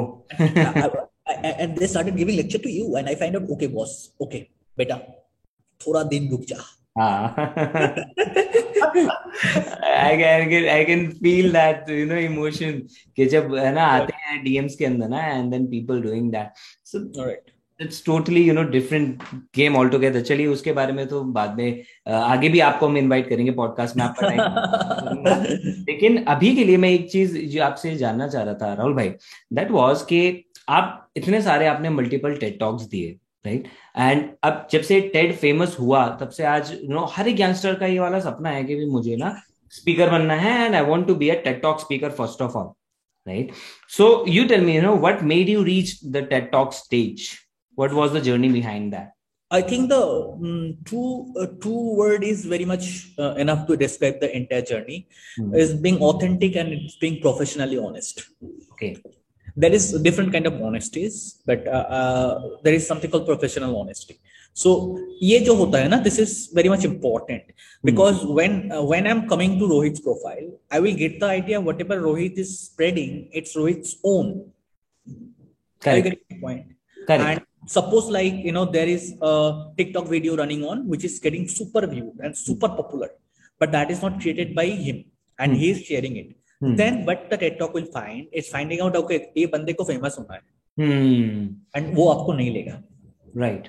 and 1.61 1.77
they 1.77 1.87
started 1.87 2.15
giving 2.17 2.37
lecture 2.41 2.61
to 2.65 2.71
you 2.77 2.95
and 2.95 3.09
I 3.09 3.15
find 3.15 3.35
out 3.39 3.49
okay 3.55 3.69
boss 3.77 3.95
okay 4.25 4.43
बेटा 4.77 4.97
थोड़ा 5.85 6.03
दिन 6.13 6.29
रुक 6.31 6.45
जा 6.51 6.59
I 10.09 10.13
can 10.19 10.65
I 10.77 10.83
can 10.85 11.01
feel 11.23 11.51
that 11.53 11.89
you 11.89 12.05
know 12.11 12.19
emotion 12.29 12.81
कि 13.15 13.25
जब 13.33 13.53
है 13.55 13.71
ना 13.73 13.85
आते 13.97 14.13
हैं 14.23 14.43
DMs 14.45 14.75
के 14.75 14.85
अंदर 14.85 15.09
ना 15.09 15.21
and 15.35 15.53
then 15.53 15.67
people 15.73 16.01
doing 16.01 16.31
that 16.31 16.65
so 16.91 17.03
all 17.17 17.27
right 17.27 17.47
it's 17.81 18.29
you 18.29 18.53
know 18.53 18.63
different 18.63 19.23
game 19.55 19.75
all 19.75 19.89
altogether. 19.89 20.21
चलिए, 20.21 20.47
उसके 20.47 20.71
बारे 20.71 20.93
में 20.93 21.07
तो 21.07 21.23
बाद 21.23 21.55
में 21.57 21.83
आगे 22.07 22.49
भी 22.49 22.59
आपको 22.59 22.87
हम 22.87 22.97
इनवाइट 22.97 23.29
करेंगे 23.29 23.51
पॉडकास्ट 23.51 23.95
में 23.95 24.03
आपका 24.03 24.29
टाइम 24.29 24.41
लेकिन 25.89 26.23
अभी 26.25 26.55
के 26.55 26.63
लिए 26.63 26.77
मैं 26.77 26.89
एक 26.89 27.09
चीज़ 27.11 27.37
जो 27.37 27.63
आपसे 27.63 27.95
जानना 27.95 28.27
चाह 28.27 28.43
रहा 28.43 28.53
था, 28.53 28.73
राहुल 28.73 28.93
भाई 28.93 29.09
दैट 29.53 29.71
वाज 29.71 30.01
कि 30.01 30.45
आप 30.69 31.09
इतने 31.15 31.41
सारे 31.41 31.67
आपने 31.67 31.89
मल्टीपल 31.89 32.35
टेड 32.35 32.59
टॉक्स 32.59 32.83
दिए 32.83 33.15
राइट 33.45 33.67
एंड 33.97 34.29
अब 34.43 34.67
जब 34.71 34.81
से 34.81 34.99
टेड 35.01 35.35
फ़ेमस 35.35 35.75
हुआ, 35.79 36.07
तब 36.21 36.29
से 36.29 36.43
आज 36.43 36.71
यू 36.71 36.93
नो 36.93 37.05
हर 37.13 37.27
एक 37.27 37.39
यंगस्टर 37.39 37.75
का 37.75 37.85
ये 37.85 37.99
वाला 37.99 38.19
सपना 38.19 38.49
है 38.49 38.63
कि 38.63 38.75
भी 38.75 38.85
मुझे 38.85 39.15
ना 39.15 39.35
स्पीकर 39.71 40.09
बनना 40.09 40.33
है 40.33 40.65
and 40.65 40.75
I 40.75 40.81
want 40.81 41.07
to 41.07 41.15
be 41.15 41.29
a 41.29 41.41
TED 41.43 41.61
talk 41.61 41.79
speaker 41.79 42.09
first 42.09 42.41
of 42.41 42.51
all 42.51 42.71
right 43.27 43.51
so 43.89 44.25
you 44.27 44.45
tell 44.45 44.61
me 44.61 44.75
you 44.75 44.81
know 44.81 44.95
what 44.95 45.23
made 45.23 45.49
you 45.49 45.63
reach 45.63 45.99
the 46.05 46.27
TED 46.29 46.51
talk 46.51 46.73
stage 46.73 47.29
what 47.79 47.93
was 47.99 48.11
the 48.15 48.21
journey 48.27 48.49
behind 48.59 48.93
that? 48.93 49.13
I 49.51 49.61
think 49.69 49.89
the 49.89 50.01
um, 50.01 50.77
two 50.85 51.33
uh, 51.41 51.47
two 51.63 51.81
word 51.99 52.23
is 52.23 52.39
very 52.53 52.65
much 52.71 52.85
uh, 53.17 53.33
enough 53.43 53.61
to 53.67 53.77
describe 53.83 54.19
the 54.23 54.29
entire 54.39 54.65
journey. 54.71 54.99
Mm-hmm. 55.39 55.55
is 55.63 55.71
being 55.85 55.97
authentic 56.09 56.55
and 56.55 56.73
it's 56.73 56.97
being 57.03 57.17
professionally 57.27 57.77
honest. 57.85 58.25
Okay. 58.73 58.91
There 59.55 59.71
is 59.77 59.85
different 60.07 60.31
kind 60.35 60.45
of 60.49 60.61
honesties 60.67 61.15
but 61.49 61.67
uh, 61.67 61.85
uh, 61.99 62.33
there 62.63 62.75
is 62.79 62.85
something 62.85 63.09
called 63.09 63.25
professional 63.25 63.79
honesty. 63.81 64.19
So 64.53 64.69
this 65.21 66.19
is 66.25 66.31
very 66.53 66.69
much 66.69 66.83
important. 66.83 67.43
Hmm. 67.47 67.85
Because 67.89 68.23
mm. 68.23 68.33
when 68.39 68.71
uh, 68.71 68.83
when 68.91 69.07
i'm 69.11 69.21
coming 69.33 69.57
to 69.59 69.65
rohit's 69.73 70.01
profile 70.07 70.47
i 70.77 70.79
will 70.83 70.97
get 71.03 71.19
the 71.23 71.29
idea 71.39 71.61
whatever 71.67 71.95
rohit 72.07 72.37
is 72.43 72.51
spreading 72.67 73.13
it's 73.31 73.55
rohit's 73.55 73.93
own. 74.13 74.51
Correct. 75.79 76.41
point. 76.41 76.65
Correct. 77.07 77.23
And 77.29 77.48
suppose 77.67 78.09
like 78.09 78.35
you 78.47 78.51
know 78.51 78.65
there 78.65 78.87
is 78.87 79.13
a 79.21 79.33
tiktok 79.77 80.07
video 80.07 80.35
running 80.37 80.63
on 80.63 80.87
which 80.87 81.03
is 81.03 81.19
getting 81.19 81.47
super 81.47 81.85
viewed 81.87 82.19
and 82.23 82.35
super 82.37 82.69
popular 82.69 83.09
but 83.61 83.71
that 83.71 83.91
is 83.91 84.01
not 84.01 84.19
created 84.21 84.55
by 84.55 84.65
him 84.65 84.99
and 85.39 85.51
Hmm. 85.53 85.59
he 85.59 85.71
is 85.71 85.81
sharing 85.89 86.15
it 86.21 86.29
Hmm. 86.61 86.75
then 86.75 87.05
what 87.07 87.29
the 87.31 87.37
ted 87.41 87.57
talk 87.59 87.73
will 87.73 87.89
find 87.97 88.27
is 88.41 88.47
finding 88.55 88.81
out 88.85 88.95
okay 89.01 89.19
ये 89.37 89.45
बंदे 89.55 89.73
को 89.73 89.83
famous 89.91 90.15
होना 90.19 90.33
है 90.33 90.41
hmm 90.77 91.35
and 91.77 91.93
वो 91.97 92.07
आपको 92.13 92.33
नहीं 92.39 92.51
लेगा 92.53 92.77
right 93.43 93.67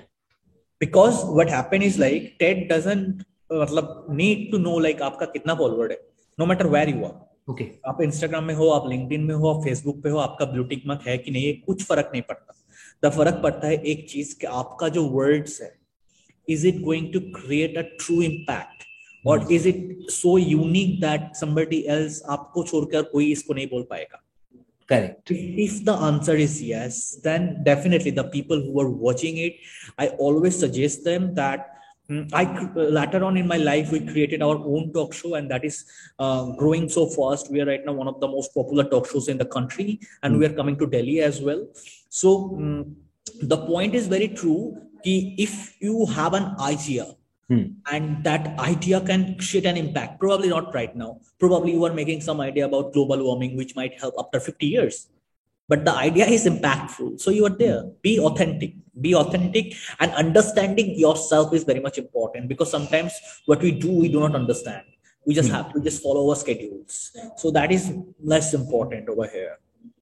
because 0.81 1.23
what 1.39 1.49
happened 1.49 1.83
is 1.89 1.97
like 2.05 2.31
ted 2.43 2.63
doesn't 2.71 3.23
मतलब 3.63 4.07
need 4.21 4.47
to 4.53 4.59
know 4.65 4.77
like 4.87 5.01
आपका 5.09 5.25
कितना 5.35 5.55
फॉलोअर 5.61 5.91
है 5.91 5.97
no 6.41 6.47
matter 6.51 6.67
where 6.75 6.87
you 6.93 7.03
are 7.09 7.15
okay 7.53 7.67
आप 7.87 8.01
इंस्टाग्राम 8.01 8.43
में 8.43 8.53
हो 8.55 8.69
आप 8.79 8.89
लिंक्डइन 8.89 9.23
में 9.29 9.35
हो 9.35 9.53
आप 9.53 9.63
फेसबुक 9.63 10.01
पे 10.03 10.09
हो 10.09 10.17
आपका 10.25 10.45
ब्लू 10.53 10.63
टिक 10.73 10.83
मार्क 10.87 11.07
है 11.07 11.17
कि 11.17 11.31
नहीं 11.31 11.43
ये 11.45 11.53
कुछ 11.67 11.83
फ़र्क 11.83 12.09
नहीं 12.13 12.21
पड़ता 12.31 12.57
द 13.03 13.09
फ़र्क 13.11 13.39
पड़ता 13.43 13.67
है 13.67 13.81
एक 13.93 14.09
चीज़ 14.09 14.35
कि 14.39 14.47
आपका 14.47 14.89
जो 14.89 15.03
वर्ड्स 15.09 15.61
है 15.61 15.73
is 16.47 16.67
it 16.67 16.81
going 16.81 17.11
to 17.13 17.19
create 17.35 17.77
a 17.77 17.81
true 17.81 18.21
impact 18.21 18.83
और 19.25 19.47
is 19.53 19.67
it 19.67 20.11
so 20.11 20.37
unique 20.37 20.99
that 21.01 21.35
that 21.35 21.79
else 21.95 22.21
आपको 22.29 22.63
छोड़कर 22.63 23.01
कोई 23.13 23.31
इसको 23.31 23.53
नहीं 23.53 23.67
बोल 23.67 23.87
पाएगा 23.89 24.21
correct 24.89 25.31
if 25.31 25.75
the 25.87 25.93
answer 26.05 26.33
is 26.45 26.55
yes 26.61 26.95
then 27.25 27.63
definitely 27.63 28.11
the 28.11 28.25
people 28.31 28.63
who 28.63 28.81
are 28.81 28.89
watching 29.03 29.37
it 29.37 29.61
i 29.97 30.07
always 30.25 30.57
suggest 30.59 31.05
them 31.05 31.27
that 31.35 31.61
mm, 31.67 31.70
I 32.33 32.43
later 32.75 33.23
on 33.23 33.37
in 33.37 33.47
my 33.47 33.57
life 33.57 33.91
we 33.91 33.99
created 33.99 34.41
our 34.41 34.57
own 34.57 34.91
talk 34.93 35.13
show 35.13 35.35
and 35.35 35.49
that 35.51 35.63
is 35.63 35.85
uh, 36.19 36.51
growing 36.61 36.89
so 36.89 37.07
fast. 37.07 37.51
We 37.51 37.61
are 37.61 37.65
right 37.65 37.85
now 37.85 37.93
one 37.93 38.07
of 38.07 38.19
the 38.19 38.27
most 38.27 38.53
popular 38.53 38.83
talk 38.83 39.07
shows 39.09 39.27
in 39.27 39.37
the 39.37 39.45
country, 39.45 39.99
and 40.23 40.35
mm. 40.35 40.39
we 40.39 40.45
are 40.45 40.53
coming 40.53 40.77
to 40.79 40.87
Delhi 40.87 41.21
as 41.21 41.41
well. 41.41 41.67
So 42.09 42.55
um, 42.57 42.95
the 43.41 43.57
point 43.57 43.95
is 43.95 44.07
very 44.07 44.27
true. 44.27 44.77
If 45.03 45.81
you 45.81 46.05
have 46.05 46.33
an 46.33 46.55
idea 46.59 47.15
Hmm. 47.51 47.63
And 47.91 48.23
that 48.23 48.57
idea 48.59 49.01
can 49.01 49.37
create 49.37 49.65
an 49.65 49.75
impact. 49.75 50.21
Probably 50.21 50.47
not 50.47 50.73
right 50.73 50.95
now. 50.95 51.19
Probably 51.37 51.73
you 51.73 51.83
are 51.83 51.93
making 51.93 52.21
some 52.21 52.39
idea 52.39 52.65
about 52.65 52.93
global 52.93 53.21
warming, 53.25 53.57
which 53.57 53.75
might 53.75 53.99
help 53.99 54.15
after 54.17 54.39
50 54.39 54.65
years 54.65 55.09
but 55.67 55.85
the 55.85 55.93
idea 55.93 56.25
is 56.25 56.45
impactful. 56.45 57.19
So 57.19 57.31
you 57.31 57.45
are 57.45 57.57
there. 57.57 57.83
Be 58.01 58.19
authentic. 58.19 58.73
Be 58.99 59.15
authentic 59.15 59.73
and 59.99 60.11
understanding 60.11 60.99
yourself 60.99 61.53
is 61.53 61.63
very 61.63 61.79
much 61.79 61.97
important 61.97 62.49
because 62.49 62.69
sometimes 62.69 63.13
what 63.45 63.61
we 63.61 63.71
do 63.71 63.89
we 63.89 64.09
do 64.09 64.19
not 64.19 64.35
understand. 64.35 64.83
We 65.25 65.33
just 65.33 65.49
hmm. 65.49 65.55
have 65.55 65.73
to 65.73 65.79
just 65.79 66.03
follow 66.03 66.29
our 66.29 66.35
schedules. 66.35 67.15
So 67.37 67.51
that 67.51 67.71
is 67.71 67.93
less 68.21 68.53
important 68.53 69.07
over 69.07 69.27
here. 69.27 69.57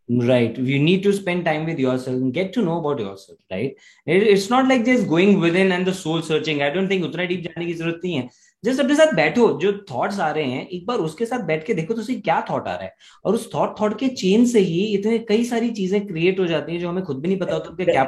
Right. 0.10 0.58
You 0.58 0.80
need 0.80 1.04
to 1.04 1.14
spend 1.14 1.46
time 1.46 1.66
with 1.68 1.78
yourself 1.78 2.18
and 2.18 2.34
get 2.34 2.52
to 2.54 2.64
know 2.64 2.80
about 2.80 3.00
yourself 3.00 3.38
right? 3.52 3.76
It's 4.08 4.50
not 4.50 4.68
like 4.68 4.84
just 4.86 5.08
going 5.08 5.40
within 5.40 5.72
and 5.72 5.86
the 5.86 5.94
soul 5.94 6.24
searching. 6.24 6.64
I 6.64 6.72
don't 6.72 6.88
think 6.88 7.04
utra 7.04 7.28
deep 7.28 7.44
jane 7.44 7.68
ki 7.68 7.76
zarurat 7.76 8.02
nahi 8.04 8.22
hai. 8.22 8.30
Just 8.64 8.80
अपने 8.80 8.96
साथ 8.96 9.14
बैठो 9.16 9.48
जो 9.62 9.72
thoughts 9.92 10.20
आ 10.20 10.30
रहे 10.32 10.44
हैं 10.44 10.68
एक 10.68 10.86
बार 10.86 10.98
उसके 10.98 11.26
साथ 11.26 11.40
बैठ 11.40 11.66
के 11.66 11.74
देखो 11.74 11.94
तो 11.94 12.02
उसे 12.02 12.16
क्या 12.16 12.40
थॉट 12.50 12.68
आ 12.68 12.74
रहा 12.74 12.84
है। 12.84 12.96
और 13.26 13.36
उस 13.36 13.50
थॉट 13.56 13.80
थॉट 13.82 13.98
के 14.00 14.08
चेन 14.08 14.46
से 14.46 14.60
ही 14.60 14.84
इतने 14.86 15.20
कई 15.20 15.44
सारी 15.46 15.70
चीज़ें 15.70 16.06
क्रिएट 16.08 16.40
हो 16.40 16.46
जाती 16.46 16.72
हैं 16.72 16.80
जो 16.80 16.90
हमें 16.90 17.04
खुद 17.04 17.20
भी 17.20 17.28
नहीं 17.28 17.40
पता 17.40 17.54
होता 17.54 17.84
क्या 17.84 18.04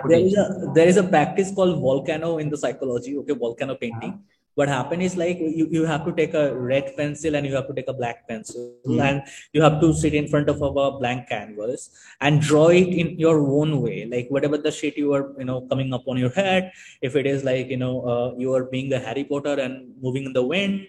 there 0.73 0.89
is 0.89 0.99
a 0.99 1.07
practice 1.09 1.51
called 1.51 1.75
volcano 1.79 2.39
in 2.39 2.49
the 2.49 2.55
psychology 2.55 3.15
okay 3.15 3.33
volcano 3.33 3.73
painting 3.73 4.13
what 4.55 4.67
happened 4.67 5.01
is 5.01 5.15
like 5.15 5.39
you, 5.39 5.67
you 5.71 5.85
have 5.85 6.05
to 6.05 6.11
take 6.11 6.33
a 6.33 6.55
red 6.55 6.93
pencil 6.97 7.35
and 7.35 7.45
you 7.45 7.55
have 7.55 7.67
to 7.67 7.73
take 7.73 7.87
a 7.87 7.93
black 7.93 8.27
pencil 8.27 8.75
mm. 8.85 9.01
and 9.01 9.23
you 9.53 9.61
have 9.61 9.79
to 9.79 9.93
sit 9.93 10.13
in 10.13 10.27
front 10.27 10.49
of 10.49 10.61
a 10.61 10.91
blank 10.99 11.29
canvas 11.29 11.89
and 12.19 12.41
draw 12.41 12.67
it 12.67 12.87
in 12.87 13.17
your 13.17 13.39
own 13.59 13.81
way 13.81 14.05
like 14.05 14.27
whatever 14.29 14.57
the 14.57 14.71
shit 14.71 14.97
you 14.97 15.13
are 15.13 15.33
you 15.37 15.45
know 15.45 15.61
coming 15.69 15.93
up 15.93 16.03
on 16.07 16.17
your 16.17 16.31
head 16.31 16.71
if 17.01 17.15
it 17.15 17.25
is 17.25 17.43
like 17.43 17.69
you 17.69 17.77
know 17.77 18.01
uh, 18.01 18.33
you 18.37 18.53
are 18.53 18.65
being 18.65 18.89
the 18.89 18.99
harry 18.99 19.23
potter 19.23 19.55
and 19.59 19.93
moving 20.01 20.25
in 20.25 20.33
the 20.33 20.43
wind 20.43 20.85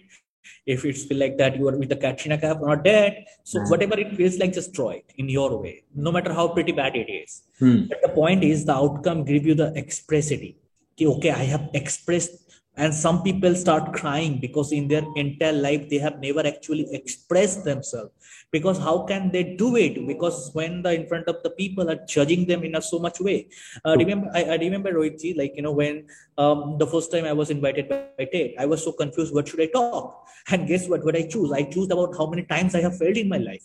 if 0.65 0.85
it's 0.85 1.03
feel 1.05 1.17
like 1.17 1.37
that 1.37 1.57
you 1.57 1.67
are 1.67 1.77
with 1.77 1.89
the 1.89 1.95
Katrina 1.95 2.37
Kaif 2.37 2.61
or 2.61 2.75
dead. 2.75 3.25
So 3.43 3.59
mm. 3.59 3.69
whatever 3.69 3.99
it 3.99 4.15
feels 4.15 4.37
like, 4.37 4.53
just 4.53 4.73
draw 4.73 4.89
it 4.89 5.05
in 5.17 5.29
your 5.29 5.57
way, 5.57 5.83
no 5.95 6.11
matter 6.11 6.33
how 6.33 6.47
pretty 6.49 6.71
bad 6.71 6.95
it 6.95 7.09
is. 7.11 7.43
Mm. 7.61 7.89
But 7.89 8.01
the 8.01 8.09
point 8.09 8.43
is 8.43 8.65
the 8.65 8.73
outcome 8.73 9.23
give 9.23 9.45
you 9.45 9.55
the 9.55 9.71
expressity. 9.71 10.55
Okay, 11.01 11.31
I 11.31 11.43
have 11.45 11.69
expressed 11.73 12.42
and 12.75 12.93
some 12.93 13.21
people 13.21 13.53
start 13.55 13.93
crying 13.93 14.39
because 14.39 14.71
in 14.71 14.87
their 14.87 15.03
entire 15.15 15.53
life 15.53 15.89
they 15.89 15.99
have 15.99 16.19
never 16.19 16.45
actually 16.45 16.87
expressed 16.91 17.63
themselves. 17.63 18.11
Because 18.51 18.77
how 18.77 19.03
can 19.03 19.31
they 19.31 19.43
do 19.55 19.75
it? 19.75 20.07
Because 20.07 20.51
when 20.53 20.81
the 20.81 20.93
in 20.93 21.07
front 21.07 21.27
of 21.27 21.41
the 21.43 21.51
people 21.51 21.89
are 21.89 21.99
judging 22.07 22.45
them 22.47 22.63
in 22.63 22.75
a 22.75 22.81
so 22.81 22.99
much 22.99 23.19
way. 23.19 23.47
Uh, 23.85 23.95
remember 23.97 24.29
I, 24.33 24.43
I 24.43 24.55
remember 24.55 24.91
Rohitji, 24.93 25.37
like 25.37 25.53
you 25.55 25.61
know 25.61 25.71
when 25.71 26.07
um, 26.37 26.77
the 26.79 26.87
first 26.87 27.11
time 27.11 27.25
i 27.25 27.33
was 27.33 27.49
invited 27.49 27.89
by, 27.89 28.05
by 28.17 28.25
ted 28.25 28.51
i 28.59 28.65
was 28.65 28.83
so 28.83 28.91
confused 28.91 29.33
what 29.33 29.47
should 29.47 29.61
i 29.61 29.67
talk? 29.67 30.27
And 30.49 30.67
guess 30.67 30.87
what 30.87 31.05
what 31.05 31.15
i 31.15 31.27
choose? 31.27 31.51
I 31.51 31.63
choose 31.63 31.89
about 31.91 32.17
how 32.17 32.27
many 32.27 32.43
times 32.43 32.75
i 32.75 32.81
have 32.81 32.97
failed 32.97 33.17
in 33.17 33.29
my 33.29 33.37
life. 33.37 33.63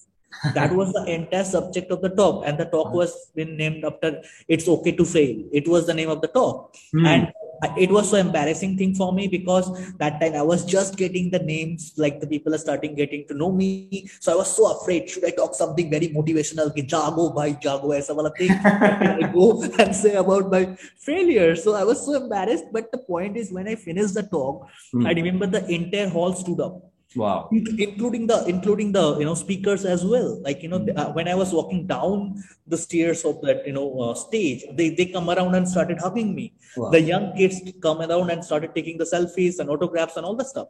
That 0.55 0.73
was 0.73 0.93
the 0.93 1.05
entire 1.07 1.45
subject 1.45 1.91
of 1.91 2.03
the 2.03 2.11
talk. 2.11 2.45
And 2.47 2.59
the 2.59 2.67
talk 2.67 2.93
was 2.93 3.31
been 3.35 3.57
named 3.57 3.85
after 3.85 4.23
it's 4.47 4.69
okay 4.69 4.93
to 4.93 5.05
fail. 5.05 5.43
It 5.53 5.67
was 5.67 5.87
the 5.87 5.95
name 5.95 6.11
of 6.11 6.21
the 6.21 6.29
talk. 6.29 6.75
Mm. 6.95 7.07
and 7.07 7.33
it 7.77 7.91
was 7.91 8.11
so 8.11 8.17
embarrassing 8.17 8.77
thing 8.77 8.95
for 8.95 9.13
me 9.13 9.29
because 9.29 9.67
that 9.99 10.21
time 10.21 10.35
I 10.35 10.43
was 10.43 10.65
just 10.65 10.97
getting 10.97 11.31
the 11.31 11.39
names, 11.39 11.93
like 11.97 12.21
the 12.21 12.27
people 12.27 12.55
are 12.55 12.59
starting 12.59 12.95
getting 12.95 13.27
to 13.29 13.35
know 13.35 13.53
me. 13.53 14.09
So 14.21 14.33
I 14.33 14.37
was 14.37 14.55
so 14.55 14.79
afraid. 14.79 15.09
Should 15.11 15.25
I 15.25 15.31
talk 15.31 15.55
something 15.55 15.91
very 15.91 16.09
motivational? 16.09 16.75
Ki 16.75 16.83
jago 16.83 17.31
bhai 17.31 17.59
jago 17.63 17.89
aisa 17.89 18.15
wala 18.15 18.33
thing. 18.37 18.51
I 18.51 19.31
go 19.33 19.63
and 19.79 19.95
say 19.95 20.15
about 20.15 20.51
my 20.51 20.77
failure. 20.99 21.57
So 21.57 21.75
I 21.75 21.85
was 21.85 22.05
so 22.05 22.15
embarrassed. 22.15 22.67
But 22.73 22.93
the 22.93 22.99
point 22.99 23.37
is, 23.37 23.53
when 23.53 23.69
I 23.69 23.75
finished 23.75 24.15
the 24.15 24.23
talk, 24.23 24.69
mm. 24.95 25.07
I 25.07 25.13
remember 25.13 25.47
the 25.47 25.67
entire 25.69 26.09
hall 26.09 26.33
stood 26.35 26.61
up 26.61 26.83
wow. 27.17 27.49
Including 27.53 28.27
the 28.27 28.45
including 28.47 28.93
the 28.93 29.19
you 29.19 29.25
know 29.25 29.35
speakers 29.35 29.85
as 29.85 30.05
well. 30.05 30.41
Like 30.43 30.63
you 30.63 30.69
know 30.69 30.81
mm-hmm. 30.81 30.99
uh, 30.99 31.11
when 31.13 31.29
i 31.29 31.35
was 31.35 31.53
walking 31.53 31.87
down 31.87 32.43
the 32.67 32.77
stairs 32.77 33.25
of 33.25 33.41
that 33.43 33.67
you 33.67 33.73
know 33.73 33.89
uh, 34.01 34.15
stage 34.15 34.65
they 34.73 34.91
they 34.91 35.07
come 35.07 35.31
around 35.31 35.55
and 35.55 35.69
started 35.69 35.99
hugging 35.99 36.35
me. 36.35 36.53
Wow. 36.77 36.91
the 36.91 37.01
young 37.01 37.35
kids 37.37 37.61
come 37.83 38.01
around 38.03 38.31
and 38.31 38.45
started 38.45 38.75
taking 38.75 38.99
the 38.99 39.05
selfies 39.05 39.59
and 39.59 39.71
autographs 39.71 40.17
and 40.17 40.25
all 40.25 40.37
the 40.37 40.45
stuff. 40.45 40.69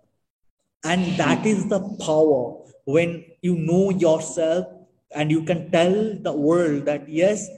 And 0.84 1.16
that 1.18 1.44
is 1.44 1.68
the 1.68 1.80
power 2.00 2.62
when 2.84 3.24
you 3.42 3.56
know 3.56 3.90
yourself 3.90 4.66
and 5.14 5.30
you 5.30 5.42
can 5.44 5.70
tell 5.70 6.14
the 6.22 6.32
world 6.32 6.84
that 6.84 7.08
yes 7.08 7.48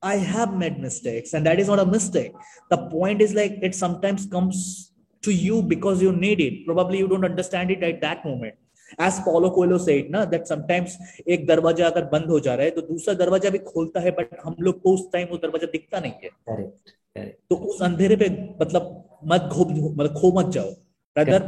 i 0.00 0.14
have 0.14 0.54
made 0.54 0.78
mistakes 0.78 1.34
and 1.34 1.44
that 1.44 1.58
is 1.58 1.68
not 1.68 1.78
a 1.78 1.86
mistake. 1.86 2.32
The 2.70 2.78
point 2.88 3.20
is 3.20 3.34
like 3.34 3.58
it 3.62 3.74
sometimes 3.74 4.26
comes 4.26 4.92
to 5.22 5.32
you 5.32 5.62
because 5.62 6.02
you 6.02 6.12
need 6.12 6.40
it. 6.40 6.64
Probably 6.66 6.98
you 6.98 7.08
don't 7.08 7.24
understand 7.24 7.70
it 7.70 7.82
at 7.82 8.00
that 8.00 8.24
moment. 8.24 8.54
As 8.98 9.20
Paulo 9.20 9.50
Coelho 9.50 9.78
said, 9.78 10.10
na, 10.10 10.24
that 10.24 10.48
sometimes 10.48 10.96
एक 11.28 11.46
दरवाज़ा 11.46 11.86
अगर 11.86 12.04
बंद 12.12 12.30
हो 12.30 12.38
जा 12.40 12.54
रहा 12.54 12.64
है 12.64 12.70
तो 12.70 12.80
दूसरा 12.82 13.14
दरवाज़ा 13.14 13.50
भी 13.50 13.58
खोलता 13.66 14.00
है 14.00 14.10
बट 14.18 14.36
हम 14.44 14.56
लोग 14.60 14.80
को 14.82 14.94
उस 14.94 15.08
टाइम 15.12 15.28
वो 15.30 15.36
दरवाज़ा 15.38 15.66
दिखता 15.72 16.00
नहीं 16.00 16.12
है 16.22 16.30
correct, 16.48 16.92
correct. 17.16 17.36
तो 17.50 17.56
उस 17.56 17.82
अंधेरे 17.82 18.16
पे 18.16 18.28
मतलब 18.62 19.04
मत 19.32 19.48
खो 19.52 19.64
मतलब 19.64 20.14
खो 20.20 20.32
मत 20.40 20.52
जाओ 20.52 20.74
rather 21.16 21.40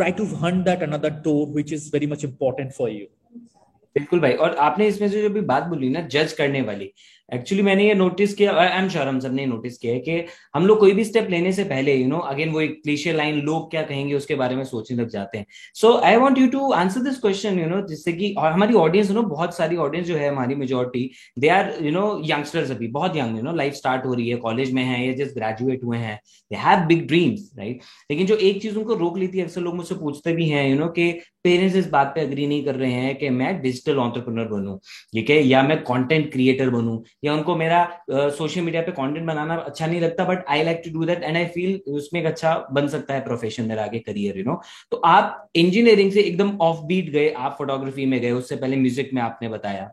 try 0.00 0.10
to 0.18 0.26
hunt 0.42 0.64
that 0.64 0.82
another 0.82 1.10
door 1.28 1.46
which 1.58 1.72
is 1.78 1.88
very 1.88 2.10
much 2.14 2.24
important 2.30 2.76
for 2.80 2.88
you 2.88 3.06
बिल्कुल 3.96 4.20
भाई 4.20 4.32
और 4.44 4.56
आपने 4.60 4.86
इसमें 4.88 5.08
से 5.08 5.20
जो 5.22 5.28
भी 5.30 5.40
बात 5.50 5.62
बोली 5.66 5.88
ना 5.90 6.00
जज 6.14 6.32
करने 6.38 6.60
वाली 6.62 6.92
एक्चुअली 7.34 7.62
मैंने 7.62 7.86
ये 7.86 7.94
नोटिस 7.94 8.34
किया 8.34 8.52
आई 8.54 8.68
एम 8.78 8.88
श्योर 8.88 9.08
हम 9.08 9.18
सबने 9.20 9.46
नोटिस 9.46 9.78
किया 9.78 9.92
है 9.92 10.00
कि 10.00 10.24
हम 10.54 10.66
लोग 10.66 10.78
कोई 10.78 10.92
भी 10.92 11.04
स्टेप 11.04 11.30
लेने 11.30 11.52
से 11.52 11.64
पहले 11.64 11.94
यू 11.94 12.06
नो 12.08 12.18
अगेन 12.32 12.50
वो 12.50 12.60
एक 12.60 12.80
क्लीशियर 12.82 13.16
लाइन 13.16 13.40
लोग 13.40 13.70
क्या 13.70 13.82
कहेंगे 13.82 14.14
उसके 14.14 14.34
बारे 14.34 14.56
में 14.56 14.62
सोचने 14.64 14.96
लग 14.96 15.08
जाते 15.08 15.38
हैं। 15.38 15.46
So 15.74 15.92
I 16.00 16.16
want 16.16 16.38
you 16.38 16.46
to 16.48 16.70
answer 16.72 17.00
this 17.00 17.18
question 17.20 17.58
you 17.60 17.66
know 17.66 17.80
जिससे 17.88 18.12
कि 18.12 18.34
हमारी 18.38 18.74
ऑडियंस 18.74 19.10
यू 19.10 19.14
नो 19.14 19.22
बहुत 19.28 19.56
सारी 19.56 19.76
ऑडियंस 19.76 20.06
जो 20.06 20.16
है 20.16 20.28
हमारी 20.28 20.54
majority 20.54 21.10
they 21.38 21.48
are 21.48 21.74
you 21.82 21.92
know 21.92 22.20
youngsters 22.24 22.70
अभी, 22.70 22.88
बहुत 22.88 23.16
young 23.16 23.36
you 23.36 23.42
know 23.42 23.52
life 23.54 23.74
start 23.74 24.06
हो 24.06 24.14
रही 24.14 24.28
है 24.28 24.36
कॉलेज 24.36 24.72
में 24.72 24.82
है, 24.82 25.06
या 25.06 25.12
जस्ट 25.14 25.34
ग्रेजुएट 25.34 25.84
हुए 25.84 25.98
हैं 25.98 26.18
they 26.50 26.56
have 26.58 26.86
big 26.86 27.06
dreams 27.06 27.50
right 27.58 27.80
लेकिन 28.10 28.26
जो 28.26 28.36
एक 28.36 28.62
चीज़ 28.62 28.76
उनको 28.78 28.94
रोक 28.94 29.18
लेती 29.18 29.38
है, 29.38 29.44
अक्सर 29.44 29.60
लोग 29.60 29.74
मुझसे 29.76 29.94
पूछते 29.94 30.32
भी 30.32 30.48
हैं 30.48 30.68
यू 30.68 30.78
नो 30.78 30.86
कि 30.88 31.12
पेरेंट्स 31.44 31.76
इस 31.76 31.88
बात 31.90 32.12
पे 32.14 32.20
अग्री 32.20 32.46
नहीं 32.46 32.64
कर 32.64 32.74
रहे 32.74 32.92
हैं 32.92 33.14
कि 33.16 33.28
मैं 33.30 33.60
डिजिटल 33.62 33.98
ऑन्टरप्रनर 33.98 34.44
बनूं, 34.48 34.76
ठीक 35.12 35.30
है? 35.30 35.36
या 35.42 35.62
मैं 35.62 35.78
कंटेंट 35.82 36.30
क्रिएटर 36.32 36.70
बनूं 36.70 36.98
या 37.22 37.32
उनको 37.32 37.56
मेरा 37.56 37.82
सोशल 38.10 38.60
मीडिया 38.60 38.82
पे 38.82 38.92
कंटेंट 38.92 39.26
बनाना 39.26 39.54
अच्छा 39.56 39.86
नहीं 39.86 40.00
लगता 40.00 40.24
but 40.24 40.44
I 40.48 40.62
like 40.62 40.82
to 40.84 40.90
do 40.92 41.04
that 41.04 41.22
and 41.22 41.36
I 41.36 41.44
feel 41.54 41.92
उसमें 41.92 42.20
एक 42.20 42.26
अच्छा 42.26 42.54
बन 42.72 42.88
सकता 42.88 43.14
है 43.14 43.20
प्रोफेशन 43.24 43.68
मेरा 43.68 43.84
आगे 43.84 43.98
करियर 43.98 44.38
यू 44.38 44.44
नो 44.44 44.60
तो 44.90 44.96
आप 45.06 45.48
इंजीनियरिंग 45.54 46.12
से 46.12 46.20
एकदम 46.20 46.56
ऑफ़ 46.62 46.84
बीट 46.86 47.10
गए, 47.10 47.28
आप 47.30 47.54
फोटोग्राफी 47.58 48.06
में 48.06 48.20
गए, 48.20 48.30
उससे 48.32 48.56
पहले 48.56 48.76
म्यूज़िक 48.76 49.10
में 49.14 49.22
आपने 49.22 49.48
बताया 49.48 49.90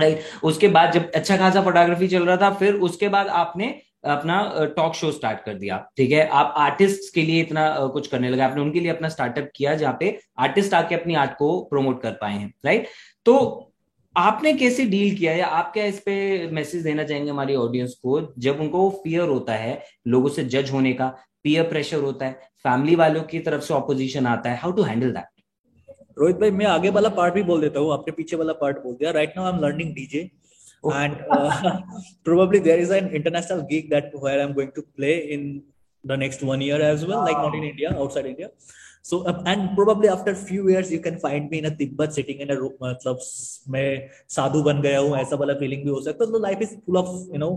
राइट 0.00 0.16
right? 0.16 0.44
उसके 0.44 0.68
बाद 0.68 0.92
जब 0.92 1.10
अच्छा 1.14 1.36
खासा 1.36 1.62
फोटोग्राफी 1.62 2.08
चल 2.08 2.26
रहा 2.26 2.36
था, 2.36 2.50
फिर 2.52 2.74
उसके 2.74 3.08
बाद 3.08 3.26
आपने 3.40 3.74
अपना 4.06 4.38
टॉक 4.76 4.94
शो 4.94 5.10
स्टार्ट 5.12 5.44
कर 5.44 5.54
दिया, 5.54 5.76
ठीक 5.96 6.10
है? 6.12 6.26
आप 6.28 6.54
आर्टिस्ट 6.58 7.14
के 7.14 7.22
लिए 7.22 7.40
इतना 7.42 7.68
कुछ 7.92 8.06
करने 8.06 8.30
लगे, 8.30 8.42
आपने 8.42 8.62
उनके 8.62 8.80
लिए 8.80 8.90
अपना 8.90 9.08
स्टार्टअप 9.08 9.50
किया 9.56 9.74
जहाँ 9.74 9.96
पे 10.00 10.18
आर्टिस्ट 10.38 10.74
आके 10.74 10.94
अपनी 10.94 11.14
आर्ट 11.16 11.36
को 11.38 11.60
प्रमोट 11.70 12.02
कर 12.02 12.12
पाए 12.20 12.32
हैं 12.32 12.52
राइट 12.64 12.88
तो 13.26 13.36
आपने 14.16 14.52
कैसे 14.52 14.84
डील 14.86 15.16
किया 15.16 15.32
या 15.32 15.46
आप 15.46 15.72
क्या 15.72 15.84
इस 15.84 16.00
पे 16.00 16.46
मैसेज 16.48 16.82
देना 16.82 17.04
चाहेंगे 17.04 17.30
हमारी 17.30 17.54
ऑडियंस 17.54 17.94
को? 17.94 18.34
जब 18.38 18.60
उनको 18.60 18.90
फियर 19.04 19.28
होता 19.28 19.54
है 19.54 19.82
लोगों 20.06 20.28
से 20.28 20.44
जज 20.44 20.70
होने 20.70 20.92
का 20.92 21.16
पीयर 21.42 21.64
प्रेशर 21.64 21.96
होता 21.96 22.26
है 22.26 22.32
फैमिली 22.64 22.94
वालों 22.96 23.22
की 23.22 23.38
तरफ़ 23.38 23.62
से 23.62 23.74
ऑपोजिशन 23.74 24.26
आता 24.26 24.50
है 24.50 24.56
how 24.56 24.72
to 24.72 24.82
handle 24.82 25.10
that 25.10 25.42
Rohit 26.18 26.36
भाई 26.36 26.50
मैं 26.50 26.66
आगे 26.66 26.90
वाला 26.90 27.08
पार्ट 27.08 27.34
भी 27.34 27.42
बोल 27.42 27.60
देता 27.60 27.80
हूँ 27.80 27.92
आपने 27.92 28.12
पीछे 28.12 28.36
वाला 28.36 28.52
पार्ट 28.52 28.78
बोल 28.78 28.94
दिया। 28.94 29.10
Right 29.10 29.32
now 29.36 29.46
I 29.46 29.52
am 29.52 29.58
learning 29.58 29.94
DJ 29.94 30.30
and 30.84 31.14
uh, 31.32 31.80
probably 32.24 32.58
there 32.58 32.80
is 32.80 32.90
an 32.90 33.06
international 33.08 33.60
gig 33.68 33.86
that 33.90 34.10
where 34.24 34.40
i'm 34.40 34.52
going 34.52 34.72
to 34.72 34.82
play 34.98 35.14
in 35.36 35.62
the 36.04 36.16
next 36.16 36.42
one 36.42 36.60
year 36.60 36.80
as 36.88 37.04
well 37.10 37.22
like 37.28 37.38
not 37.44 37.54
in 37.54 37.64
india 37.64 37.92
outside 37.98 38.26
india. 38.26 38.48
so 39.03 39.23
uh, 39.25 39.41
and 39.45 39.75
probably 39.75 40.09
after 40.09 40.33
few 40.35 40.69
years 40.69 40.91
you 40.91 40.99
can 40.99 41.19
find 41.19 41.49
me 41.49 41.59
in 41.59 41.65
a 41.65 41.75
tibet 41.75 42.13
sitting 42.13 42.39
in 42.45 42.51
a 42.51 42.59
room 42.59 42.73
मतलब 42.83 43.19
मैं 43.75 43.87
साधु 44.35 44.61
बन 44.63 44.81
गया 44.81 44.99
हूँ 44.99 45.17
ऐसा 45.17 45.35
वाला 45.43 45.53
feeling 45.63 45.83
भी 45.83 45.89
हो 45.89 46.01
सकता 46.09 46.25
है 46.25 46.31
तो 46.31 46.39
life 46.47 46.61
is 46.61 46.75
full 46.85 46.97
of 46.97 47.07
you 47.33 47.39
know 47.45 47.51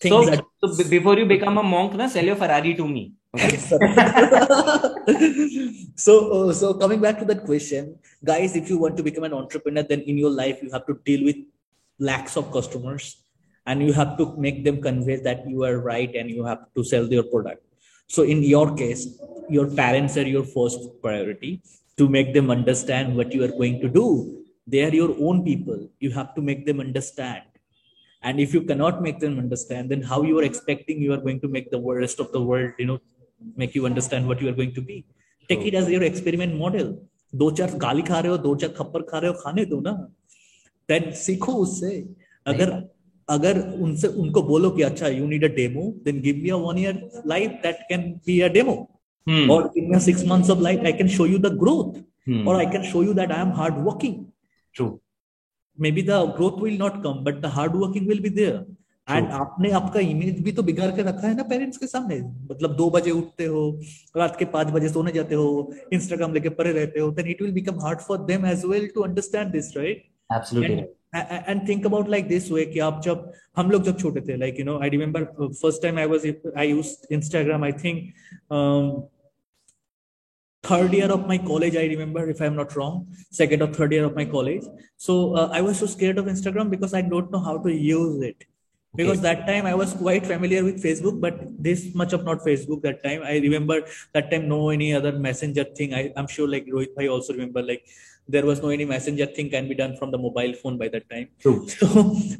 things 0.00 0.14
so, 0.14 0.30
that 0.30 0.44
so 0.62 0.90
before 0.90 1.18
you 1.18 1.26
become 1.26 1.58
a 1.58 1.62
monk 1.62 1.94
na 2.00 2.06
sell 2.14 2.28
your 2.30 2.36
ferrari 2.42 2.74
to 2.80 2.86
me 2.88 3.12
okay? 3.34 3.56
so 6.06 6.14
uh, 6.36 6.52
so 6.52 6.74
coming 6.82 7.00
back 7.06 7.18
to 7.18 7.26
that 7.30 7.44
question 7.44 7.88
guys 8.30 8.54
if 8.60 8.70
you 8.70 8.78
want 8.78 8.96
to 8.96 9.06
become 9.08 9.24
an 9.30 9.34
entrepreneur 9.34 9.82
then 9.92 10.04
in 10.12 10.20
your 10.24 10.30
life 10.30 10.62
you 10.62 10.70
have 10.76 10.86
to 10.90 10.94
deal 11.08 11.24
with 11.30 11.40
lakhs 12.10 12.36
of 12.42 12.52
customers 12.58 13.08
and 13.66 13.82
you 13.82 13.92
have 13.92 14.16
to 14.20 14.26
make 14.46 14.64
them 14.64 14.80
convey 14.80 15.16
that 15.28 15.46
you 15.54 15.64
are 15.64 15.78
right 15.78 16.14
and 16.14 16.30
you 16.30 16.44
have 16.44 16.62
to 16.74 16.84
sell 16.84 17.06
your 17.18 17.26
product 17.34 17.62
so 18.12 18.22
in 18.22 18.42
your 18.42 18.66
case 18.82 19.02
your 19.56 19.66
parents 19.82 20.16
are 20.16 20.28
your 20.36 20.44
first 20.56 20.80
priority 21.02 21.52
to 21.98 22.08
make 22.16 22.32
them 22.36 22.50
understand 22.50 23.16
what 23.18 23.32
you 23.34 23.42
are 23.46 23.54
going 23.60 23.76
to 23.84 23.88
do 24.00 24.06
they 24.66 24.82
are 24.86 24.94
your 25.00 25.12
own 25.28 25.44
people 25.50 25.78
you 26.04 26.10
have 26.18 26.30
to 26.36 26.42
make 26.48 26.64
them 26.68 26.80
understand 26.86 27.44
and 28.22 28.40
if 28.44 28.52
you 28.54 28.62
cannot 28.70 29.02
make 29.06 29.18
them 29.24 29.38
understand 29.44 29.90
then 29.90 30.02
how 30.02 30.22
you 30.22 30.38
are 30.40 30.48
expecting 30.52 31.00
you 31.06 31.12
are 31.16 31.22
going 31.26 31.40
to 31.44 31.48
make 31.56 31.70
the 31.70 31.80
rest 32.04 32.18
of 32.24 32.32
the 32.32 32.42
world 32.50 32.72
you 32.78 32.86
know 32.90 32.98
make 33.56 33.74
you 33.74 33.86
understand 33.86 34.26
what 34.26 34.40
you 34.42 34.48
are 34.48 34.58
going 34.60 34.74
to 34.80 34.84
be 34.90 35.04
take 35.48 35.64
it 35.70 35.74
as 35.74 35.88
your 35.96 36.04
experiment 36.12 36.54
model 36.64 36.88
दो 37.40 37.50
चार 37.50 37.74
गाली 37.78 38.02
खा 38.02 38.18
रहे 38.20 38.30
हो 38.30 38.36
दो 38.38 38.54
चार 38.56 38.70
खप्पर 38.76 39.02
खा 39.08 39.18
रहे 39.18 39.30
हो 39.30 39.36
खाने 39.40 39.64
दो 39.72 39.80
ना 39.80 39.92
देन 40.88 41.10
सीखो 41.22 41.52
उससे 41.62 41.90
अगर 42.52 42.70
अगर 43.29 43.59
उनसे 43.81 44.07
उनको 44.23 44.41
बोलो 44.43 44.69
कि 44.71 44.81
अच्छा 44.83 45.07
you 45.07 45.27
need 45.27 45.43
a 45.43 45.53
demo 45.55 45.83
then 46.05 46.21
give 46.21 46.41
me 46.43 46.49
a 46.49 46.55
one 46.65 46.79
year 46.79 47.23
life 47.27 47.51
that 47.63 47.85
can 47.89 48.11
be 48.27 48.39
a 48.39 48.47
demo 48.57 48.75
और 49.53 49.71
in 49.77 49.99
six 50.07 50.25
months 50.27 50.49
of 50.49 50.59
life 50.63 50.85
I 50.85 50.93
can 51.01 51.07
show 51.17 51.25
you 51.25 51.37
the 51.39 51.53
growth 51.63 52.01
और 52.47 52.55
I 52.55 52.65
can 52.71 52.83
show 52.91 53.03
you 53.03 53.13
that 53.13 53.31
I 53.31 53.41
am 53.41 53.51
hard 53.61 53.83
working 53.87 54.23
true 54.75 54.91
maybe 55.77 56.01
the 56.07 56.17
growth 56.37 56.57
will 56.63 56.75
not 56.79 56.97
come 57.03 57.21
but 57.27 57.37
the 57.43 57.49
hard 57.53 57.75
working 57.83 58.03
will 58.09 58.19
be 58.25 58.31
there. 58.39 58.57
And 59.07 59.27
आपने 59.37 59.69
आपका 59.77 59.99
image 59.99 60.39
भी 60.43 60.51
तो 60.57 60.63
बिगाड़ 60.63 60.89
के 60.95 61.01
रखा 61.03 61.27
है 61.27 61.35
ना 61.35 61.43
पेरेंट्स 61.43 61.77
के 61.77 61.87
सामने? 61.87 62.19
मतलब 62.51 62.75
दो 62.75 62.89
बजे 62.89 63.11
उठते 63.11 63.45
हो 63.45 63.63
रात 64.17 64.35
के 64.39 64.45
पाँच 64.53 64.67
बजे 64.73 64.89
सोने 64.89 65.11
जाते 65.11 65.35
हो 65.35 65.47
इंस्टाग्राम 65.93 66.33
लेके 66.33 66.49
पड़े 66.59 66.71
रहते 66.71 66.99
हो 66.99 67.09
then 67.17 67.27
it 67.31 67.41
will 67.41 67.51
become 67.53 67.79
hard 67.85 67.99
for 68.07 68.17
them 68.25 68.45
as 68.51 68.65
well 68.65 68.87
to 68.95 69.01
understand 69.03 69.51
this 69.51 69.71
right 69.77 70.03
absolutely 70.35 70.75
and 71.14 71.68
think 71.68 71.86
about 71.86 72.08
like 72.08 72.26
this 72.28 72.50
way 72.52 72.64
कि 72.72 72.78
आप 72.86 73.00
जब 73.04 73.30
हम 73.56 73.70
लोग 73.70 73.82
जब 73.84 73.98
छोटे 73.98 74.20
थे 74.28 74.36
like 74.36 74.58
you 74.58 74.64
know 74.64 74.78
I 74.82 74.88
remember 74.96 75.24
first 75.42 75.82
time 75.82 75.98
I 75.98 76.06
was 76.14 76.26
I 76.56 76.68
use 76.70 76.96
Instagram 77.18 77.64
I 77.64 77.72
think 77.84 78.12
third 80.64 80.94
year 80.94 81.08
of 81.14 81.26
my 81.26 81.38
college 81.48 81.76
i 81.80 81.86
remember 81.90 82.22
if 82.30 82.40
i'm 82.44 82.56
not 82.60 82.72
wrong 82.76 82.94
second 83.40 83.62
or 83.66 83.68
third 83.74 83.92
year 83.92 84.04
of 84.04 84.14
my 84.16 84.24
college 84.24 84.64
so 85.06 85.34
uh, 85.34 85.48
i 85.58 85.60
was 85.66 85.78
so 85.82 85.86
scared 85.92 86.18
of 86.22 86.26
instagram 86.32 86.72
because 86.74 86.94
i 87.00 87.02
don't 87.12 87.30
know 87.34 87.42
how 87.48 87.56
to 87.66 87.74
use 87.74 88.24
it 88.30 88.44
because 88.94 89.18
okay. 89.18 89.28
that 89.28 89.46
time 89.46 89.66
i 89.66 89.74
was 89.74 89.94
quite 89.94 90.26
familiar 90.26 90.64
with 90.64 90.82
facebook 90.82 91.20
but 91.20 91.40
this 91.68 91.94
much 91.94 92.12
of 92.12 92.24
not 92.24 92.44
facebook 92.48 92.82
that 92.82 93.02
time 93.04 93.22
i 93.22 93.38
remember 93.46 93.78
that 94.14 94.30
time 94.30 94.48
no 94.48 94.60
any 94.70 94.92
other 94.92 95.12
messenger 95.12 95.64
thing 95.64 95.94
I, 95.94 96.12
i'm 96.16 96.26
sure 96.26 96.48
like 96.48 96.66
rohit 96.66 96.94
bhai 96.94 97.08
also 97.08 97.32
remember 97.32 97.62
like 97.62 97.84
there 98.34 98.46
was 98.50 98.62
no 98.64 98.70
any 98.76 98.84
messenger 98.84 99.26
thing 99.36 99.48
can 99.50 99.68
be 99.68 99.74
done 99.74 99.96
from 99.98 100.10
the 100.14 100.20
mobile 100.26 100.54
phone 100.62 100.76
by 100.82 100.88
that 100.94 101.08
time 101.12 101.28
True. 101.42 101.58
so 101.68 101.86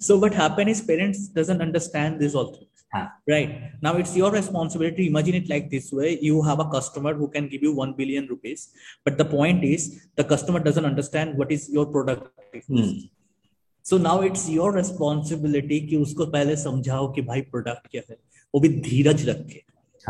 so 0.09 0.19
what 0.25 0.35
happened 0.35 0.71
is 0.75 0.81
parents 0.93 1.21
doesn't 1.39 1.63
understand 1.69 2.21
this 2.23 2.35
all 2.35 2.49
things 2.57 2.85
huh. 2.95 3.07
right 3.35 3.51
now 3.87 3.95
it's 4.03 4.15
your 4.23 4.31
responsibility 4.31 5.07
imagine 5.13 5.37
it 5.43 5.49
like 5.55 5.71
this 5.77 5.93
way 6.01 6.11
you 6.31 6.43
have 6.49 6.61
a 6.67 6.69
customer 6.77 7.15
who 7.21 7.29
can 7.37 7.49
give 7.53 7.63
you 7.69 7.73
1 7.73 7.95
billion 8.01 8.27
rupees 8.35 8.69
but 9.05 9.17
the 9.23 9.29
point 9.37 9.63
is 9.75 9.87
the 10.23 10.27
customer 10.35 10.61
doesn't 10.71 10.91
understand 10.95 11.39
what 11.43 11.55
is 11.59 11.71
your 11.79 11.87
product 11.95 12.35
hmm. 12.67 12.91
So 13.89 13.99
now 13.99 14.23
it's 14.23 14.49
your 14.51 14.75
responsibility 14.77 15.81
कि 15.81 15.97
उसको 15.97 16.25
पहले 16.33 16.57
समझाओ 16.63 17.07
कि 17.13 17.23
भाई 17.29 17.41
product 17.53 17.87
क्या 17.91 18.03
है 18.11 18.17
वो 18.55 18.61
भी 18.61 18.69
धीरज 18.89 19.29
रख 19.29 19.47
के 19.53 19.63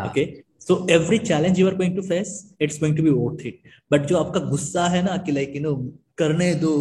okay 0.04 0.24
So 0.67 0.85
every 0.91 1.17
challenge 1.17 1.59
you 1.59 1.67
are 1.67 1.75
going 1.75 1.95
to 1.95 2.01
face 2.01 2.31
it's 2.61 2.79
going 2.79 2.97
to 2.97 3.03
be 3.03 3.09
worth 3.09 3.45
it 3.45 3.59
but 3.91 4.05
जो 4.05 4.17
आपका 4.17 4.39
गुस्सा 4.49 4.87
है 4.87 5.03
ना 5.05 5.17
कि 5.25 5.31
लाइक 5.31 5.55
यू 5.55 5.61
नो 5.61 5.75
करने 6.17 6.53
दो 6.55 6.71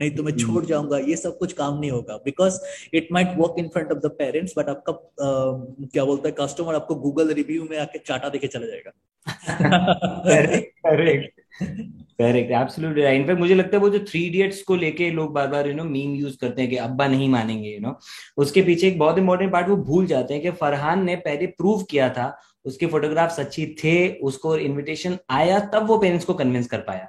नहीं 0.00 0.10
तो 0.10 0.22
मैं 0.22 0.32
hmm. 0.32 0.40
छोड़ 0.40 0.64
जाऊँगा 0.66 0.98
ये 0.98 1.16
सब 1.16 1.36
कुछ 1.38 1.52
काम 1.52 1.78
नहीं 1.80 1.90
होगा। 1.90 2.16
Because 2.24 2.58
it 2.94 3.08
might 3.12 3.28
work 3.38 3.54
in 3.58 3.68
front 3.68 3.92
of 3.92 3.98
the 3.98 4.10
parents 4.18 4.54
but 4.58 4.68
आपका 4.68 4.92
uh, 4.92 5.92
क्या 5.92 6.04
बोलता 6.04 6.28
है 6.28 6.34
कस्टमर 6.40 6.74
आपको 6.74 6.94
गूगल 7.04 7.32
रिव्यू 7.34 7.66
में 7.70 7.78
आके 7.78 7.98
चाटा 7.98 8.28
देके 8.28 8.46
चला 8.46 8.66
जाएगा। 8.66 8.92
करेक्ट 10.84 11.40
करेक्ट 12.20 12.50
एब्सोल्युटली 12.52 13.02
इनफैक्ट 13.16 13.40
मुझे 13.40 13.54
लगता 13.54 13.76
है 13.76 13.80
वो 13.82 13.88
जो 13.90 13.98
थ्री 14.10 14.20
इडियट्स 14.26 14.62
को 14.62 14.76
लेके 14.76 15.10
लोग 15.10 15.32
बार 15.34 15.46
बार 15.48 15.68
यू 15.68 15.74
नो 15.74 15.84
मीम 15.84 16.14
यूज़ 16.14 16.36
करते 16.40 16.62
हैं 16.62 16.70
कि 16.70 16.76
अब्बा 16.76 17.06
नहीं 17.06 17.28
मानेंगे 17.28 17.68
यू 17.68 17.80
नो 17.80 17.98
उसके 18.36 18.62
पीछे 18.62 18.88
एक 18.88 18.98
बहुत 18.98 19.18
इंपॉर्टेंट 19.18 19.52
पार्ट 19.52 19.68
वो 19.68 19.76
भूल 19.90 20.06
जाते 20.06 20.34
हैं 20.34 20.42
कि 20.42 20.50
फरहान 20.60 21.04
ने 21.04 21.16
पहले 21.26 21.46
प्रूव 21.46 21.82
किया 21.90 22.08
था 22.08 22.28
उसके 22.64 22.86
फोटोग्राफ्स 22.86 23.38
अच्छी 23.40 23.66
थे 23.84 24.08
उसको 24.22 24.56
इनविटेशन 24.56 25.16
आया 25.30 25.58
तब 25.74 25.86
वो 25.86 25.98
पेरेंट्स 25.98 26.24
को 26.24 26.34
कन्विंस 26.34 26.66
कर 26.66 26.78
पाया। 26.78 27.08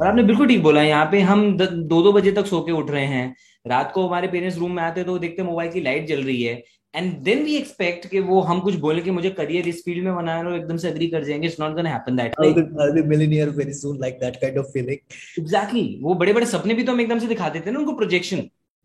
और 0.00 0.06
आपने 0.06 0.22
बिल्कुल 0.22 0.48
ठीक 0.48 0.62
बोला 0.62 0.82
यहाँ 0.82 1.06
पे 1.12 1.20
हम 1.20 1.56
दो 1.58 2.02
दो 2.02 2.12
बजे 2.12 2.32
तक 2.32 2.46
सो 2.46 2.60
के 2.60 2.72
उठ 2.72 2.90
रहे 2.90 3.06
हैं। 3.06 3.34
रात 3.66 3.92
को 3.92 4.06
हमारे 4.06 4.28
पेरेंट्स 4.28 4.58
रूम 4.58 4.72
में 4.72 4.82
आते 4.82 5.04
तो 5.04 5.18
देखते 5.18 5.42
मोबाइल 5.42 5.70
की 5.72 5.80
लाइट 5.80 6.06
जल 6.06 6.22
रही 6.22 6.42
है। 6.42 6.62
एंड 6.94 7.12
देन 7.22 7.42
वी 7.44 7.56
एक्सपेक्ट 7.56 8.06
कि 8.06 8.20
वो 8.20 8.40
हम 8.40 8.60
कुछ 8.60 8.74
बोले 8.74 9.02
कि 9.02 9.10
मुझे 9.10 9.30
करियर 9.30 9.68
इस 9.68 9.82
फ़ील्ड 9.84 10.04
में 10.04 10.14
बनाना 10.16 10.48
और 10.48 10.56
एकदम 10.56 10.76
से 10.76 10.88
एग्री 10.88 11.06
कर 11.06 11.24
जाएँगे। 11.24 11.46
It's 11.46 11.60
not 11.60 11.74
gonna 11.74 11.90
happen 11.90 12.16
that 12.16 12.34
way 12.40 12.48
I'll 12.52 12.96
be 12.96 13.04
millionaire 13.10 13.50
very 13.58 13.74
soon 13.74 14.00
like 14.04 14.16
that 14.22 14.40
kind 14.44 14.58
of 14.62 14.72
feeling. 14.76 14.98
Exactly. 15.42 15.84
वो 16.02 16.14
बड़े-बड़े 16.14 16.46
सपने 16.46 16.74
भी 16.74 16.82
तो 16.82 16.92
हम 16.92 17.00
एकदम 17.00 17.18
से 17.18 17.26
दिखाते 17.26 17.60
थे 17.60 17.70
ना 17.70 17.78
उनको 17.78 17.92
projection 17.92 18.42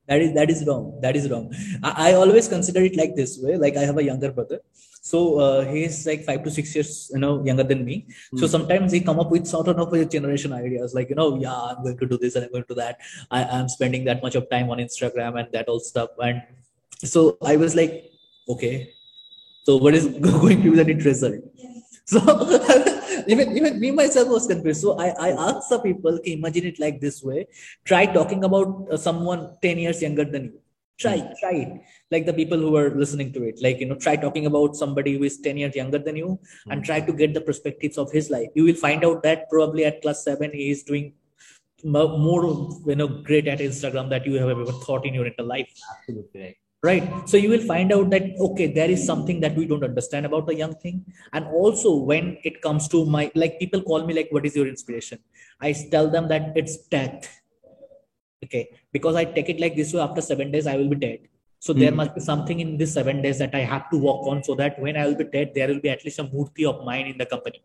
that 0.07 0.21
is 0.21 0.33
that 0.33 0.49
is 0.49 0.65
wrong. 0.67 0.99
That 1.01 1.15
is 1.15 1.29
wrong. 1.29 1.53
I, 1.83 2.09
I 2.09 2.13
always 2.13 2.47
consider 2.47 2.81
it 2.81 2.95
like 2.95 3.15
this 3.15 3.39
way 3.41 3.57
like 3.57 3.77
i 3.77 3.85
have 3.89 3.97
a 3.97 4.03
younger 4.03 4.31
brother. 4.31 4.59
So 5.01 5.39
uh, 5.39 5.65
he's 5.71 6.07
like 6.07 6.23
five 6.23 6.43
to 6.43 6.51
six 6.51 6.73
years 6.75 7.11
you 7.13 7.19
know 7.19 7.43
younger 7.43 7.63
than 7.63 7.85
me. 7.85 8.07
Mm. 8.33 8.39
so 8.39 8.47
sometimes 8.47 8.91
he 8.91 9.01
come 9.01 9.19
up 9.19 9.31
with 9.31 9.45
sort 9.47 9.67
of 9.67 10.09
generation 10.09 10.53
ideas 10.53 10.93
like 10.93 11.09
you 11.09 11.15
know 11.15 11.29
yeah 11.45 11.59
i'm 11.69 11.83
going 11.83 11.97
to 11.97 12.07
do 12.07 12.17
this 12.17 12.35
and 12.35 12.45
i'm 12.45 12.51
going 12.51 12.63
to 12.63 12.73
do 12.73 12.79
that. 12.81 12.97
I, 13.31 13.43
i'm 13.43 13.69
spending 13.69 14.05
that 14.05 14.21
much 14.23 14.35
of 14.35 14.49
time 14.49 14.69
on 14.69 14.79
instagram 14.79 15.39
and 15.39 15.51
that 15.53 15.67
all 15.67 15.79
stuff. 15.79 16.09
And 16.19 16.41
so 17.03 17.37
i 17.53 17.55
was 17.55 17.75
like 17.75 18.11
okay. 18.49 18.91
So 19.63 19.77
what 19.77 19.95
is 19.95 20.07
going 20.31 20.61
to 20.61 20.71
be 20.71 20.77
the 20.77 20.85
net 20.85 21.03
result 21.03 21.41
so 22.13 22.19
even 23.27 23.57
even 23.57 23.79
me 23.79 23.89
myself 23.89 24.27
was 24.27 24.45
confused. 24.45 24.81
So 24.81 24.91
i 25.05 25.07
i 25.27 25.29
asked 25.47 25.69
the 25.69 25.79
people 25.79 26.17
okay, 26.19 26.33
imagine 26.33 26.65
it 26.71 26.79
like 26.79 26.99
this 27.01 27.23
way. 27.23 27.47
Try 27.83 28.05
talking 28.05 28.43
about 28.43 28.87
uh, 28.91 28.97
someone 28.97 29.57
10 29.63 29.79
years 29.79 30.01
younger 30.03 30.25
than 30.25 30.43
you. 30.45 30.59
Try 30.99 31.17
mm. 31.17 31.33
try 31.39 31.53
it. 31.63 31.71
Like 32.11 32.27
the 32.27 32.33
people 32.41 32.59
who 32.59 32.75
are 32.77 32.91
listening 33.03 33.33
to 33.33 33.43
it. 33.43 33.59
Like 33.61 33.79
you 33.79 33.87
know 33.87 33.95
try 33.95 34.15
talking 34.17 34.45
about 34.45 34.75
somebody 34.75 35.17
who 35.17 35.23
is 35.23 35.39
10 35.39 35.57
years 35.57 35.75
younger 35.75 35.97
than 35.97 36.15
you 36.15 36.27
mm. 36.27 36.71
and 36.71 36.85
try 36.85 36.99
to 37.01 37.13
get 37.21 37.33
the 37.33 37.41
perspectives 37.41 37.97
of 37.97 38.11
his 38.11 38.29
life. 38.29 38.49
You 38.53 38.65
will 38.65 38.81
find 38.85 39.03
out 39.03 39.23
that 39.23 39.49
probably 39.49 39.85
at 39.85 40.03
class 40.03 40.23
7 40.23 40.51
he 40.51 40.69
is 40.69 40.83
doing 40.83 41.13
more 41.83 42.43
you 42.85 42.95
know 42.95 43.07
great 43.29 43.47
at 43.47 43.59
instagram 43.59 44.09
that 44.09 44.25
you 44.25 44.35
have 44.43 44.49
ever 44.49 44.71
thought 44.85 45.05
in 45.05 45.15
your 45.15 45.25
entire 45.25 45.45
life. 45.55 45.73
Absolutely 45.97 46.41
right 46.41 46.57
right? 46.85 47.05
So 47.29 47.37
you 47.37 47.49
will 47.49 47.65
find 47.71 47.91
out 47.91 48.09
that 48.11 48.23
okay 48.47 48.67
there 48.77 48.89
is 48.95 49.05
something 49.11 49.39
that 49.43 49.55
we 49.59 49.65
don't 49.71 49.83
understand 49.83 50.25
about 50.25 50.45
the 50.47 50.55
young 50.55 50.75
thing. 50.83 51.03
And 51.33 51.45
also 51.47 51.95
when 52.11 52.37
it 52.43 52.61
comes 52.61 52.87
to 52.89 53.05
my 53.05 53.31
like 53.43 53.59
people 53.59 53.81
call 53.81 54.05
me 54.05 54.13
like 54.13 54.29
what 54.31 54.45
is 54.45 54.55
your 54.55 54.67
inspiration? 54.67 55.19
I 55.59 55.73
tell 55.91 56.09
them 56.09 56.27
that 56.29 56.53
it's 56.55 56.77
death. 56.95 57.41
Okay? 58.43 58.69
Because 58.91 59.15
i 59.15 59.25
take 59.25 59.49
it 59.49 59.59
like 59.59 59.75
this 59.75 59.93
way 59.93 60.01
after 60.01 60.21
seven 60.21 60.51
days 60.51 60.67
i 60.67 60.75
will 60.77 60.89
be 60.95 61.01
dead. 61.07 61.19
So 61.59 61.73
mm. 61.73 61.79
there 61.79 61.91
hmm. 61.91 61.97
must 61.97 62.13
be 62.15 62.21
something 62.21 62.59
in 62.59 62.77
this 62.77 62.93
seven 62.93 63.21
days 63.21 63.39
that 63.43 63.55
i 63.59 63.61
have 63.73 63.85
to 63.91 63.97
work 64.07 64.27
on 64.31 64.43
so 64.47 64.55
that 64.63 64.79
when 64.79 64.97
i 65.03 65.05
will 65.07 65.15
be 65.21 65.27
dead 65.35 65.53
there 65.55 65.67
will 65.69 65.79
be 65.85 65.89
at 65.93 66.03
least 66.05 66.19
a 66.19 66.25
murti 66.33 66.67
of 66.71 66.83
mine 66.89 67.07
in 67.13 67.17
the 67.17 67.25
company. 67.25 67.61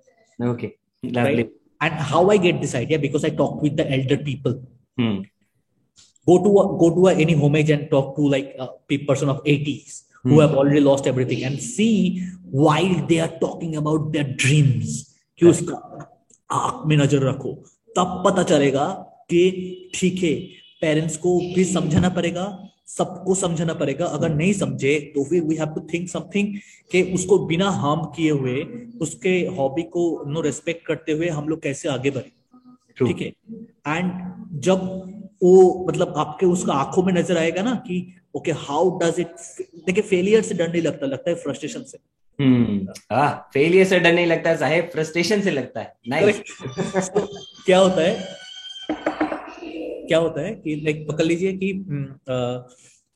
Okay. 0.52 0.76
Lovely. 1.02 1.42
Right? 1.42 1.50
and 1.84 1.94
how 2.12 2.22
i 2.32 2.36
get 2.46 2.60
this 2.62 2.74
idea? 2.84 2.98
Because 3.04 3.24
i 3.28 3.30
talk 3.42 3.60
with 3.66 3.76
the 3.76 3.86
elder 3.98 4.18
people. 4.30 4.56
Mm 5.00 5.20
go 6.30 6.38
to 6.44 6.52
a, 6.62 6.64
go 6.82 6.90
to 6.96 7.06
a, 7.08 7.14
any 7.14 7.34
homage 7.34 7.70
and 7.70 7.90
talk 7.90 8.14
to 8.16 8.28
like 8.36 8.54
a 8.58 8.98
person 9.10 9.28
of 9.28 9.42
80s 9.44 10.02
who 10.24 10.34
hmm. 10.34 10.40
have 10.40 10.54
already 10.54 10.80
lost 10.80 11.06
everything 11.06 11.44
and 11.44 11.60
see 11.60 11.94
while 12.64 12.96
they 13.06 13.20
are 13.20 13.32
talking 13.44 13.76
about 13.76 14.12
their 14.12 14.28
dreams. 14.44 15.06
कि 15.38 15.46
उसका 15.46 15.76
आँख 16.50 16.86
में 16.86 16.96
नज़र 16.96 17.22
रखो 17.28 17.52
तब 17.96 18.22
पता 18.26 18.42
चलेगा 18.50 18.86
कि 19.30 19.42
ठीक 19.94 20.22
है 20.22 20.34
पेरेंट्स 20.80 21.16
को 21.16 21.38
भी 21.54 21.64
समझाना 21.64 22.08
पड़ेगा 22.16 22.44
सबको 22.88 23.34
समझाना 23.34 23.74
पड़ेगा 23.80 24.06
अगर 24.18 24.34
नहीं 24.34 24.52
समझे 24.52 24.98
तो 25.14 25.24
फिर 25.24 25.42
we 25.42 25.56
have 25.56 25.68
to 25.74 25.80
think 25.92 26.08
something 26.08 26.54
कि 26.92 27.02
उसको 27.14 27.38
बिना 27.46 27.70
हार्म 27.82 28.04
किए 28.16 28.30
हुए 28.30 28.62
उसके 29.02 29.34
हॉबी 29.58 29.82
को 29.96 30.04
नो 30.32 30.40
रेस्पेक्ट 30.48 30.86
करते 30.86 31.12
हुए 31.12 31.28
हम 31.38 31.48
लोग 31.48 31.62
कैसे 31.62 31.88
आगे 31.88 32.10
बढ़े 32.10 32.32
ठीक 32.98 33.20
है 33.20 33.28
एंड 33.96 34.12
जब 34.60 34.80
वो 35.40 35.86
मतलब 35.88 36.14
आपके 36.18 36.46
उसका 36.46 36.72
आँखों 36.74 37.02
में 37.02 37.12
नज़र 37.12 37.38
आएगा 37.38 37.62
ना 37.62 37.74
कि 37.86 37.96
ओके 38.36 38.52
हाउ 38.58 38.98
डज 38.98 39.20
इट 39.20 39.34
देखिए 39.86 40.02
फेलियर 40.04 40.42
से 40.42 40.54
डर 40.54 40.68
नहीं 40.68 40.82
लगता 40.82 41.06
लगता 41.06 41.30
है 41.30 41.36
फ्रस्ट्रेशन 41.36 41.82
से। 41.82 41.98
फेलियर 43.54 43.86
से 43.86 43.98
डर 44.00 44.12
नहीं 44.12 44.26
लगता 44.26 44.54
साहेब 44.56 44.88
फ्रस्ट्रेशन 44.92 45.40
से 45.40 45.50
लगता 45.50 45.80
है। 45.80 45.94
नाइस 46.08 46.40
क्या 47.66 47.78
होता 47.78 48.02
है 48.02 48.38
क्या 50.08 50.18
होता 50.18 50.40
है 50.40 50.54
कि 50.54 50.74
लाइक 50.84 51.06
पकड़ 51.08 51.24
लीजिए 51.24 51.52
कि 51.54 51.72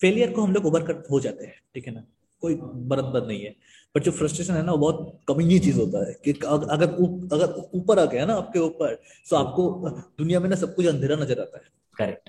फेलियर 0.01 0.31
को 0.31 0.43
हम 0.43 0.53
लोग 0.53 0.67
ओवर 0.67 0.83
कर 0.83 1.03
हो 1.11 1.21
जाते 1.21 1.47
हैं 1.47 1.55
ठीक 1.75 1.87
है 1.87 1.95
ना? 1.95 2.05
कोई 2.43 2.55
बरत 2.55 3.27
नहीं 3.27 3.41
है। 3.41 3.55
बट 3.95 4.03
जो 4.03 4.11
फ्रस्ट्रेशन 4.11 4.55
है 4.55 4.65
ना 4.65 4.73
वो 4.73 4.79
बहुत 4.79 5.21
कमी 5.29 5.59
चीज़ 5.59 5.79
होता 5.81 6.07
है 6.07 6.15
कि 6.25 6.33
अगर 6.47 6.87
अगर 7.33 7.55
ऊपर 7.75 7.99
आ 7.99 8.05
गया 8.05 8.25
ना 8.27 8.35
आपके 8.35 8.59
ऊपर 8.59 8.95
तो 9.31 9.37
आपको 9.37 9.91
दुनिया 10.19 10.41
में 10.41 10.49
ना 10.49 10.57
सब 10.57 10.75
कुछ 10.75 10.87
अंधेरा 10.87 11.17
नज़र 11.17 11.41
आता 11.41 11.59
है। 11.59 11.65
करेक्ट 11.99 12.29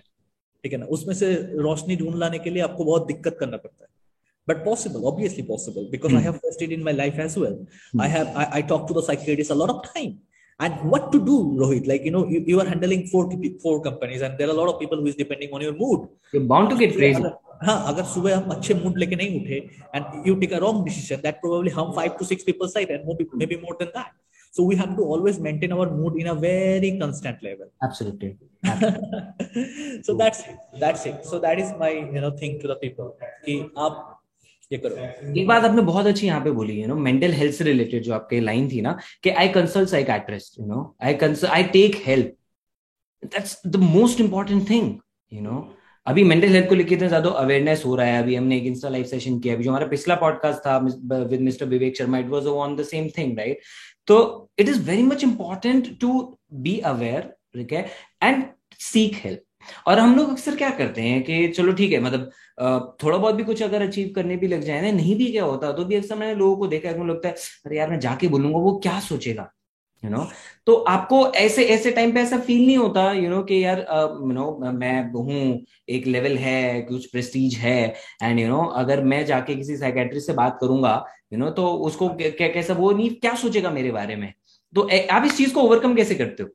ठीक 0.64 0.74
है 0.74 0.80
ना 0.80 0.86
उसमें 0.98 1.14
से 1.16 1.34
रोशनी 1.68 1.96
ढूंढ 1.96 2.16
लाने 2.24 2.40
के 2.46 2.50
लिए 2.50 2.64
आपको 2.70 2.86
बहुत 2.86 3.08
दिक्कत 3.08 3.38
करना 3.40 3.58
पड़ता 3.58 3.84
है 3.84 3.94
but 4.50 4.60
possible 4.66 5.06
obviously 5.10 5.44
possible 5.50 5.86
because 5.92 6.12
mm. 6.14 6.18
i 6.20 6.24
have 6.26 6.36
faced 6.42 6.60
it 6.66 6.74
in 6.74 6.82
my 6.88 6.92
life 6.98 7.16
as 7.24 7.38
well 7.44 7.54
mm. 7.62 8.02
i 8.06 8.10
have 8.16 8.28
I, 8.42 8.44
I 8.58 8.62
talk 8.72 8.84
to 8.90 8.96
the 8.98 9.04
psychiatrist 9.08 9.54
a 9.56 9.58
lot 9.62 9.72
of 9.74 9.80
time 9.86 10.12
and 10.60 10.84
what 10.92 11.08
to 11.14 11.22
do 11.30 11.38
rohit 11.62 11.88
like 11.92 12.06
you 12.08 12.12
know 12.16 12.22
you, 12.34 12.42
you 12.52 12.60
are 12.64 12.68
handling 12.74 13.08
four 13.14 13.24
four 13.64 13.74
companies 13.88 14.22
and 14.28 14.38
there 14.38 14.48
are 14.50 14.56
a 14.58 14.60
lot 14.60 14.70
of 14.74 14.78
people 14.84 15.02
who 15.02 15.08
is 15.14 15.18
depending 15.24 15.58
on 15.58 15.66
your 15.68 15.74
mood 15.82 16.06
you're 16.34 16.48
bound 16.54 16.70
to 16.76 16.80
get 16.84 16.96
crazy 17.00 17.34
हाँ 17.64 17.76
अगर 17.88 18.04
सुबह 18.04 18.36
आप 18.36 18.50
अच्छे 18.52 18.74
mood 18.74 18.98
लेके 19.00 19.16
नहीं 19.16 19.40
उठे 19.42 19.58
and 19.96 20.28
you 20.28 20.34
take 20.40 20.54
a 20.54 20.58
wrong 20.60 20.84
decision 20.86 21.22
that 21.22 21.36
probably 21.42 21.72
हम 21.76 21.92
five 21.96 22.16
to 22.20 22.26
six 22.26 22.44
people 22.44 22.68
side 22.68 22.90
and 22.92 23.06
maybe 23.46 23.56
more 23.62 23.78
than 23.82 23.88
that 23.98 24.12
so 24.58 24.64
we 24.68 24.76
have 24.80 24.92
to 24.98 25.06
always 25.14 25.38
maintain 25.46 25.72
our 25.76 25.86
mood 25.94 26.18
in 26.20 26.28
a 26.34 26.36
very 26.44 26.90
constant 27.00 27.42
level 27.48 27.66
absolutely, 27.88 28.30
absolutely. 28.30 28.48
So 30.06 30.16
that's 30.20 30.40
it. 30.40 30.58
That's 30.80 31.06
it. 31.06 31.26
So 31.32 31.40
that 31.46 31.60
is 31.60 31.72
my 31.80 31.92
you 31.92 32.22
know 32.22 32.32
thing 32.42 32.60
to 32.64 32.72
the 32.72 32.78
people 32.84 33.10
कि 33.46 33.60
आप 33.78 34.12
ये 34.72 34.78
करो। 34.86 34.96
एक 35.40 35.48
बात 35.48 35.64
आपने 35.64 35.82
बहुत 35.82 36.06
अच्छी 36.06 36.28
यहाँ 36.28 36.42
पे 36.44 36.52
बोली 36.52 36.82
यू 36.82 36.88
नो 36.88 36.96
मेंटल 36.96 37.34
हेल्थ 37.34 37.56
से 37.56 37.64
रिलेटेड 37.64 38.04
जो 38.04 38.14
आपके 38.14 38.40
लाइन 38.42 38.70
थी 38.72 38.82
ना 38.82 38.98
कि 39.24 39.30
I 39.30 39.48
consult 39.58 39.90
psychiatrist 39.90 40.60
you 40.60 40.66
know 40.66 40.96
I 41.04 41.14
consult 41.24 41.52
I 41.52 41.64
take 41.78 41.96
help 42.06 42.36
that's 43.26 43.62
the 43.68 43.76
most 43.76 44.22
important 44.22 44.70
thing 44.70 44.94
you 45.34 45.42
know 45.42 45.68
अभी 46.08 46.24
मेंटल 46.24 46.48
हेल्थ 46.48 46.68
को 46.70 46.76
लेकर 46.76 46.94
इतना 46.94 47.08
ज़्यादा 47.08 47.30
अवेयरनेस 47.30 47.84
हो 47.86 47.96
रहा 47.96 48.08
है। 48.08 48.22
अभी 48.24 48.36
हमने 48.36 48.58
एक 48.58 48.64
इंस्टा 48.64 48.90
लाइव 48.90 49.04
सेशन 49.06 49.40
किया 49.40 49.54
अभी 49.54 49.64
जो 49.64 49.70
हमारा 49.70 49.88
पिछला 49.88 50.16
पॉडकास्ट 50.16 50.60
था 50.60 50.78
with 50.78 51.42
mister 51.42 51.66
Vivek 51.66 51.98
Sharma 51.98 52.20
it 52.20 52.28
was 52.30 52.48
on 52.48 52.76
the 52.76 52.84
same 52.86 53.08
thing 53.18 53.38
right 53.38 53.62
तो 54.08 54.18
it 54.60 54.70
is 54.70 54.82
very 54.90 55.04
much 55.04 55.24
important 55.24 56.00
to 56.02 56.38
be 56.54 56.78
aware 56.80 57.35
ठीक 57.56 57.74
है 57.74 57.86
एंड 58.24 58.44
सीक 58.80 59.16
हेल्प 59.16 59.42
और 59.88 60.00
हम 60.00 60.16
लोग 60.16 60.30
अक्सर 60.32 60.56
क्या 60.56 60.70
करते 60.70 61.02
हैं 61.02 61.22
कि 61.24 61.48
चलो 61.48 61.74
ठीक 61.74 61.92
है 61.92 62.00
मतलब 62.00 62.32
थोड़ा 63.04 63.18
बहुत 63.18 63.36
भी 63.36 63.44
कुछ 63.44 63.62
अगर 63.64 63.82
अचीव 63.82 64.12
करने 64.16 64.36
भी 64.38 64.48
लग 64.48 64.62
जाए 64.62 64.82
ना, 64.82 64.92
नहीं 64.92 65.16
भी 65.18 65.32
क्या 65.32 65.44
होता 65.44 65.72
तो 65.72 65.86
भी 65.86 65.96
अक्सर 65.96 66.16
मैंने 66.16 66.36
लोगों 66.36 66.56
को 66.58 66.68
देखा 66.68 66.90
है 66.90 67.08
लगता 67.08 67.28
है, 67.28 67.36
अरे 67.66 67.78
यार, 67.78 67.90
मैं 67.90 68.00
जाके 68.00 68.28
बोलूँगा, 68.28 68.58
वो 68.60 68.78
क्या 68.84 69.00
सोचेगा? 69.02 69.52
यू 70.04 70.10
नो 70.12 70.26
तो 70.68 70.74
आपको 70.90 71.26
ऐसे 71.36 71.64
ऐसे 71.66 71.92
टाइम 71.92 72.12
पे 72.14 72.20
ऐसा 72.22 72.38
फील 72.40 72.66
नहीं 72.66 72.78
होता 72.78 73.12
यू 73.14 73.30
नो 73.30 73.42
कि 73.44 73.64
यार 73.64 73.80
यू 73.80 74.32
नो 74.32 74.72
मैं 74.74 75.12
हूँ, 75.12 75.66
एक 75.90 76.08
लेवल 76.08 76.38
है, 76.38 76.82
कुछ 76.82 77.06
प्रेस्टीज 77.12 77.56
है 77.58 77.94
एंड 78.24 78.40
यू 78.40 78.48
नो 78.48 78.62
अगर 78.78 79.04
मैं 79.04 79.26
जाके 79.26 79.56
किसी 79.56 79.78
साइकेट्रिस्ट 79.78 80.28
से 80.28 80.34
बात 80.34 80.58
करूँगा 80.62 81.04
यू 81.34 81.40
नो 81.40 81.50
तो 81.52 81.68
उसको 81.88 82.10
कैसा 82.20 82.74
वो 82.74 82.92
नहीं, 82.92 83.10
क्या 83.12 83.34
सोचेगा 83.36 83.72
मेरे 83.72 83.92
बारे 83.92 84.16
में? 84.16 84.34
तो 84.74 84.90
आप 85.12 85.26
इस 85.26 85.38
चीज़ 85.38 85.54
को 85.54 85.62
ओवरकम 85.62 85.96
कैसे 85.96 86.16
करते 86.16 86.44
हो? 86.44 86.50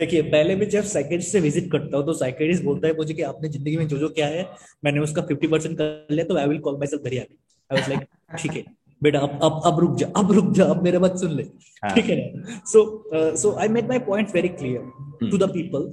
देखिए 0.00 0.22
पहले 0.22 0.54
भी 0.56 0.66
जब 0.66 0.84
साइकेट्रिस्ट 0.84 1.32
से 1.32 1.40
विज़िट 1.40 1.70
करता 1.72 1.96
हूँ 1.96 2.06
तो 2.06 2.12
साइकेट्रिस्ट 2.14 2.64
बोलता 2.64 2.88
है 2.88 2.94
मुझे 2.96 3.14
कि 3.14 3.22
आपने 3.22 3.48
ज़िंदगी 3.48 3.76
में 3.76 3.86
जो 3.88 3.98
जो 3.98 4.08
क्या 4.16 4.26
है 4.26 4.48
मैंने 4.84 5.00
उसका 5.00 5.22
फिफ्टी 5.28 5.48
परसेंट 5.48 5.76
कर 5.78 6.14
लिया 6.14 6.24
तो 6.24 6.36
I 6.38 6.48
will 6.48 6.58
call 6.66 6.76
my 6.78 6.86
self 6.86 7.04
घर 7.04 7.12
आई 7.12 7.26
वाज 7.70 7.88
लाइक 7.90 8.06
ठीक 8.38 8.52
है 8.52 8.64
बेटा 9.02 9.18
अब 9.18 9.38
अब 9.42 9.60
अब 9.66 9.80
रुक 9.80 9.96
जा 9.98 10.06
अब 10.16 10.32
रुक 10.32 10.52
जा 10.56 10.64
अब 10.64 10.82
मेरे 10.84 10.98
बात 10.98 11.16
सुन 11.18 11.32
ले। 11.36 11.42
हाँ। 11.42 11.94
ठीक 11.94 12.04
है 12.04 12.16
ना? 12.18 12.60
So 12.66 13.36
so 13.36 13.52
I 13.60 13.68
made 13.68 13.88
my 13.88 13.98
point 14.06 14.34
very 14.34 14.48
clear 14.60 15.30
to 15.30 15.38
the 15.38 15.50
people 15.52 15.90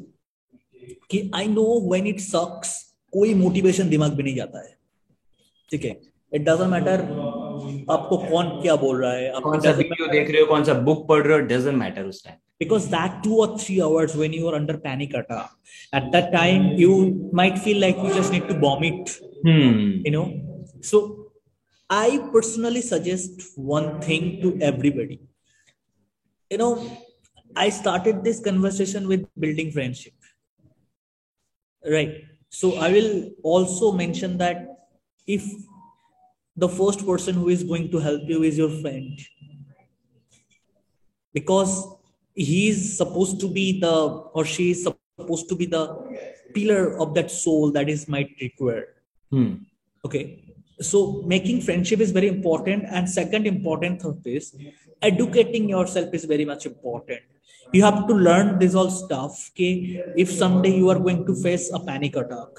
कि 1.11 1.29
I 1.35 1.47
know 1.47 1.65
when 1.89 2.07
it 2.07 2.19
sucks 2.19 2.71
कोई 3.13 3.33
मोटिवेशन 3.33 3.89
दिमाग 3.89 4.13
में 4.15 4.23
नहीं 4.23 4.35
जाता 4.35 4.59
है। 4.59 4.75
ठीक 5.71 5.85
है? 5.85 5.99
इट 6.31 6.41
डजेंट 6.41 6.69
मैटर 6.71 7.01
आपको 7.91 8.17
कौन 8.29 8.49
क्या 8.61 8.75
बोल 8.77 9.01
रहा 9.01 9.11
है 9.13 9.31
आप 9.31 9.41
कौन 9.43 9.59
सा 9.61 9.71
वीडियो 9.73 10.11
देख 10.11 10.31
रहे 10.31 10.41
हो 10.41 10.47
कौन 10.47 10.63
सा 10.63 10.73
बुक 10.81 11.07
पढ़ 11.09 11.23
रहे 11.23 11.39
हो 11.39 11.45
डजेंट 11.47 11.77
मैटर 11.77 12.05
उस 12.05 12.23
time 12.25 12.37
because 12.63 12.89
that 12.89 13.23
two 13.23 13.35
or 13.45 13.49
three 13.57 13.81
hours 13.81 14.15
when 14.21 14.33
you 14.33 14.47
are 14.49 14.55
under 14.61 14.77
panic 14.77 15.13
attack 15.13 15.49
at 15.99 16.11
that 16.15 16.31
time 16.37 16.69
you 16.83 16.93
might 17.41 17.57
feel 17.67 17.79
like 17.85 17.97
you 18.05 18.13
just 18.21 18.31
need 18.37 18.47
to 18.53 18.57
vomit 18.65 19.17
hmm. 19.43 20.01
you 20.07 20.13
know 20.17 20.27
so 20.91 21.23
I 21.89 22.29
personally 22.31 22.81
suggest 22.81 23.41
one 23.55 24.01
thing 24.01 24.41
to 24.41 24.57
everybody. 24.61 25.19
You 26.49 26.57
know, 26.57 26.97
I 27.55 27.69
started 27.69 28.23
this 28.23 28.39
conversation 28.43 29.07
with 29.07 29.27
building 29.37 29.71
friendship. 29.71 30.13
Right. 31.85 32.23
So 32.49 32.77
I 32.77 32.91
will 32.91 33.31
also 33.43 33.91
mention 33.91 34.37
that 34.39 34.65
if 35.27 35.45
the 36.55 36.69
first 36.69 37.05
person 37.05 37.35
who 37.35 37.49
is 37.49 37.63
going 37.63 37.91
to 37.91 37.99
help 37.99 38.23
you 38.27 38.41
is 38.43 38.57
your 38.57 38.69
friend, 38.81 39.19
because 41.33 41.87
he 42.35 42.69
is 42.69 42.97
supposed 42.97 43.39
to 43.39 43.47
be 43.47 43.79
the 43.79 43.95
or 44.33 44.45
she 44.45 44.71
is 44.71 44.83
supposed 44.83 45.49
to 45.49 45.55
be 45.55 45.65
the 45.65 45.83
pillar 46.53 46.97
of 46.97 47.13
that 47.13 47.31
soul 47.31 47.71
that 47.71 47.89
is 47.89 48.07
might 48.07 48.35
require. 48.41 48.87
Hmm. 49.31 49.53
Okay 50.05 50.53
so 50.81 51.23
making 51.25 51.61
friendship 51.61 51.99
is 51.99 52.11
very 52.11 52.27
important 52.27 52.83
and 52.89 53.09
second 53.09 53.45
important 53.45 54.01
thing 54.01 54.21
is 54.25 54.55
educating 55.01 55.69
yourself 55.69 56.13
is 56.13 56.25
very 56.25 56.45
much 56.45 56.65
important 56.65 57.19
you 57.71 57.83
have 57.83 58.07
to 58.07 58.13
learn 58.13 58.59
this 58.59 58.75
all 58.75 58.89
stuff 58.89 59.49
okay 59.51 60.01
if 60.17 60.31
someday 60.31 60.75
you 60.75 60.89
are 60.89 60.99
going 60.99 61.25
to 61.25 61.35
face 61.35 61.71
a 61.73 61.79
panic 61.79 62.15
attack 62.15 62.49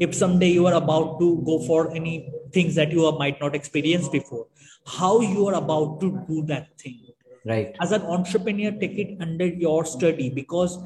if 0.00 0.14
someday 0.14 0.48
you 0.48 0.66
are 0.66 0.74
about 0.74 1.18
to 1.20 1.42
go 1.44 1.58
for 1.66 1.90
any 1.94 2.30
things 2.52 2.74
that 2.74 2.90
you 2.90 3.10
might 3.18 3.40
not 3.40 3.54
experience 3.54 4.08
before 4.08 4.46
how 4.86 5.20
you 5.20 5.46
are 5.46 5.54
about 5.54 6.00
to 6.00 6.24
do 6.28 6.42
that 6.42 6.68
thing 6.78 7.07
right. 7.44 7.76
As 7.80 7.92
an 7.92 8.02
entrepreneur 8.02 8.72
take 8.72 8.98
it 8.98 9.16
under 9.20 9.46
your 9.46 9.84
study 9.84 10.30
because 10.30 10.78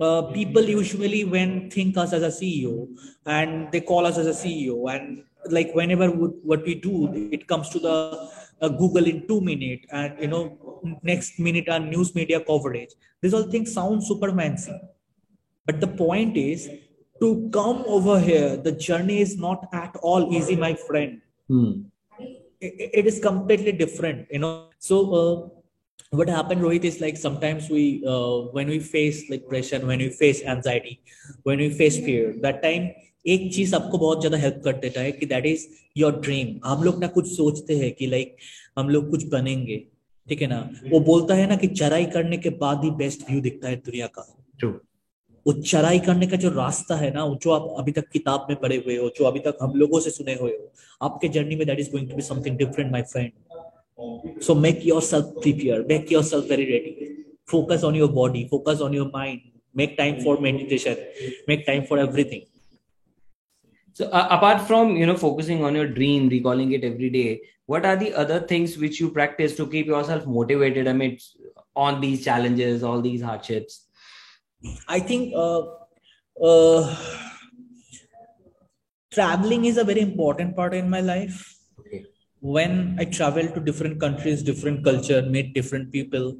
uh, 0.00 0.22
people 0.32 0.62
usually 0.62 1.24
when 1.24 1.70
think 1.70 1.96
us 1.96 2.12
as 2.12 2.22
a 2.22 2.28
ceo 2.28 2.86
and 3.24 3.72
they 3.72 3.80
call 3.80 4.04
us 4.04 4.18
as 4.18 4.26
a 4.26 4.36
ceo 4.42 4.94
and 4.94 5.22
like 5.50 5.74
whenever 5.74 6.08
what 6.10 6.62
we 6.64 6.74
do 6.74 7.28
it 7.32 7.46
comes 7.46 7.70
to 7.70 7.78
the 7.78 8.30
uh, 8.60 8.68
google 8.68 9.06
in 9.06 9.26
two 9.26 9.40
minutes 9.40 9.86
and 9.90 10.20
you 10.20 10.28
know 10.28 10.58
next 11.02 11.38
minute 11.38 11.68
on 11.68 11.90
news 11.90 12.14
media 12.14 12.40
coverage. 12.40 12.90
These 13.20 13.34
all 13.34 13.44
things 13.44 13.72
sound 13.72 14.04
super 14.04 14.32
fancy. 14.32 14.72
But 15.64 15.80
the 15.80 15.88
point 15.88 16.36
is 16.36 16.68
to 17.20 17.50
come 17.52 17.82
over 17.86 18.20
here 18.20 18.56
the 18.56 18.72
journey 18.72 19.20
is 19.20 19.36
not 19.36 19.68
at 19.72 19.96
all 20.02 20.32
easy 20.32 20.56
my 20.56 20.74
friend. 20.74 21.20
Hmm. 21.48 21.72
it, 22.60 22.90
it 23.00 23.06
is 23.06 23.20
completely 23.20 23.72
different 23.72 24.26
you 24.30 24.40
know. 24.40 24.68
So 24.78 24.96
uh, 25.14 25.55
what 26.18 26.28
happened 26.28 26.62
rohit 26.66 26.84
is 26.84 27.00
like 27.00 27.16
sometimes 27.22 27.68
we 27.70 27.84
uh, 28.14 28.38
when 28.56 28.68
we 28.74 28.78
face 28.78 29.18
like 29.30 29.48
pressure 29.48 29.80
when 29.90 29.98
we 29.98 30.08
face 30.22 30.42
anxiety 30.54 30.94
when 31.42 31.58
we 31.58 31.68
face 31.82 31.98
fear 32.08 32.32
that 32.46 32.62
time 32.62 32.88
एक 33.26 33.54
चीज़ 33.54 33.74
आपको 33.74 33.98
बहुत 33.98 34.20
ज़्यादा 34.20 34.38
help 34.38 34.60
कर 34.64 34.72
देता 34.72 35.00
है 35.00 35.12
कि 35.12 35.26
that 35.26 35.46
is 35.46 35.66
your 35.96 36.20
dream 36.20 36.60
हम 36.64 36.82
लोग 36.82 37.00
ना 37.00 37.06
कुछ 37.06 37.36
सोचते 37.36 37.76
हैं 37.76 37.92
कि 37.92 38.06
लाइक 38.06 38.36
हम 38.78 38.88
लोग 38.88 39.10
कुछ 39.10 39.24
बनेंगे 39.26 39.76
ठीक 40.28 40.42
है 40.42 40.48
ना? 40.48 40.70
वो 40.90 41.00
बोलता 41.00 41.34
है 41.34 41.48
ना 41.48 41.56
कि 41.56 41.66
चराई 41.66 42.04
करने 42.04 42.36
के 42.36 42.50
बाद 42.50 42.84
ही 42.84 42.90
बेस्ट 42.90 43.30
व्यू 43.30 43.40
दिखता 43.40 43.68
है 43.68 43.76
दुनिया 43.76 44.06
का। 44.06 44.36
True. 44.62 44.74
वो 45.46 45.52
चराई 45.52 45.98
करने 45.98 46.26
का 46.26 46.36
जो 46.36 46.50
रास्ता 46.50 46.96
है 46.96 47.10
ना 47.14 47.26
जो 47.42 47.50
आप 47.50 47.74
अभी 47.78 47.92
तक 47.92 48.08
किताब 48.08 48.46
में 48.50 48.60
पढ़े 48.60 48.76
हुए 48.76 48.96
हो 48.96 49.08
जो 49.08 49.24
अभी 49.24 49.38
तक 49.38 49.58
हम 49.62 49.72
लोगों 49.76 50.00
से 50.00 50.10
सुने 50.10 50.34
हुए 50.34 50.50
हो 50.50 50.72
आपके 51.02 51.28
जर्नी 51.28 51.56
में 51.56 51.66
that 51.66 51.80
is 51.80 51.90
going 51.90 52.10
to 52.10 52.16
be 52.16 52.22
something 52.22 52.56
different 52.56 52.92
my 52.92 53.02
friend 53.02 53.30
So 54.40 54.54
make 54.54 54.84
yourself 54.84 55.40
prepared, 55.40 55.88
make 55.88 56.10
yourself 56.10 56.46
very 56.48 56.64
ready. 56.64 57.24
Focus 57.46 57.82
on 57.82 57.94
your 57.94 58.08
body, 58.08 58.46
focus 58.48 58.80
on 58.80 58.92
your 58.92 59.10
mind, 59.10 59.40
make 59.72 59.96
time 59.96 60.20
for 60.20 60.38
meditation, 60.40 60.96
make 61.48 61.66
time 61.66 61.86
for 61.86 61.98
everything. 61.98 62.44
So 63.94 64.06
uh, 64.10 64.28
apart 64.30 64.66
from 64.66 64.96
you 64.96 65.06
know 65.06 65.16
focusing 65.16 65.64
on 65.64 65.74
your 65.74 65.88
dream, 65.88 66.28
recalling 66.28 66.72
it 66.72 66.84
every 66.84 67.08
day, 67.08 67.40
what 67.64 67.86
are 67.86 67.96
the 67.96 68.12
other 68.12 68.40
things 68.40 68.76
which 68.76 69.00
you 69.00 69.10
practice 69.10 69.56
to 69.56 69.66
keep 69.66 69.86
yourself 69.86 70.26
motivated 70.26 70.86
amidst 70.86 71.38
on 71.74 72.00
these 72.00 72.22
challenges, 72.22 72.82
all 72.82 73.00
these 73.00 73.22
hardships? 73.22 73.86
I 74.88 75.00
think 75.00 75.32
uh, 75.34 75.62
uh, 76.42 76.96
traveling 79.10 79.64
is 79.64 79.78
a 79.78 79.84
very 79.84 80.00
important 80.00 80.54
part 80.54 80.74
in 80.74 80.90
my 80.90 81.00
life 81.00 81.55
when 82.40 82.96
I 82.98 83.04
travel 83.04 83.48
to 83.48 83.60
different 83.60 84.00
countries, 84.00 84.42
different 84.42 84.84
culture, 84.84 85.22
meet 85.22 85.54
different 85.54 85.92
people, 85.92 86.36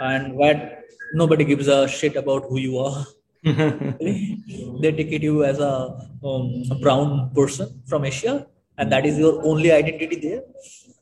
and 0.00 0.34
what 0.34 0.82
nobody 1.14 1.44
gives 1.44 1.68
a 1.68 1.86
shit 1.88 2.16
about 2.16 2.44
who 2.48 2.58
you 2.58 2.78
are 2.78 3.06
they 3.46 4.92
ticket 4.92 5.22
you 5.22 5.44
as 5.44 5.60
a, 5.60 5.96
um, 6.24 6.62
a, 6.70 6.74
brown 6.74 7.30
person 7.32 7.80
from 7.86 8.04
Asia, 8.04 8.46
and 8.76 8.90
that 8.90 9.06
is 9.06 9.18
your 9.18 9.44
only 9.46 9.70
identity 9.70 10.16
there. 10.16 10.42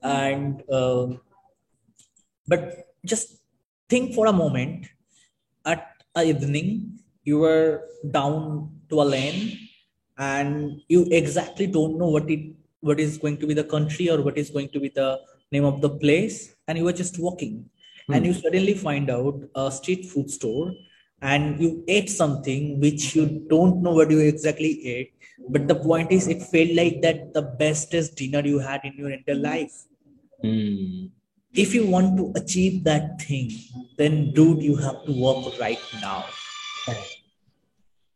And 0.02 0.62
uh, 0.70 1.06
but 2.46 2.92
just 3.04 3.38
think 3.88 4.14
for 4.14 4.26
a 4.26 4.32
moment. 4.32 4.86
At 5.64 5.88
a 6.14 6.22
evening, 6.22 6.98
you 7.24 7.38
were 7.38 7.88
down 8.10 8.80
to 8.90 9.00
a 9.00 9.06
lane, 9.08 9.58
and 10.18 10.82
you 10.88 11.06
exactly 11.10 11.66
don't 11.66 11.96
know 11.96 12.08
what 12.08 12.30
it 12.30 12.53
what 12.84 13.00
is 13.00 13.18
going 13.18 13.38
to 13.42 13.46
be 13.46 13.54
the 13.54 13.68
country 13.74 14.10
or 14.10 14.22
what 14.22 14.36
is 14.38 14.50
going 14.50 14.68
to 14.74 14.80
be 14.80 14.90
the 15.00 15.10
name 15.52 15.64
of 15.64 15.80
the 15.80 15.90
place 16.02 16.54
and 16.68 16.78
you 16.78 16.84
were 16.84 16.98
just 17.04 17.18
walking. 17.18 17.54
Hmm. 18.06 18.14
and 18.14 18.26
you 18.26 18.34
suddenly 18.34 18.74
find 18.74 19.10
out 19.10 19.36
a 19.56 19.70
street 19.72 20.04
food 20.10 20.30
store 20.30 20.72
and 21.22 21.60
you 21.60 21.84
ate 21.88 22.10
something 22.10 22.78
which 22.80 23.16
you 23.16 23.24
don't 23.52 23.82
know 23.82 23.92
what 23.98 24.10
you 24.10 24.18
exactly 24.20 24.72
ate 24.94 25.14
but 25.48 25.66
the 25.68 25.74
point 25.74 26.12
is 26.16 26.28
it 26.28 26.42
felt 26.42 26.72
like 26.80 27.00
that 27.04 27.32
the 27.32 27.42
bestest 27.62 28.16
dinner 28.16 28.42
you 28.46 28.58
had 28.58 28.80
in 28.84 28.94
your 28.96 29.10
entire 29.10 29.42
life. 29.52 29.76
Hmm. 30.42 31.06
if 31.62 31.74
you 31.74 31.86
want 31.86 32.16
to 32.18 32.24
achieve 32.40 32.84
that 32.84 33.22
thing 33.22 33.50
then 33.96 34.32
dude 34.32 34.62
you 34.62 34.76
have 34.76 35.04
to 35.06 35.12
work 35.24 35.58
right 35.58 35.78
now. 36.02 36.24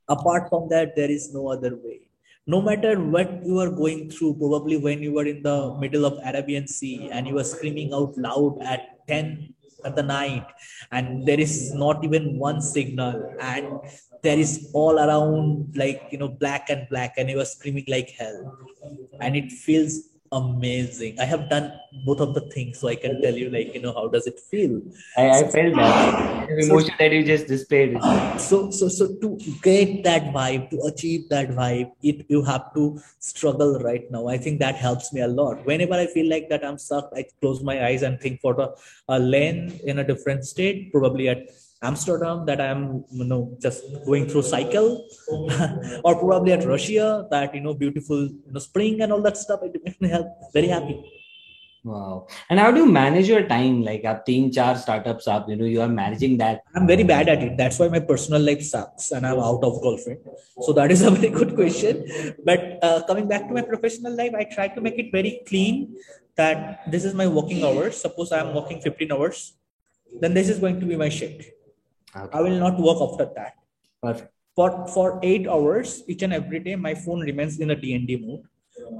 Apart 0.08 0.48
from 0.50 0.68
that 0.68 0.94
there 0.96 1.10
is 1.10 1.32
no 1.32 1.48
other 1.48 1.76
way 1.76 2.07
no 2.52 2.62
matter 2.62 2.92
what 3.14 3.30
you 3.44 3.60
are 3.60 3.70
going 3.70 4.08
through 4.10 4.32
probably 4.40 4.78
when 4.78 5.02
you 5.02 5.12
were 5.12 5.26
in 5.32 5.42
the 5.42 5.58
middle 5.80 6.04
of 6.08 6.18
arabian 6.30 6.66
sea 6.66 7.08
and 7.12 7.28
you 7.28 7.34
were 7.38 7.48
screaming 7.54 7.92
out 7.92 8.16
loud 8.26 8.58
at 8.74 9.06
10 9.06 9.54
at 9.84 9.94
the 9.94 10.02
night 10.02 10.46
and 10.90 11.26
there 11.26 11.38
is 11.46 11.74
not 11.74 12.02
even 12.08 12.38
one 12.38 12.60
signal 12.60 13.16
and 13.40 13.68
there 14.22 14.38
is 14.38 14.70
all 14.72 14.98
around 14.98 15.76
like 15.76 16.08
you 16.10 16.18
know 16.18 16.28
black 16.28 16.70
and 16.70 16.88
black 16.88 17.18
and 17.18 17.30
you 17.30 17.38
are 17.38 17.50
screaming 17.56 17.84
like 17.86 18.10
hell 18.18 18.38
and 19.20 19.36
it 19.36 19.52
feels 19.52 20.00
amazing. 20.32 21.18
I 21.18 21.24
have 21.24 21.48
done 21.48 21.72
both 22.04 22.20
of 22.20 22.34
the 22.34 22.42
things 22.52 22.78
so 22.78 22.88
i 22.88 22.94
can 22.94 23.20
tell 23.22 23.34
you 23.34 23.48
like 23.50 23.74
you 23.74 23.80
know 23.80 23.92
how 23.92 24.08
does 24.08 24.26
it 24.26 24.38
feel? 24.38 24.80
I, 25.16 25.30
I 25.30 25.42
felt 25.44 25.74
that. 25.76 26.48
The 26.48 26.66
emotion 26.66 26.90
so, 26.90 26.96
that 26.98 27.12
you 27.12 27.24
just 27.24 27.46
displayed. 27.46 27.98
so 28.38 28.70
so 28.70 28.88
so 28.88 29.08
to 29.22 29.36
get 29.62 30.04
that 30.04 30.24
vibe 30.34 30.70
to 30.70 30.80
achieve 30.82 31.28
that 31.30 31.50
vibe 31.50 31.92
it 32.02 32.26
you 32.28 32.42
have 32.42 32.72
to 32.74 33.00
struggle 33.18 33.78
right 33.80 34.10
now. 34.10 34.26
I 34.28 34.38
think 34.38 34.58
that 34.60 34.76
helps 34.76 35.12
me 35.12 35.20
a 35.22 35.28
lot. 35.28 35.64
Whenever 35.64 35.94
i 35.94 36.06
feel 36.06 36.28
like 36.28 36.48
that 36.48 36.64
i'm 36.64 36.78
stuck 36.78 37.10
i 37.16 37.24
close 37.40 37.62
my 37.62 37.86
eyes 37.86 38.02
and 38.02 38.20
think 38.20 38.40
for 38.40 38.58
a, 38.60 38.68
a 39.08 39.18
lane 39.18 39.80
in 39.84 39.98
a 39.98 40.04
different 40.04 40.44
state 40.44 40.92
probably 40.92 41.28
at 41.28 41.48
Amsterdam 41.80 42.44
that 42.46 42.60
I'm 42.60 43.04
you 43.10 43.24
know 43.24 43.56
just 43.62 43.84
going 44.04 44.28
through 44.28 44.42
cycle, 44.42 45.06
or 46.04 46.16
probably 46.18 46.52
at 46.52 46.64
Russia 46.64 47.26
that 47.30 47.54
you 47.54 47.60
know 47.60 47.74
beautiful 47.74 48.26
you 48.26 48.52
know 48.52 48.58
spring 48.58 49.00
and 49.00 49.12
all 49.12 49.22
that 49.22 49.36
stuff. 49.36 49.60
It 49.62 49.80
makes 49.84 50.00
me 50.00 50.10
very 50.52 50.68
happy. 50.68 51.04
Wow. 51.84 52.26
And 52.50 52.58
how 52.58 52.72
do 52.72 52.80
you 52.80 52.90
manage 52.90 53.28
your 53.28 53.46
time? 53.46 53.82
Like 53.82 54.04
up 54.04 54.26
team 54.26 54.50
char 54.50 54.76
startups 54.76 55.28
up, 55.28 55.48
you 55.48 55.54
know, 55.54 55.64
you 55.64 55.80
are 55.80 55.88
managing 55.88 56.36
that. 56.38 56.62
I'm 56.74 56.86
very 56.86 57.04
bad 57.04 57.28
at 57.28 57.42
it. 57.42 57.56
That's 57.56 57.78
why 57.78 57.88
my 57.88 58.00
personal 58.00 58.42
life 58.42 58.62
sucks 58.62 59.12
and 59.12 59.24
I'm 59.24 59.38
out 59.38 59.62
of 59.62 59.80
girlfriend. 59.80 60.18
So 60.60 60.72
that 60.72 60.90
is 60.90 61.02
a 61.02 61.10
very 61.18 61.30
good 61.30 61.54
question. 61.54 62.34
But 62.44 62.80
uh, 62.82 63.04
coming 63.06 63.28
back 63.28 63.46
to 63.46 63.54
my 63.54 63.62
professional 63.62 64.14
life, 64.14 64.34
I 64.36 64.44
try 64.44 64.68
to 64.68 64.80
make 64.80 64.98
it 64.98 65.12
very 65.12 65.40
clean 65.46 65.96
that 66.34 66.90
this 66.90 67.04
is 67.04 67.14
my 67.14 67.28
working 67.28 67.64
hours. 67.64 67.96
Suppose 67.96 68.32
I'm 68.32 68.54
working 68.54 68.80
15 68.80 69.12
hours, 69.12 69.54
then 70.20 70.34
this 70.34 70.48
is 70.48 70.58
going 70.58 70.80
to 70.80 70.86
be 70.86 70.96
my 70.96 71.08
shift 71.08 71.57
Okay. 72.16 72.38
I 72.38 72.40
will 72.40 72.58
not 72.58 72.78
work 72.78 72.98
after 73.00 73.30
that. 73.36 73.54
Perfect. 74.02 74.32
For 74.56 74.86
for 74.88 75.20
eight 75.22 75.46
hours 75.46 76.02
each 76.08 76.22
and 76.22 76.32
every 76.32 76.58
day, 76.58 76.74
my 76.76 76.94
phone 76.94 77.20
remains 77.20 77.60
in 77.60 77.70
a 77.70 77.76
DND 77.76 78.26
mode 78.26 78.42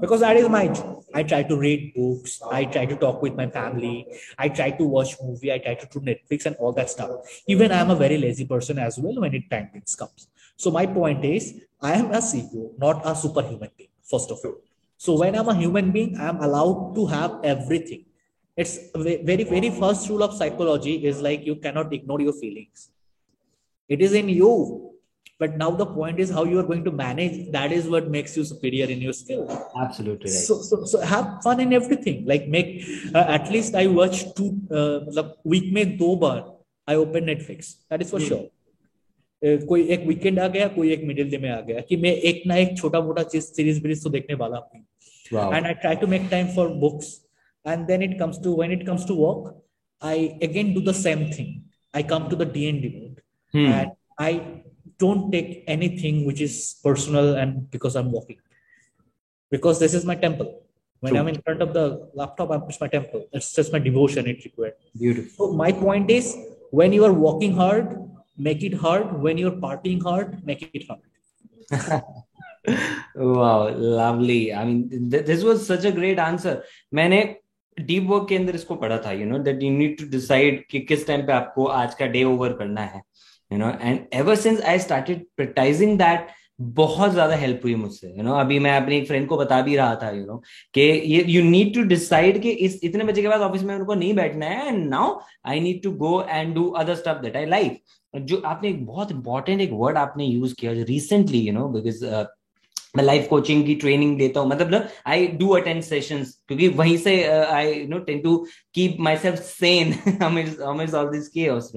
because 0.01 0.21
that 0.21 0.37
is 0.37 0.47
my 0.47 0.67
job. 0.67 1.03
I 1.13 1.23
try 1.23 1.43
to 1.43 1.57
read 1.57 1.93
books. 1.95 2.39
I 2.49 2.65
try 2.65 2.85
to 2.85 2.95
talk 2.95 3.21
with 3.21 3.35
my 3.35 3.47
family. 3.47 4.05
I 4.37 4.49
try 4.49 4.71
to 4.71 4.83
watch 4.83 5.15
movie. 5.21 5.51
I 5.51 5.57
try 5.57 5.75
to 5.75 5.87
do 5.87 5.99
Netflix 5.99 6.45
and 6.45 6.55
all 6.57 6.71
that 6.73 6.89
stuff. 6.89 7.11
Even 7.47 7.71
I 7.71 7.79
am 7.79 7.89
a 7.89 7.95
very 7.95 8.17
lazy 8.17 8.45
person 8.45 8.79
as 8.79 8.99
well 8.99 9.19
when 9.19 9.33
it 9.33 9.49
time 9.49 9.69
comes. 9.97 10.27
So 10.55 10.71
my 10.71 10.85
point 10.85 11.25
is, 11.25 11.61
I 11.81 11.93
am 11.93 12.11
a 12.11 12.17
CEO, 12.17 12.77
not 12.77 13.01
a 13.05 13.15
superhuman 13.15 13.71
being. 13.77 13.89
First 14.03 14.31
of 14.31 14.39
all, 14.43 14.55
so 14.97 15.17
when 15.17 15.35
I'm 15.35 15.47
a 15.47 15.55
human 15.55 15.91
being, 15.91 16.17
I'm 16.19 16.37
allowed 16.37 16.93
to 16.95 17.05
have 17.07 17.39
everything. 17.43 18.05
It's 18.55 18.77
very 18.95 19.43
very 19.43 19.69
first 19.69 20.09
rule 20.09 20.23
of 20.23 20.33
psychology 20.33 21.05
is 21.05 21.21
like 21.21 21.45
you 21.45 21.55
cannot 21.55 21.93
ignore 21.93 22.19
your 22.19 22.33
feelings 22.33 22.89
it 23.90 24.00
is 24.00 24.12
in 24.12 24.28
you 24.28 24.52
but 25.38 25.56
now 25.56 25.70
the 25.70 25.86
point 25.86 26.20
is 26.20 26.30
how 26.30 26.44
you 26.44 26.58
are 26.58 26.66
going 26.70 26.84
to 26.84 26.92
manage 26.92 27.50
that 27.52 27.72
is 27.72 27.88
what 27.88 28.08
makes 28.08 28.36
you 28.36 28.44
superior 28.44 28.86
in 28.86 29.00
your 29.00 29.12
skill 29.12 29.42
absolutely 29.84 30.30
right 30.30 30.46
so 30.48 30.56
so, 30.62 30.84
so 30.84 31.00
have 31.00 31.42
fun 31.42 31.60
in 31.60 31.72
everything 31.72 32.24
like 32.24 32.48
make 32.48 32.70
uh, 33.14 33.26
at 33.38 33.50
least 33.50 33.74
i 33.74 33.86
watch 33.86 34.24
two 34.34 34.50
uh, 34.70 35.24
week 35.44 35.72
mein 35.78 35.96
do 36.02 36.16
bar 36.16 36.36
i 36.88 36.94
open 36.94 37.24
netflix 37.32 37.74
that 37.88 38.02
is 38.02 38.10
for 38.10 38.20
hmm. 38.20 38.28
sure 38.28 38.44
uh, 39.42 39.58
कोई 39.68 39.82
एक 39.94 40.06
weekend 40.06 40.38
आ 40.40 40.46
गया 40.48 40.66
कोई 40.74 40.90
एक 40.92 41.02
middle 41.06 41.30
day 41.30 41.38
में 41.38 41.50
आ 41.50 41.60
गया 41.60 41.80
कि 41.88 41.96
मैं 42.04 42.12
एक 42.30 42.42
ना 42.46 42.56
एक 42.56 42.76
छोटा 42.78 43.00
मोटा 43.08 43.22
चीज 43.32 43.42
सीरीज 43.44 43.82
ब्रीज 43.82 44.04
तो 44.04 44.10
देखने 44.10 44.34
वाला 44.42 44.58
हूँ 44.58 45.54
and 45.54 45.66
I 45.66 45.74
try 45.82 45.96
to 46.02 46.06
make 46.12 46.28
time 46.30 46.46
for 46.54 46.68
books 46.84 47.10
and 47.64 47.86
then 47.86 48.02
it 48.02 48.18
comes 48.20 48.38
to 48.44 48.54
when 48.58 48.72
it 48.72 48.86
comes 48.86 49.06
to 49.08 49.14
work 49.16 49.52
I 50.02 50.26
again 50.48 50.72
do 50.74 50.80
the 50.90 50.94
same 51.00 51.26
thing 51.38 51.52
I 51.96 52.02
come 52.14 52.28
to 52.30 52.36
the 52.36 52.50
DND 52.52 52.88
mode 52.96 53.20
hmm. 53.52 53.66
and 53.66 53.90
i 54.18 54.30
don't 54.98 55.30
take 55.30 55.64
anything 55.66 56.24
which 56.26 56.40
is 56.40 56.76
personal 56.82 57.34
and 57.36 57.70
because 57.70 57.96
i'm 57.96 58.10
walking 58.10 58.38
because 59.50 59.78
this 59.78 59.94
is 59.94 60.04
my 60.04 60.14
temple 60.14 60.50
when 61.00 61.12
True. 61.12 61.20
i'm 61.20 61.28
in 61.28 61.40
front 61.42 61.62
of 61.62 61.72
the 61.78 61.86
laptop 62.14 62.50
i'm 62.50 62.62
it's 62.68 62.80
my 62.80 62.88
temple 62.88 63.26
it's 63.32 63.54
just 63.54 63.72
my 63.72 63.78
devotion 63.78 64.26
it 64.26 64.44
required 64.44 64.74
beautiful 64.98 65.48
so 65.48 65.52
my 65.64 65.70
point 65.72 66.10
is 66.10 66.36
when 66.70 66.92
you 66.92 67.04
are 67.04 67.12
walking 67.12 67.54
hard 67.62 67.96
make 68.36 68.62
it 68.62 68.74
hard 68.74 69.12
when 69.26 69.38
you're 69.38 69.58
partying 69.66 70.02
hard 70.02 70.44
make 70.44 70.68
it 70.72 70.86
hard 70.90 72.02
wow 73.36 73.68
lovely 73.68 74.52
i 74.52 74.64
mean 74.64 75.10
th- 75.10 75.24
this 75.30 75.42
was 75.44 75.66
such 75.66 75.84
a 75.84 75.92
great 76.00 76.18
answer 76.18 76.54
मैंने 76.94 77.22
deep 77.80 78.04
work 78.08 78.26
के 78.28 78.36
अंदर 78.36 78.54
इसको 78.54 78.74
पढ़ा 78.82 78.98
था 79.04 79.12
you 79.12 79.26
know 79.26 79.38
that 79.46 79.62
you 79.62 79.70
need 79.70 79.98
to 79.98 80.04
decide 80.10 80.64
कि 80.70 80.80
किस 80.90 81.06
time 81.06 81.26
पे 81.26 81.32
आपको 81.32 81.64
आज 81.78 81.94
का 81.94 82.06
डे 82.06 82.22
ओवर 82.24 82.52
करना 82.58 82.80
है 82.80 83.02
you 83.51 83.57
know 83.57 83.71
and 83.81 83.99
ever 84.13 84.35
since 84.37 84.61
I 84.63 84.79
started 84.79 85.25
practising 85.37 85.97
that 85.99 86.27
बहुत 86.77 87.11
ज़्यादा 87.11 87.35
हेल्प 87.35 87.61
हुई 87.63 87.75
मुझसे 87.75 88.07
यू 88.07 88.13
you 88.13 88.23
नो 88.23 88.29
know, 88.29 88.39
अभी 88.39 88.57
मैं 88.59 88.75
अपनी 88.77 88.97
एक 88.97 89.07
फ्रेंड 89.07 89.27
को 89.27 89.37
बता 89.37 89.61
भी 89.61 89.75
रहा 89.75 89.95
था 89.95 90.09
यू 90.09 90.25
नो 90.25 90.41
कि 90.73 90.81
ये 90.81 91.23
यू 91.27 91.43
नीड 91.43 91.73
टू 91.75 91.83
डिसाइड 91.87 92.41
कि 92.41 92.49
इस 92.67 92.79
इतने 92.83 93.03
बजे 93.03 93.21
के 93.21 93.27
बाद 93.27 93.41
ऑफ़िस 93.41 93.63
में 93.63 93.75
उनको 93.75 93.93
नहीं 93.93 94.13
बैठना 94.13 94.45
है 94.45 94.67
and 94.67 94.87
now 94.89 95.19
I 95.45 95.59
need 95.59 95.81
to 95.83 95.91
go 95.97 96.21
and 96.23 96.53
do 96.55 96.67
other 96.79 96.95
stuff 96.95 97.21
that 97.21 97.35
I 97.35 97.45
like 97.47 97.81
जो 98.13 98.41
आपने 98.45 98.69
एक 98.69 98.85
बहुत 98.85 99.11
इंपॉर्टेंट 99.11 99.61
एक 99.61 99.71
वर्ड 99.73 99.97
आपने 99.97 100.25
यूज़ 100.25 100.55
किया 100.59 100.71
रिसेंटली 100.83 101.39
यू 101.39 101.53
नो 101.53 101.67
बिकॉज़ 101.69 102.05
मैं 102.97 103.03
लाइफ 103.03 103.27
कोचिंग 103.29 103.65
की 103.65 103.73
ट्रेनिंग 103.75 104.17
देता 104.17 104.39
हूँ 104.39 104.49
मतलब 104.49 104.87
आई 105.07 105.27
डू 105.39 105.49
अटेंड 105.55 105.81
सेशंस 105.83 106.33
क्योंकि 106.47 106.67
वहीं 106.77 106.97
से 106.97 107.11
I 107.25 107.85
know 107.87 107.99
ten 108.05 108.21
to 108.21 108.35
keep 108.75 108.97
my 108.99 109.17
self 109.17 109.39
sane 109.41 109.93
all 110.21 111.09
this 111.09 111.27
cares 111.27 111.71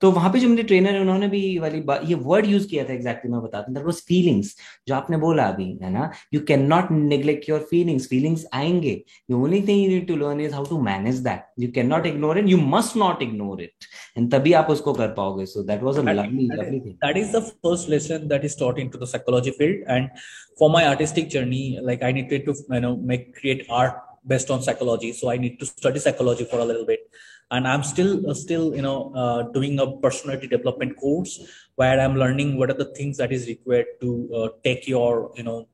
तो 0.00 0.10
वहाँ 0.12 0.30
पे 0.32 0.38
जो 0.40 0.48
मेरे 0.48 0.62
ट्रेनर 0.62 0.94
है 0.94 1.00
उन्होंने 1.00 1.28
भी 1.28 1.58
वाली 1.58 1.78
ये 2.08 2.14
वर्ड 2.24 2.46
यूज़ 2.46 2.66
किया 2.68 2.84
था 2.84 2.92
एग्जैक्टली 2.92 3.30
मैं 3.32 3.40
बताता 3.42 3.66
हूँ। 3.68 3.74
दैट 3.74 3.94
फीलिंग्स 4.08 4.54
जो 4.88 4.94
आपने 4.94 5.16
बोला 5.16 5.44
अभी 5.52 5.66
है 5.82 5.90
ना? 5.92 6.10
You 6.34 6.40
can 6.48 6.66
not 6.72 6.90
neglect 6.90 7.48
your 7.48 7.60
feelings 7.70 8.08
feelings 8.08 8.46
आएँगे। 8.54 8.94
The 9.30 9.34
only 9.34 9.60
thing 9.68 9.84
you 9.84 9.88
need 9.90 10.06
to 10.08 10.16
learn 10.16 10.40
is 10.40 10.54
how 10.54 10.64
to 10.70 10.80
manage 10.82 11.18
that 11.28 11.62
you 11.62 11.70
can 11.74 11.86
not 11.86 12.06
ignore 12.06 12.38
it 12.38 12.48
you 12.48 12.58
must 12.74 12.96
not 12.96 13.22
ignore 13.22 13.62
it 13.62 13.84
and 14.18 14.32
तभी 14.34 14.52
आप 14.62 14.70
उसको 14.70 14.92
कर 14.92 15.08
पाओगे। 15.20 15.46
So 15.46 15.62
that 15.62 15.82
was 15.82 15.98
a 15.98 16.02
lovely 16.12 16.48
lovely 16.52 16.80
thing 16.80 16.94
that 17.06 17.16
is 17.16 17.36
the 17.36 17.42
first 17.42 17.90
lesson 17.90 18.28
that 18.28 18.44
is 18.44 18.54
taught 18.60 18.78
into 18.82 18.98
the 19.00 19.06
psychology 19.08 19.52
field. 19.56 19.80
And 19.94 20.22
for 20.60 20.68
my 20.74 20.80
artistic 20.90 21.26
journey 21.32 21.78
like 21.88 22.04
i 22.08 22.12
needed 22.18 22.46
to 22.46 22.52
you 22.74 22.80
know 22.84 22.92
make 23.10 23.24
create 23.38 23.64
art 23.78 23.98
based 24.32 24.52
on 24.54 24.62
psychology. 24.66 25.10
So 25.18 25.28
i 25.32 25.36
need 25.42 25.58
to 25.62 25.68
study 25.70 26.02
psychology 26.04 26.46
for 26.52 26.60
a 26.64 26.68
little 26.70 26.86
bit. 26.92 27.04
And 27.50 27.68
i'm 27.68 27.82
still 27.82 28.28
uh, 28.28 28.34
still 28.34 28.74
you 28.74 28.82
know 28.82 29.12
uh, 29.14 29.42
doing 29.56 29.78
a 29.78 29.86
personality 30.04 30.46
development 30.46 30.96
course 30.96 31.34
where 31.76 32.00
i'm 32.00 32.16
learning 32.16 32.56
what 32.58 32.70
are 32.70 32.80
the 32.84 32.92
things 32.98 33.16
that 33.16 33.32
is 33.32 33.46
required 33.46 33.86
to 34.00 34.28
uh, 34.34 34.48
take 34.64 34.88
your 34.88 35.32
you 35.36 35.42
know 35.42 35.66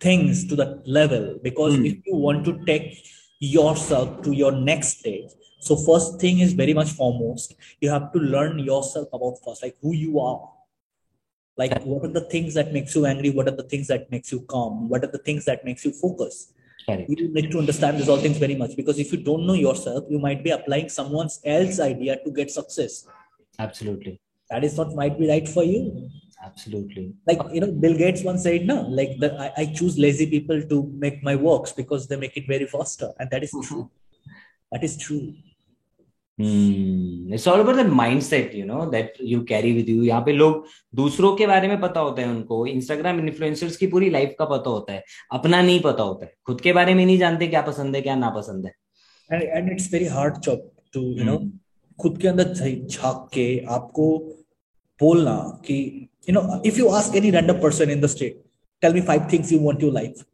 things 0.00 0.46
to 0.48 0.56
that 0.56 0.86
level. 0.86 1.38
Because 1.42 1.76
mm. 1.76 1.86
if 1.90 2.06
you 2.06 2.16
want 2.16 2.44
to 2.44 2.64
take 2.64 3.06
yourself 3.40 4.22
to 4.22 4.32
your 4.32 4.52
next 4.52 4.98
stage 5.00 5.30
so 5.60 5.76
first 5.76 6.20
thing 6.20 6.38
is 6.40 6.52
very 6.52 6.74
much 6.74 6.90
foremost 6.90 7.54
you 7.80 7.90
have 7.90 8.12
to 8.12 8.18
learn 8.18 8.58
yourself 8.58 9.08
about 9.12 9.36
first 9.44 9.62
like 9.62 9.76
who 9.82 9.94
you 9.94 10.20
are. 10.20 10.50
Like 11.56 11.82
what 11.82 12.04
are 12.04 12.12
the 12.12 12.28
things 12.28 12.54
that 12.54 12.72
makes 12.72 12.94
you 12.94 13.06
angry? 13.06 13.30
What 13.30 13.48
are 13.48 13.56
the 13.56 13.68
things 13.72 13.86
that 13.88 14.10
makes 14.10 14.32
you 14.32 14.40
calm? 14.42 14.88
What 14.88 15.04
are 15.04 15.12
the 15.16 15.18
things 15.18 15.44
that 15.44 15.64
makes 15.64 15.84
you 15.84 15.92
focus 15.92 16.52
Correct. 16.86 17.08
You 17.08 17.32
need 17.32 17.50
to 17.50 17.58
understand 17.58 17.98
these 17.98 18.08
all 18.08 18.18
things 18.18 18.36
very 18.36 18.54
much 18.54 18.76
because 18.76 18.98
if 18.98 19.12
you 19.12 19.18
don't 19.18 19.46
know 19.46 19.54
yourself, 19.54 20.04
you 20.08 20.18
might 20.18 20.44
be 20.44 20.50
applying 20.50 20.88
someone 20.88 21.28
else's 21.44 21.80
idea 21.80 22.18
to 22.24 22.30
get 22.30 22.50
success. 22.50 23.06
Absolutely. 23.58 24.20
That 24.50 24.64
is 24.64 24.76
what 24.76 24.94
might 24.94 25.18
be 25.18 25.28
right 25.28 25.48
for 25.48 25.64
you. 25.64 26.10
Absolutely. 26.44 27.14
Like 27.26 27.40
you 27.52 27.60
know, 27.60 27.72
Bill 27.72 27.96
Gates 27.96 28.22
once 28.22 28.42
said, 28.42 28.66
"No, 28.66 28.82
like 28.82 29.18
the, 29.18 29.34
I, 29.40 29.62
I 29.62 29.66
choose 29.66 29.98
lazy 29.98 30.28
people 30.28 30.60
to 30.62 30.92
make 30.94 31.22
my 31.22 31.34
works 31.36 31.72
because 31.72 32.06
they 32.06 32.16
make 32.16 32.36
it 32.36 32.46
very 32.46 32.66
faster," 32.66 33.12
and 33.18 33.30
that 33.30 33.42
is 33.42 33.54
true. 33.62 33.90
that 34.70 34.84
is 34.84 34.98
true. 34.98 35.32
It's 36.38 37.46
all 37.48 37.60
about 37.60 37.76
the 37.76 37.86
mindset 37.88 38.54
you 38.54 38.64
know 38.66 38.84
that 38.90 39.14
you 39.22 39.40
carry 39.44 39.72
with 39.72 39.88
you 39.88 40.02
यहाँ 40.02 40.20
पे 40.20 40.32
लोग 40.32 40.64
दूसरों 40.94 41.34
के 41.36 41.46
बारे 41.46 41.68
में 41.68 41.80
पता 41.80 42.00
होता 42.00 42.22
है 42.22 42.28
उनको। 42.28 42.66
इंस्टाग्राम 42.66 43.18
इन्फ्लुएंसर्स 43.20 43.76
की 43.76 43.86
पूरी 43.86 44.10
लाइफ 44.10 44.34
का 44.38 44.44
पता 44.44 44.70
होता 44.70 44.92
है। 44.92 45.02
अपना 45.32 45.62
नहीं 45.62 45.80
पता 45.80 46.02
होता 46.02 46.26
है। 46.26 46.32
खुद 46.46 46.60
के 46.60 46.72
बारे 46.72 46.94
में 46.94 47.04
नहीं 47.06 47.18
जानते 47.18 47.46
क्या 47.46 47.62
पसंद 47.62 47.96
है 47.96 48.02
क्या 48.02 48.16
ना 48.16 48.30
पसंद 48.30 48.66
है। 48.66 48.72
And 49.30 49.70
it's 49.72 49.92
very 49.92 50.06
hard 50.06 50.38
job 50.38 50.70
to 50.94 51.02
you 51.10 51.24
know 51.24 51.38
खुद 51.98 52.18
के 52.22 52.28
अंदर 52.28 52.52
झाँक 52.52 53.28
के 53.34 53.46
आपको 53.70 54.06
बोलना 55.00 55.36
कि 55.66 56.08
you 56.28 56.34
know 56.34 56.62
if 56.66 56.78
you 56.78 56.88
ask 56.98 57.16
any 57.16 57.30
random 57.30 57.60
person 57.62 57.90
in 57.90 58.00
the 58.00 58.06
state 58.08 58.42
tell 58.82 58.94
me 58.94 59.00
five 59.08 59.28
things 59.32 59.52
you 59.52 59.58
want 59.60 59.82
your 59.82 59.92
life 59.92 60.24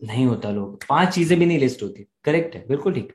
नहीं 0.00 0.24
होता 0.26 0.50
लोग। 0.50 0.84
पाँच 0.88 1.14
चीज़ें 1.14 1.38
भी 1.38 1.46
नहीं 1.46 1.58
लिस्ट 1.58 1.82
होती। 1.82 2.06
करेक्ट 2.24 2.54
है। 2.56 2.64
बिल्कुल 2.68 2.92
ठीक। 2.92 3.12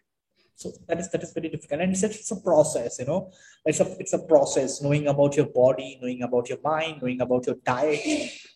So 0.61 0.69
that 0.87 0.99
is 1.01 1.07
that 1.11 1.23
is 1.25 1.31
very 1.37 1.49
difficult 1.53 1.81
and 1.83 1.95
it's 1.95 2.03
it's 2.07 2.31
a 2.37 2.39
process 2.47 2.99
you 3.01 3.07
know 3.09 3.19
it's 3.65 3.81
a 3.83 3.87
it's 4.03 4.13
a 4.17 4.21
process 4.31 4.81
knowing 4.83 5.05
about 5.13 5.37
your 5.39 5.47
body 5.61 5.89
knowing 6.01 6.21
about 6.27 6.49
your 6.51 6.59
mind 6.69 6.95
knowing 7.01 7.21
about 7.27 7.47
your 7.49 7.57
diet 7.71 8.01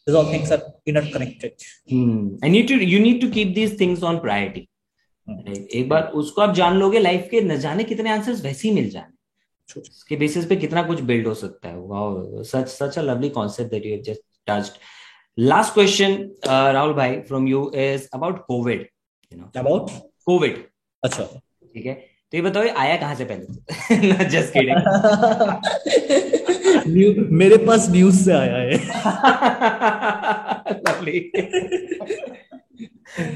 these 0.06 0.18
all 0.20 0.30
things 0.34 0.52
are 0.56 0.62
interconnected 0.92 1.54
hmm. 1.94 2.22
and 2.44 2.58
you 2.58 2.64
to 2.72 2.78
you 2.94 3.00
need 3.08 3.20
to 3.26 3.30
keep 3.38 3.56
these 3.60 3.76
things 3.84 4.08
on 4.12 4.24
priority 4.28 4.70
एक 5.28 5.88
बार 5.90 6.08
उसको 6.22 6.42
आप 6.42 6.54
जान 6.56 6.78
लोगे 6.78 7.00
life 7.00 7.28
के 7.32 7.42
न 7.42 7.58
जाने 7.60 7.84
कितने 7.92 8.10
answers 8.12 8.42
वैसे 8.44 8.68
ही 8.68 8.74
मिल 8.76 8.90
जाने 8.90 9.82
उसके 9.82 10.16
बेसिस 10.24 10.46
पे 10.46 10.56
कितना 10.64 10.82
कुछ 10.88 11.02
बिल्ड 11.12 11.28
हो 11.28 11.34
सकता 11.42 11.70
है 11.70 11.78
wow 11.92 12.44
such 12.50 12.68
such 12.70 12.98
a 13.00 13.02
lovely 13.02 13.30
concept 13.38 13.72
that 13.72 13.86
you 13.86 13.92
have 13.94 14.02
just 14.08 14.22
touched 14.48 14.82
last 15.38 15.74
question 15.74 16.18
Rahul 16.48 16.94
भाई 16.94 17.20
from 17.30 17.48
you 17.48 17.70
is 17.86 18.08
about 18.14 18.46
Covid 18.48 18.88
you 19.32 19.40
know 19.40 19.52
about 19.60 19.90
Covid 20.26 20.64
अच्छा 21.04 21.30
ठीक 21.74 21.86
है? 21.86 21.94
तो 21.94 22.38
ये 22.38 22.42
बताओ 22.42 22.64
आया 22.78 22.96
कहाँ 22.98 23.16
से 23.16 23.26
पहले? 23.26 24.24
जस्ट 24.30 24.54
किडिंग 24.54 24.78
मेरे 27.40 27.58
पास 27.58 27.88
न्यूज़ 27.90 28.24
से 28.24 28.34
आया 28.34 28.58
है। 28.58 28.78
Lovely 30.78 31.20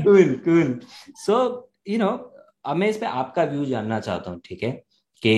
cool 0.03 0.33
cool 0.45 0.79
so 1.25 1.35
you 1.89 1.97
know 1.99 2.09
अब 2.65 2.75
मैं 2.75 2.87
इस 2.89 2.97
पे 2.97 3.05
आपका 3.05 3.43
व्यू 3.43 3.65
जानना 3.65 3.99
चाहता 3.99 4.31
हूँ 4.31 4.41
ठीक 4.45 4.63
है? 4.63 4.71
कि 5.23 5.33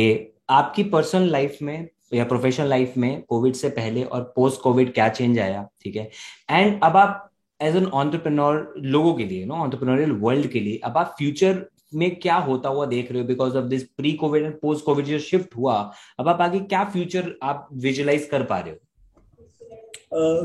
आपकी 0.50 0.84
पर्सनल 0.93 1.30
लाइफ 1.32 1.58
में 1.62 1.88
या 2.14 2.24
प्रोफेशनल 2.26 2.68
लाइफ 2.70 2.93
में 2.97 3.22
कोविड 3.22 3.54
से 3.54 3.70
पहले 3.70 4.04
और 4.04 4.22
पोस्ट 4.36 4.62
कोविड 4.62 4.93
क्या 4.93 5.08
चेंज 5.10 5.39
आया 5.39 5.68
ठीक 5.84 5.95
है? 5.95 6.10
एंड 6.50 6.80
अब 6.84 6.97
आप 6.97 7.26
एज 7.60 7.76
एन 7.76 7.86
ऑन्टरप्रेन्योर 7.86 8.74
लोगों 8.78 9.14
के 9.14 9.26
लिए 9.26 9.45
नो 9.45 9.56
ऑन्टरप्रेन्योरियल 9.56 10.12
वर्ल्ड 10.22 10.47
के 10.52 10.60
लिए 10.60 10.80
अब 10.84 10.97
आप 10.97 11.16
फ्यूचर 11.18 11.66
में 11.95 12.19
क्या 12.19 12.35
होता 12.35 12.69
हुआ 12.69 12.85
देख 12.85 13.11
रहे 13.11 13.21
हो? 13.21 13.27
Because 13.27 13.57
of 13.57 13.65
this 13.65 13.83
pre 13.83 14.11
Covid 14.13 14.43
and 14.43 14.59
post 14.59 14.85
Covid 14.85 15.05
जो 15.05 15.19
शिफ्ट 15.19 15.55
हुआ 15.55 15.93
अब 16.19 16.27
आप 16.27 16.41
आगे 16.41 16.59
क्या 16.59 16.83
फ्यूचर 16.83 17.33
आप 17.43 17.67
विजुअलाइज 17.73 18.25
कर 18.25 18.43
पा 18.43 18.59
रहे 18.59 18.73
हो? 18.73 18.79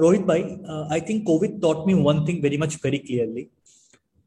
रोहित 0.00 0.20
भाई 0.20 0.42
I 0.92 1.00
think 1.00 1.26
Covid 1.26 1.60
taught 1.60 1.86
me 1.86 1.94
one 1.94 2.24
thing 2.28 2.42
very 2.42 2.58
much 2.58 2.78
very 2.84 2.98
clearly 2.98 3.46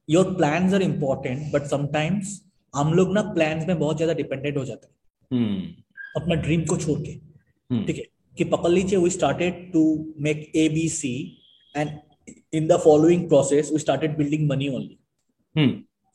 your 0.10 0.34
plan 0.34 0.74
are 0.74 0.82
important 0.82 1.52
but 1.54 1.62
sometimes 1.62 2.42
हम 2.76 2.94
लोग 2.94 3.14
ना 3.14 3.22
प्लान 3.22 3.66
में 3.68 3.80
बहुत 3.80 3.96
ज़्यादा 3.96 4.14
डिपेंडेंट 4.14 4.58
हो 4.58 4.66
जाते 4.66 4.88
हैं। 4.88 4.94
Hmm. 5.34 6.22
अपना 6.22 6.36
ड्रीम 6.36 6.66
को 6.66 6.78
छोड़ 6.78 7.00
के। 7.00 7.14
Hmm. 7.16 7.88
ठीक 7.88 7.98
है? 7.98 8.04
कि 8.38 8.44
पकड़ 8.44 8.72
लीजिए 8.72 9.00
we 9.00 9.10
started 9.10 9.72
to 9.74 10.14
make 10.20 10.52
A 10.56 10.70
B 10.70 10.90
C 10.90 11.42
and 11.78 11.90
in 12.54 12.68
the 12.68 12.78
following 12.78 13.28
process 13.28 13.72
we 13.72 13.80
started 13.80 14.18
building 14.18 14.50
money 14.50 14.68
only 14.68 15.00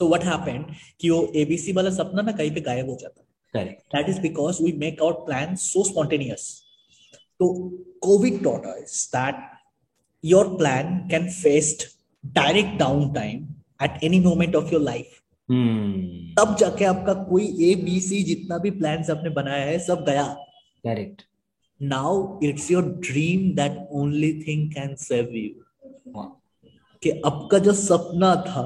तो 0.02 0.08
व्हाट 0.08 0.24
हैपेंड 0.24 0.64
कि 1.00 1.10
वो 1.10 1.20
एबीसी 1.36 1.72
वाला 1.72 1.90
सपना 1.90 2.22
ना 2.22 2.32
कहीं 2.32 2.54
पे 2.54 2.60
गायब 2.60 2.90
हो 2.90 2.96
जाता। 3.00 3.18
है 3.54 3.64
that 3.94 4.08
is 4.08 4.20
because 4.20 4.62
we 4.64 4.72
make 4.78 5.02
out 5.02 5.24
plan 5.26 5.54
so 5.62 5.84
spontaneous 5.84 6.44
तो 7.40 7.48
Covid 8.02 8.42
taught 8.44 8.66
us 8.66 9.08
that 9.16 9.34
your 10.24 10.48
plan 10.56 10.96
can 11.10 11.28
fest 11.32 11.84
direct 12.24 12.78
down 12.78 13.12
time 13.14 13.46
at 13.82 14.04
any 14.04 14.20
moment 14.20 14.56
of 14.56 14.72
your 14.72 14.82
life 14.82 15.18
तब 16.38 16.56
जाके 16.60 16.84
आपका 16.84 17.14
कोई 17.24 17.46
ए 17.62 17.74
बी 17.74 18.00
सी 18.00 18.22
जितना 18.24 18.58
भी 18.58 18.70
प्लान 18.72 19.04
आपने 19.10 19.30
बनाया 19.30 19.64
है 19.64 19.78
सब 19.86 20.04
गया। 20.08 20.24
Correct 20.84 21.22
now 21.80 22.38
it's 22.44 22.70
your 22.70 22.84
dream 23.08 23.50
that 23.56 23.78
only 23.92 24.32
thing 24.42 24.70
can 24.72 24.94
save 25.00 25.34
you 25.34 26.22
कि 27.02 27.10
आपका 27.26 27.58
जो 27.58 27.72
सपना 27.72 28.34
था 28.48 28.62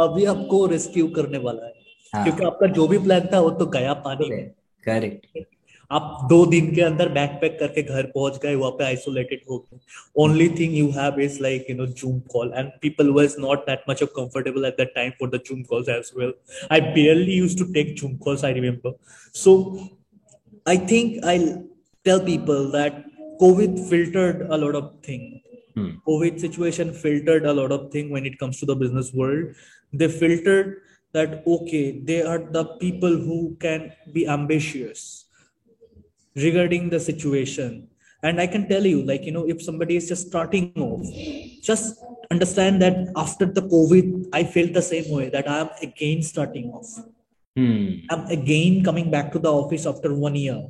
अभी 0.00 0.24
आपको 0.32 0.64
रेस्क्यू 0.66 1.06
करने 1.16 1.38
वाला 1.38 1.66
है। 1.66 1.72
हाँ. 2.12 2.24
क्योंकि 2.24 2.44
आपका 2.44 2.66
जो 2.66 2.86
भी 2.88 2.98
प्लान 2.98 3.28
था 3.32 3.40
वो 3.40 3.50
तो 3.50 3.66
गया 3.66 3.92
पानी 4.06 4.28
में। 4.30 4.50
करेक्ट 4.84 5.46
आप 5.90 6.26
दो 6.30 6.44
दिन 6.46 6.74
के 6.74 6.80
अंदर 6.82 7.08
बैक 7.08 7.38
पैक 7.40 7.58
करके 7.60 7.82
घर 7.82 8.06
पहुँच 8.14 8.38
गए 8.42 8.54
वहाँ 8.54 8.70
पे 8.78 8.84
आइसोलेटेड 8.84 9.40
हो 9.50 9.58
गए। 9.58 9.78
Only 10.22 10.48
thing 10.58 10.76
you 10.76 10.88
have 10.96 11.20
is 11.20 11.40
like 11.42 11.66
you 11.70 11.76
know 11.76 11.86
Zoom 11.86 12.18
call 12.32 12.52
and 12.56 12.70
people 12.82 13.10
was 13.18 13.36
not 13.38 13.66
that 13.66 13.84
much 13.90 14.02
of 14.02 14.10
comfortable 14.16 14.64
at 14.64 14.76
that 14.78 14.92
time 14.94 15.10
for 15.20 15.28
the 15.28 15.40
Zoom 15.46 15.62
calls 15.70 15.88
as 15.88 16.10
well 16.18 16.32
I 16.72 16.80
barely 16.96 17.38
used 17.38 17.62
to 17.62 17.70
take 17.78 17.96
zoom 18.02 18.18
calls 18.26 18.44
i 18.44 18.52
remember. 18.60 18.92
So 19.34 19.56
i 20.66 20.76
think 20.92 21.24
i'll 21.32 21.50
tell 22.06 22.20
people 22.24 22.70
that 22.72 23.04
covid 23.42 23.78
filtered 23.90 24.46
a 24.56 24.58
lot 24.62 24.76
of 24.80 24.88
things 25.08 25.47
hmm. 25.78 25.88
covid 26.08 26.40
situation 26.46 26.92
filtered 26.92 27.46
a 27.46 27.56
lot 27.60 27.72
of 27.76 27.90
things 27.92 28.10
when 28.16 28.26
it 28.30 28.38
comes 28.38 28.58
to 28.60 28.66
the 28.70 28.76
business 28.82 29.12
world 29.12 29.54
they 29.92 30.08
filtered 30.08 30.82
that 31.12 31.42
okay 31.46 32.00
they 32.10 32.22
are 32.22 32.40
the 32.56 32.64
people 32.82 33.14
who 33.28 33.56
can 33.60 33.92
be 34.12 34.26
ambitious 34.26 35.26
regarding 36.36 36.90
the 36.90 37.00
situation 37.00 37.88
and 38.22 38.40
i 38.40 38.46
can 38.46 38.68
tell 38.68 38.84
you 38.84 39.02
like 39.02 39.24
you 39.24 39.32
know 39.32 39.46
if 39.48 39.62
somebody 39.62 39.96
is 39.96 40.08
just 40.08 40.28
starting 40.28 40.72
off 40.76 41.06
just 41.62 42.04
understand 42.30 42.82
that 42.82 42.96
after 43.16 43.46
the 43.46 43.64
covid 43.74 44.26
i 44.32 44.42
felt 44.44 44.72
the 44.72 44.82
same 44.82 45.08
way 45.10 45.28
that 45.36 45.48
i 45.48 45.58
am 45.64 45.70
again 45.82 46.22
starting 46.22 46.70
off 46.70 46.90
hmm. 47.56 47.86
i'm 48.10 48.26
again 48.38 48.84
coming 48.84 49.10
back 49.10 49.32
to 49.32 49.38
the 49.38 49.52
office 49.52 49.86
after 49.86 50.14
one 50.14 50.34
year 50.34 50.60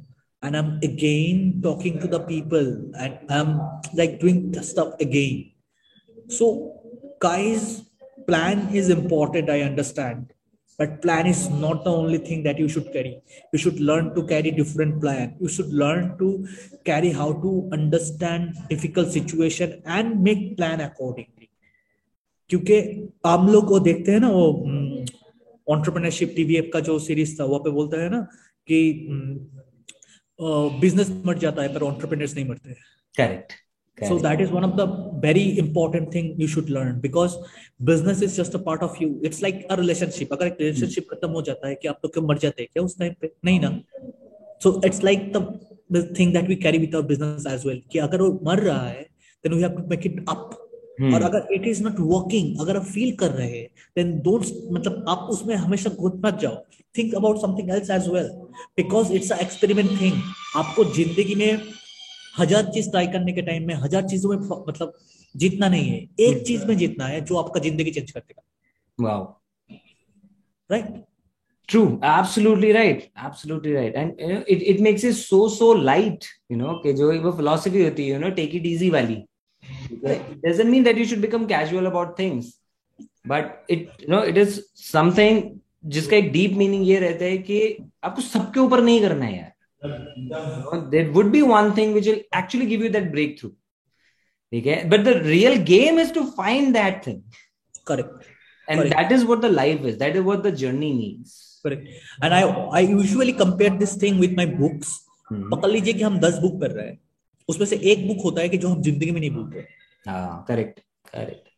and 0.41 0.57
I'm 0.57 0.77
again 0.83 1.61
talking 1.63 1.99
to 1.99 2.07
the 2.07 2.19
people 2.19 2.91
and 2.99 3.19
I'm 3.29 3.61
like 3.93 4.19
doing 4.19 4.51
the 4.51 4.63
stuff 4.63 4.93
again. 4.99 5.51
So, 6.27 6.81
guys, 7.19 7.83
plan 8.27 8.69
is 8.73 8.89
important, 8.89 9.49
I 9.49 9.61
understand. 9.61 10.33
But 10.77 11.01
plan 11.01 11.27
is 11.27 11.49
not 11.49 11.83
the 11.83 11.91
only 11.91 12.17
thing 12.17 12.43
that 12.43 12.57
you 12.57 12.67
should 12.67 12.91
carry. 12.91 13.21
You 13.53 13.59
should 13.59 13.79
learn 13.79 14.15
to 14.15 14.25
carry 14.25 14.51
different 14.51 14.99
plan. 14.99 15.35
You 15.39 15.47
should 15.47 15.71
learn 15.71 16.17
to 16.17 16.47
carry 16.83 17.11
how 17.11 17.33
to 17.33 17.69
understand 17.71 18.55
difficult 18.69 19.11
situation 19.11 19.81
and 19.85 20.23
make 20.23 20.57
plan 20.57 20.81
accordingly. 20.81 21.49
क्योंकि 22.49 22.77
हम 23.25 23.47
लोग 23.47 23.67
को 23.67 23.79
देखते 23.79 24.11
हैं 24.11 24.19
ना 24.19 24.29
वो 24.29 24.47
entrepreneurship 25.73 26.33
TV 26.35 26.61
का 26.73 26.79
जो 26.87 26.97
सीरीज 26.99 27.39
था 27.39 27.45
वो 27.51 27.59
पे 27.59 27.69
बोलता 27.77 28.01
है 28.01 28.09
ना 28.09 28.19
कि 28.67 28.79
बिज़नेस 30.80 31.10
मर 31.26 31.38
जाता 31.38 31.62
है 31.62 31.74
पर 31.74 31.82
ऑन्टरप्रिनर्स 31.82 32.34
नहीं 32.34 32.48
मरते। 32.48 32.74
Correct 33.16 33.52
so 33.98 34.18
that 34.18 34.40
is 34.40 34.50
one 34.50 34.64
of 34.64 34.76
the 34.76 35.20
very 35.24 35.40
important 35.58 36.14
thing 36.14 36.40
you 36.40 36.48
should 36.48 36.68
learn 36.70 37.00
because 37.00 37.32
business 37.82 38.22
is 38.22 38.36
just 38.36 38.54
a 38.54 38.58
part 38.58 38.82
of 38.82 39.02
you 39.02 39.20
it's 39.24 39.42
like 39.42 39.66
a 39.70 39.76
relationship 39.76 40.32
अगर 40.32 40.46
एक 40.46 40.56
रिलेशनशिप 40.60 41.04
hmm. 41.04 41.16
खत्म 41.16 41.30
हो 41.30 41.42
जाता 41.42 41.68
है 41.68 41.74
कि 41.74 41.88
आप 41.88 41.98
तो 42.02 42.08
क्यों 42.08 42.26
मर 42.28 42.38
जाते 42.38 42.62
हैं? 42.62 42.68
क्या 42.72 42.82
उस 42.82 42.98
टाइम 42.98 43.14
पे? 43.20 43.32
नहीं 43.44 43.60
ना? 43.60 43.80
So 44.62 44.80
it's 44.84 45.04
like 45.04 45.32
the 45.36 46.16
thing 46.18 46.32
that 46.32 46.48
we 46.48 46.56
carry 46.56 46.78
with 46.78 46.94
our 46.94 47.06
business 47.06 47.46
as 47.46 47.66
well 47.66 47.82
कि 47.92 47.98
अगर 47.98 48.22
वो 48.22 48.40
मर 48.44 48.60
रहा 48.60 48.86
है 48.88 49.02
then 49.44 49.54
we 49.54 49.62
have 49.62 49.70
to 49.70 49.86
make 49.88 50.06
it 50.06 50.24
up 50.28 50.67
और 51.14 51.22
अगर 51.22 51.54
इट 51.54 51.66
इज़ 51.68 51.82
नॉट 51.84 51.96
वर्किंग 52.00 52.60
अगर 52.60 52.76
आप 52.76 52.84
फील 52.84 53.14
कर 53.16 53.30
रहे 53.30 53.48
हैं 53.50 53.66
देन 53.96 54.18
डोंट 54.22 54.46
मतलब 54.72 55.04
आप 55.08 55.28
उसमें 55.32 55.54
हमेशा 55.56 55.90
घुस 55.90 56.12
मत 56.24 56.38
जाओ। 56.42 56.56
Think 56.94 57.14
about 57.14 57.40
something 57.40 57.70
else 57.70 57.90
as 57.90 58.08
well 58.14 58.28
because 58.76 59.12
it's 59.16 59.32
a 59.32 59.38
experiment 59.42 59.90
thing 60.00 60.22
आपको 60.56 60.84
ज़िंदगी 60.94 61.34
में 61.34 61.62
हज़ार 62.38 62.70
चीज़ 62.74 62.90
ट्राई 62.90 63.06
करने 63.12 63.32
के 63.32 63.42
टाइम 63.42 63.66
में 63.66 63.74
हज़ार 63.74 64.08
चीज़ों 64.08 64.30
में 64.30 64.38
मतलब 64.68 64.92
जीतना 65.34 65.68
नहीं 65.68 65.88
है। 65.90 65.98
एक 66.28 66.42
चीज़ 66.46 66.66
में 66.66 66.76
जीतना 66.76 67.06
है 67.06 67.20
जो 67.24 67.36
आपका 67.36 67.60
ज़िंदगी 67.60 67.90
चेंज 67.90 68.10
कर 68.10 68.20
देगा। 68.20 68.42
Wow 68.98 69.22
right 70.70 71.04
True, 71.68 71.88
absolutely 72.08 72.68
right, 72.74 73.00
absolutely 73.24 73.72
right, 73.72 73.96
and 74.02 74.20
you 74.22 74.28
know, 74.28 74.36
it 74.52 74.62
it 74.72 74.78
makes 74.84 75.02
it 75.08 75.16
so 75.16 75.40
so 75.56 75.66
light, 75.88 76.28
you 76.52 76.60
know, 76.60 76.76
कि 76.84 76.92
जो 77.00 77.08
वो 77.24 77.32
philosophy 77.40 77.82
होती 77.84 78.06
है, 78.06 78.14
you 78.14 78.20
know, 78.22 78.30
take 78.38 78.54
it 78.58 78.68
easy 78.70 78.88
वाली. 78.92 79.16
It 79.90 80.42
doesn't 80.42 80.70
mean 80.70 80.84
that 80.88 80.96
you 80.96 81.06
should 81.10 81.22
become 81.26 81.46
casual 81.52 81.86
about 81.86 82.16
things 82.16 82.50
but 83.24 83.64
it 83.68 84.04
you 84.04 84.10
know 84.14 84.22
it 84.32 84.42
is 84.44 84.60
something 84.90 85.40
जिसका 85.94 86.16
एक 86.16 86.30
deep 86.32 86.52
meaning 86.58 86.88
ये 86.88 86.98
रहता 87.00 87.24
है 87.24 87.36
कि 87.38 87.58
आपको 88.04 88.22
सबके 88.22 88.60
ऊपर 88.60 88.80
नहीं 88.82 89.00
करना 89.00 89.24
है 89.24 89.36
यार 89.36 90.80
there 90.90 91.10
would 91.10 91.30
be 91.32 91.40
one 91.50 91.70
thing 91.76 91.94
which 91.94 92.06
will 92.06 92.22
actually 92.38 92.66
give 92.66 92.82
you 92.84 92.88
that 92.92 93.10
breakthrough 93.40 93.48
ठीक 94.52 94.66
है 94.66 94.82
but 94.88 95.04
the 95.04 95.14
real 95.26 95.56
game 95.70 96.00
is 96.00 96.12
to 96.14 96.24
find 96.38 96.72
that 96.74 97.06
thing 97.06 97.22
correct 97.88 98.26
and 98.68 98.80
Correct. 98.80 98.94
that 98.94 99.12
is 99.12 99.24
what 99.24 99.40
the 99.40 99.48
life 99.48 99.84
is 99.90 99.94
that 99.98 100.16
is 100.16 100.24
what 100.24 100.42
the 100.46 100.50
journey 100.62 100.88
needs 100.94 101.60
correct 101.64 101.86
and 102.22 102.34
i 102.38 102.40
i 102.78 102.82
usually 102.86 103.34
compare 103.38 103.70
this 103.82 103.94
thing 104.02 104.18
with 104.24 104.34
my 104.40 104.46
books 104.62 104.96
hmm, 105.28 105.48
पकड़ 105.50 105.70
लीजिए 105.70 105.92
कि 105.94 106.02
हम 106.02 106.18
दस 106.20 106.38
book 106.42 106.60
पढ़ 106.60 106.70
रहे 106.72 106.86
हैं 106.86 106.98
उसमें 107.48 107.66
से 107.66 107.76
एक 107.92 108.06
बुक 108.08 108.24
होता 108.24 108.40
है 108.42 108.48
कि 108.48 108.58
जो 108.58 108.68
हम 108.68 108.82
ज़िंदगी 108.82 109.10
में 109.10 109.20
नहीं 109.20 109.30
भूलते 109.30 109.66
correct 110.48 110.80
correct 111.12 111.48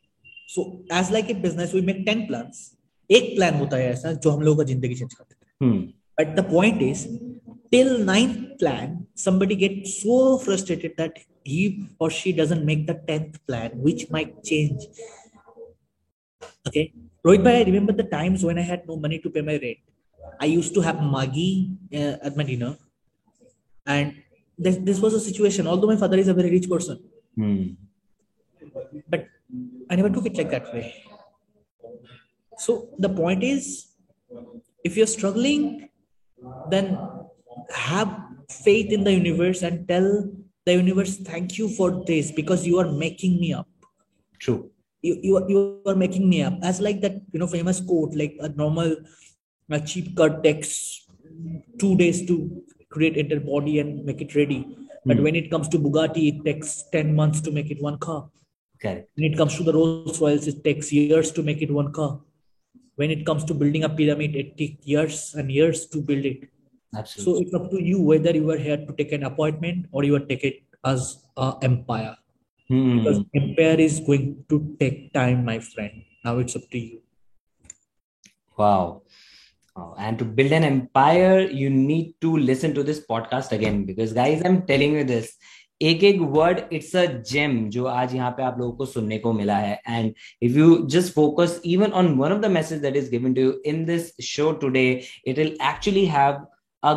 so 0.48 0.62
as 0.94 1.10
like 1.12 1.30
a 1.30 1.34
business 1.42 1.74
we 1.74 1.80
make 1.86 2.02
ten 2.06 2.26
plan 2.26 2.50
एक 3.10 3.34
प्लान 3.36 3.54
होता 3.54 3.76
है 3.76 3.90
ऐसा 3.90 4.12
जो 4.14 4.30
हम 4.30 4.42
लोगों 4.42 4.58
का 4.58 4.64
ज़िंदगी 4.64 4.94
चेंज 4.94 5.14
करते 5.14 5.64
हैं। 5.64 5.72
But 6.20 6.36
the 6.36 6.44
point 6.50 6.82
is 6.82 7.06
till 7.70 7.96
ninth 8.04 8.36
plan 8.58 9.04
somebody 9.18 9.54
get 9.56 9.86
so 9.86 10.16
frustrated 10.44 10.94
that 10.98 11.18
he 11.48 11.86
और 12.00 12.10
she 12.12 12.32
doesn't 12.32 12.64
make 12.64 12.86
the 12.86 12.96
tenth 13.06 13.36
plan 13.46 13.80
which 13.82 14.06
might 14.12 14.34
change 14.44 14.86
okay 16.68 16.82
Rohit 17.26 17.40
भाई 17.40 17.54
I 17.54 17.64
remember 17.64 17.94
the 17.94 18.06
times 18.10 18.44
when 18.44 18.58
I 18.58 18.64
had 18.64 18.82
no 18.88 18.96
money 19.00 19.18
to 19.18 19.30
pay 19.30 19.42
my 19.42 19.56
rent 19.58 19.76
I 20.42 20.52
used 20.52 20.74
to 20.74 20.80
have 20.80 21.00
Maggi 21.12 21.50
at 21.94 22.36
my 22.36 22.46
dinner 22.46 22.74
and 23.86 24.12
this, 24.60 24.76
this 24.88 25.00
was 25.00 25.14
a 25.14 25.20
situation. 25.20 25.66
Although 25.66 25.88
my 25.88 25.96
father 25.96 26.18
is 26.18 26.28
a 26.28 26.34
very 26.34 26.50
rich 26.50 26.68
person. 26.68 27.02
Hmm. 27.36 27.62
but 29.08 29.26
i 29.88 29.96
never 29.98 30.10
took 30.10 30.26
it 30.26 30.36
like 30.36 30.50
that 30.50 30.72
way. 30.74 30.94
So 32.58 32.90
the 32.98 33.08
point 33.08 33.42
is 33.42 33.86
if 34.84 34.96
you're 34.96 35.06
struggling 35.06 35.88
then 36.68 36.98
have 37.70 38.10
faith 38.48 38.92
in 38.96 39.04
the 39.04 39.12
universe 39.12 39.62
and 39.62 39.86
tell 39.88 40.08
the 40.66 40.74
universe 40.74 41.16
thank 41.30 41.56
you 41.58 41.68
for 41.68 42.04
this 42.10 42.30
because 42.32 42.66
you 42.66 42.78
are 42.78 42.90
making 42.90 43.40
me 43.40 43.52
up. 43.52 43.68
True. 44.38 44.70
You, 45.02 45.18
you, 45.22 45.48
you 45.48 45.82
are 45.86 45.94
making 45.94 46.28
me 46.28 46.42
up. 46.42 46.58
As 46.62 46.80
like 46.80 47.00
that 47.00 47.22
you 47.32 47.38
know 47.40 47.46
famous 47.46 47.80
quote 47.80 48.14
like 48.14 48.36
a 48.40 48.48
normal 48.48 48.96
a 49.70 49.80
cheap 49.80 50.16
cut 50.16 50.42
takes 50.42 51.06
two 51.78 51.96
days 51.96 52.26
to 52.26 52.62
create 52.90 53.16
entire 53.16 53.40
body 53.40 53.78
and 53.80 54.04
make 54.04 54.20
it 54.20 54.34
ready. 54.34 54.76
But 55.04 55.18
mm. 55.18 55.22
when 55.22 55.36
it 55.36 55.50
comes 55.50 55.68
to 55.68 55.78
Bugatti, 55.78 56.28
it 56.28 56.44
takes 56.44 56.84
10 56.92 57.14
months 57.14 57.40
to 57.42 57.50
make 57.50 57.70
it 57.70 57.80
one 57.80 57.98
car. 57.98 58.28
Okay. 58.76 59.04
When 59.14 59.32
it 59.32 59.36
comes 59.36 59.56
to 59.56 59.62
the 59.62 59.72
Rolls 59.72 60.20
Royce, 60.20 60.46
it 60.46 60.64
takes 60.64 60.92
years 60.92 61.30
to 61.32 61.42
make 61.42 61.62
it 61.62 61.70
one 61.70 61.92
car. 61.92 62.20
When 62.96 63.10
it 63.10 63.24
comes 63.24 63.44
to 63.44 63.54
building 63.54 63.84
a 63.84 63.88
pyramid, 63.88 64.36
it 64.36 64.56
takes 64.56 64.86
years 64.86 65.34
and 65.34 65.50
years 65.50 65.86
to 65.86 66.02
build 66.02 66.24
it. 66.24 66.48
Absolutely. 66.94 67.32
So 67.32 67.40
it's 67.40 67.54
up 67.54 67.70
to 67.70 67.82
you 67.82 68.00
whether 68.02 68.32
you 68.32 68.50
are 68.50 68.58
here 68.58 68.76
to 68.76 68.92
take 68.94 69.12
an 69.12 69.22
appointment 69.22 69.86
or 69.92 70.04
you 70.04 70.16
are 70.16 70.20
take 70.20 70.44
it 70.44 70.62
as 70.84 71.24
an 71.36 71.54
empire. 71.62 72.16
Mm. 72.70 72.98
Because 72.98 73.24
empire 73.34 73.76
is 73.78 74.00
going 74.00 74.44
to 74.48 74.76
take 74.78 75.12
time, 75.12 75.44
my 75.44 75.58
friend. 75.58 76.02
Now 76.24 76.38
it's 76.38 76.56
up 76.56 76.68
to 76.70 76.78
you. 76.78 77.00
Wow. 78.56 79.02
Oh, 79.79 79.93
and 79.97 80.17
to 80.19 80.25
build 80.25 80.53
an 80.53 80.63
empire, 80.63 81.41
you 81.41 81.69
need 81.69 82.15
to 82.21 82.37
listen 82.37 82.73
to 82.75 82.83
this 82.83 83.05
podcast 83.05 83.51
again 83.51 83.83
because, 83.85 84.13
guys, 84.13 84.41
I'm 84.45 84.61
telling 84.65 84.93
you 84.93 85.03
this. 85.03 85.37
एक 85.81 86.03
एक 86.03 86.19
word 86.33 86.59
it's 86.73 86.95
a 86.95 87.05
gem 87.29 87.57
जो 87.69 87.85
आज 87.85 88.13
यहाँ 88.15 88.29
पे 88.37 88.43
आप 88.43 88.59
लोगों 88.59 88.71
को 88.77 88.85
सुनने 88.85 89.17
को 89.19 89.33
मिला 89.33 89.55
है 89.57 89.73
and 89.87 90.13
if 90.43 90.55
you 90.57 90.77
just 90.91 91.13
focus 91.13 91.59
even 91.65 91.91
on 92.01 92.13
one 92.17 92.31
of 92.31 92.39
the 92.41 92.51
message 92.51 92.79
that 92.81 92.95
is 92.95 93.09
given 93.11 93.33
to 93.33 93.41
you 93.41 93.51
in 93.71 93.83
this 93.85 94.09
show 94.25 94.51
today 94.61 94.85
it 95.27 95.37
will 95.37 95.57
actually 95.69 96.05
have 96.15 96.39
a 96.83 96.93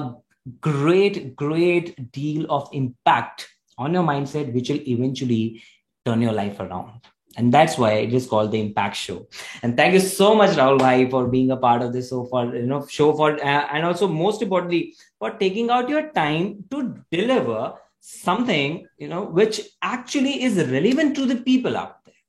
great 0.67 1.37
great 1.37 1.89
deal 2.13 2.47
of 2.51 2.69
impact 2.73 3.47
on 3.79 3.95
your 3.95 4.03
mindset 4.03 4.53
which 4.53 4.71
will 4.71 4.81
eventually 4.87 5.63
turn 6.07 6.23
your 6.23 6.33
life 6.33 6.61
around 6.61 7.09
and 7.38 7.54
that's 7.54 7.78
why 7.78 7.92
it 7.94 8.14
is 8.14 8.28
called 8.28 8.52
the 8.52 8.60
impact 8.60 8.96
show 8.96 9.28
and 9.64 9.76
thank 9.78 9.94
you 9.94 10.00
so 10.00 10.34
much 10.42 10.58
rahul 10.62 10.80
bhai 10.84 11.10
for 11.14 11.28
being 11.36 11.52
a 11.52 11.58
part 11.66 11.82
of 11.82 11.94
this 11.94 12.10
so 12.14 12.26
for 12.34 12.44
you 12.56 12.66
know 12.72 12.86
show 12.98 13.14
for 13.22 13.30
uh, 13.52 13.64
and 13.74 13.86
also 13.86 14.08
most 14.08 14.42
importantly 14.42 14.82
for 15.20 15.32
taking 15.44 15.70
out 15.70 15.90
your 15.96 16.04
time 16.20 16.48
to 16.72 16.84
deliver 17.18 17.74
something 18.00 18.86
you 18.98 19.08
know 19.08 19.24
which 19.42 19.62
actually 19.82 20.36
is 20.44 20.58
relevant 20.78 21.16
to 21.16 21.26
the 21.26 21.40
people 21.52 21.78
out 21.84 21.96
there 22.06 22.22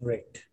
Right 0.00 0.45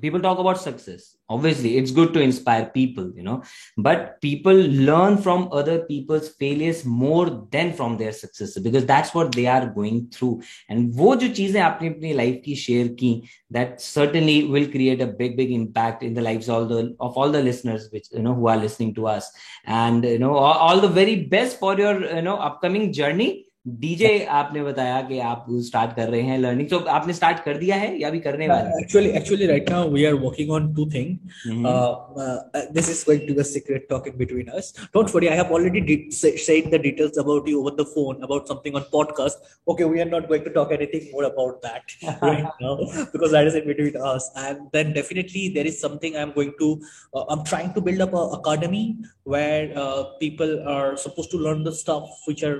people 0.00 0.20
talk 0.20 0.38
about 0.38 0.60
success. 0.60 1.16
Obviously 1.28 1.78
it's 1.78 1.90
good 1.90 2.12
to 2.14 2.20
inspire 2.20 2.66
people 2.66 3.10
you 3.14 3.22
know. 3.22 3.42
But 3.76 4.20
people 4.20 4.54
learn 4.54 5.18
from 5.18 5.48
other 5.52 5.80
people's 5.80 6.30
failures 6.30 6.84
more 6.84 7.46
than 7.50 7.72
from 7.72 7.96
their 7.98 8.12
successes 8.12 8.62
because 8.62 8.86
that's 8.86 9.14
what 9.14 9.32
they 9.32 9.46
are 9.46 9.66
going 9.66 10.08
through. 10.10 10.42
And 10.68 10.94
wo 10.94 11.16
jo 11.16 11.28
cheeze 11.28 11.54
aapne 11.54 11.90
apni 11.92 12.14
life 12.22 12.42
ki 12.44 12.54
share 12.54 12.88
ki 12.88 13.12
that 13.50 13.80
certainly 13.80 14.44
will 14.44 14.66
create 14.68 15.00
a 15.00 15.06
big 15.06 15.36
big 15.36 15.52
impact 15.52 16.02
in 16.02 16.14
the 16.14 16.22
lives 16.22 16.48
all 16.48 16.66
the 16.66 16.96
of 17.00 17.16
all 17.16 17.30
the 17.30 17.42
listeners 17.42 17.88
which 17.92 18.08
you 18.12 18.22
know 18.22 18.34
who 18.34 18.48
are 18.48 18.56
listening 18.56 18.94
to 18.94 19.06
us. 19.06 19.30
And 19.64 20.04
you 20.04 20.18
know 20.18 20.34
all 20.36 20.80
the 20.80 20.88
very 20.88 21.16
best 21.36 21.58
for 21.58 21.78
your 21.78 21.94
you 22.16 22.22
know 22.22 22.36
upcoming 22.36 22.92
journey. 22.92 23.46
DJ 23.67 24.09
आपने 24.39 24.63
बताया 24.63 25.01
कि 25.01 25.19
आप 25.19 25.45
start 25.67 25.95
कर 25.95 26.09
रहे 26.09 26.21
हैं 26.21 26.37
learning 26.39 26.69
तो 26.69 26.79
आपने 26.95 27.13
start 27.13 27.39
कर 27.43 27.57
दिया 27.57 27.75
है 27.75 27.87
या 28.01 28.07
अभी 28.07 28.19
करने 28.25 28.47
वाले 28.47 28.69
हैं? 28.69 28.81
Actually, 28.83 29.13
actually, 29.19 29.47
right 29.51 29.71
now 29.73 29.79
we 29.93 30.03
are 30.09 30.17
working 30.25 30.51
on 30.57 30.67
two 30.79 30.85
things. 30.95 31.39
Mhm. 31.47 31.65
Uh, 31.69 31.93
uh, 32.25 32.61
this 32.75 32.91
is 32.93 32.99
going 33.07 33.23
to 33.29 33.33
be 33.37 33.41
a 33.43 33.47
secret 33.51 33.87
talking 33.93 34.17
between 34.19 34.51
us. 34.59 34.67
Don't 34.97 35.15
worry, 35.15 35.29
I 35.29 35.37
have 35.39 35.53
already 35.57 35.81
de- 35.87 36.11
say, 36.17 36.31
said 36.43 36.69
the 36.75 36.81
details 36.83 37.17
about 37.23 37.49
you 37.53 37.63
over 37.63 37.73
the 37.79 37.87
phone 37.95 38.21
about 38.27 38.51
something 38.53 38.77
on 38.81 38.85
podcast. 38.93 39.49
Okay, 39.73 39.89
we 39.95 40.03
are 40.05 40.09
not 40.13 40.29
going 40.33 40.45
to 40.49 40.53
talk 40.59 40.75
anything 40.77 41.09
more 41.15 41.25
about 41.31 41.65
that 41.65 41.97
right 42.21 42.61
now 42.67 42.75
because 43.15 43.35
that 43.37 43.51
is 43.53 43.59
in 43.61 43.67
between 43.71 43.97
us. 44.11 44.29
And 44.45 44.69
then 44.77 44.93
definitely 44.99 45.47
there 45.57 45.65
is 45.73 45.81
something 45.87 46.15
I'm 46.25 46.35
going 46.37 46.53
to. 46.61 46.69
Uh, 47.15 47.25
I'm 47.29 47.43
trying 47.55 47.73
to 47.79 47.85
build 47.89 48.05
up 48.07 48.13
a 48.13 48.23
academy 48.39 48.85
where 49.23 49.73
uh, 49.87 50.03
people 50.23 50.55
are 50.77 50.95
supposed 51.07 51.31
to 51.31 51.43
learn 51.49 51.63
the 51.63 51.75
stuff 51.83 52.07
which 52.27 52.43
are 52.43 52.57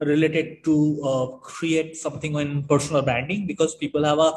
related 0.00 0.35
to 0.36 1.00
uh, 1.04 1.26
create 1.38 1.96
something 1.96 2.36
on 2.36 2.64
personal 2.64 3.02
branding 3.02 3.46
because 3.46 3.74
people 3.74 4.04
have 4.04 4.18
a 4.18 4.32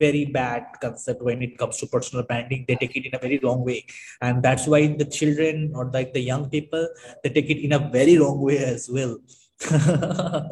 very 0.00 0.24
bad 0.26 0.64
concept 0.80 1.22
when 1.22 1.42
it 1.42 1.56
comes 1.58 1.76
to 1.78 1.86
personal 1.86 2.24
branding 2.24 2.64
they 2.68 2.76
take 2.76 2.96
it 2.96 3.06
in 3.06 3.14
a 3.14 3.18
very 3.18 3.38
wrong 3.38 3.64
way 3.64 3.84
and 4.20 4.42
that's 4.42 4.66
why 4.66 4.86
the 4.86 5.04
children 5.04 5.72
or 5.74 5.90
like 5.92 6.12
the 6.12 6.20
young 6.20 6.48
people 6.50 6.88
they 7.22 7.30
take 7.30 7.50
it 7.50 7.58
in 7.64 7.72
a 7.72 7.78
very 7.78 8.18
wrong 8.18 8.40
way 8.40 8.58
as 8.58 8.88
well 8.88 9.18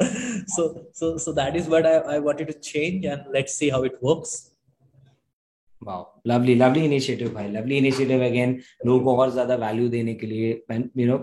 so 0.47 0.87
so 0.93 1.17
so 1.17 1.31
that 1.31 1.55
is 1.55 1.67
what 1.67 1.85
I, 1.85 1.97
I 2.15 2.19
wanted 2.19 2.47
to 2.47 2.59
change 2.59 3.05
and 3.05 3.21
let's 3.31 3.53
see 3.53 3.69
how 3.69 3.83
it 3.83 4.01
works 4.01 4.51
wow 5.83 6.21
lovely 6.27 6.53
lovely 6.55 6.83
initiative 6.85 7.33
भाई 7.33 7.47
lovely 7.51 7.77
initiative 7.77 8.23
again 8.25 8.59
लोगों 8.85 9.03
को 9.05 9.15
और 9.21 9.33
ज्यादा 9.33 9.55
value 9.55 9.89
देने 9.89 10.13
के 10.21 10.27
लिए 10.27 10.49
you 10.97 11.07
know 11.07 11.17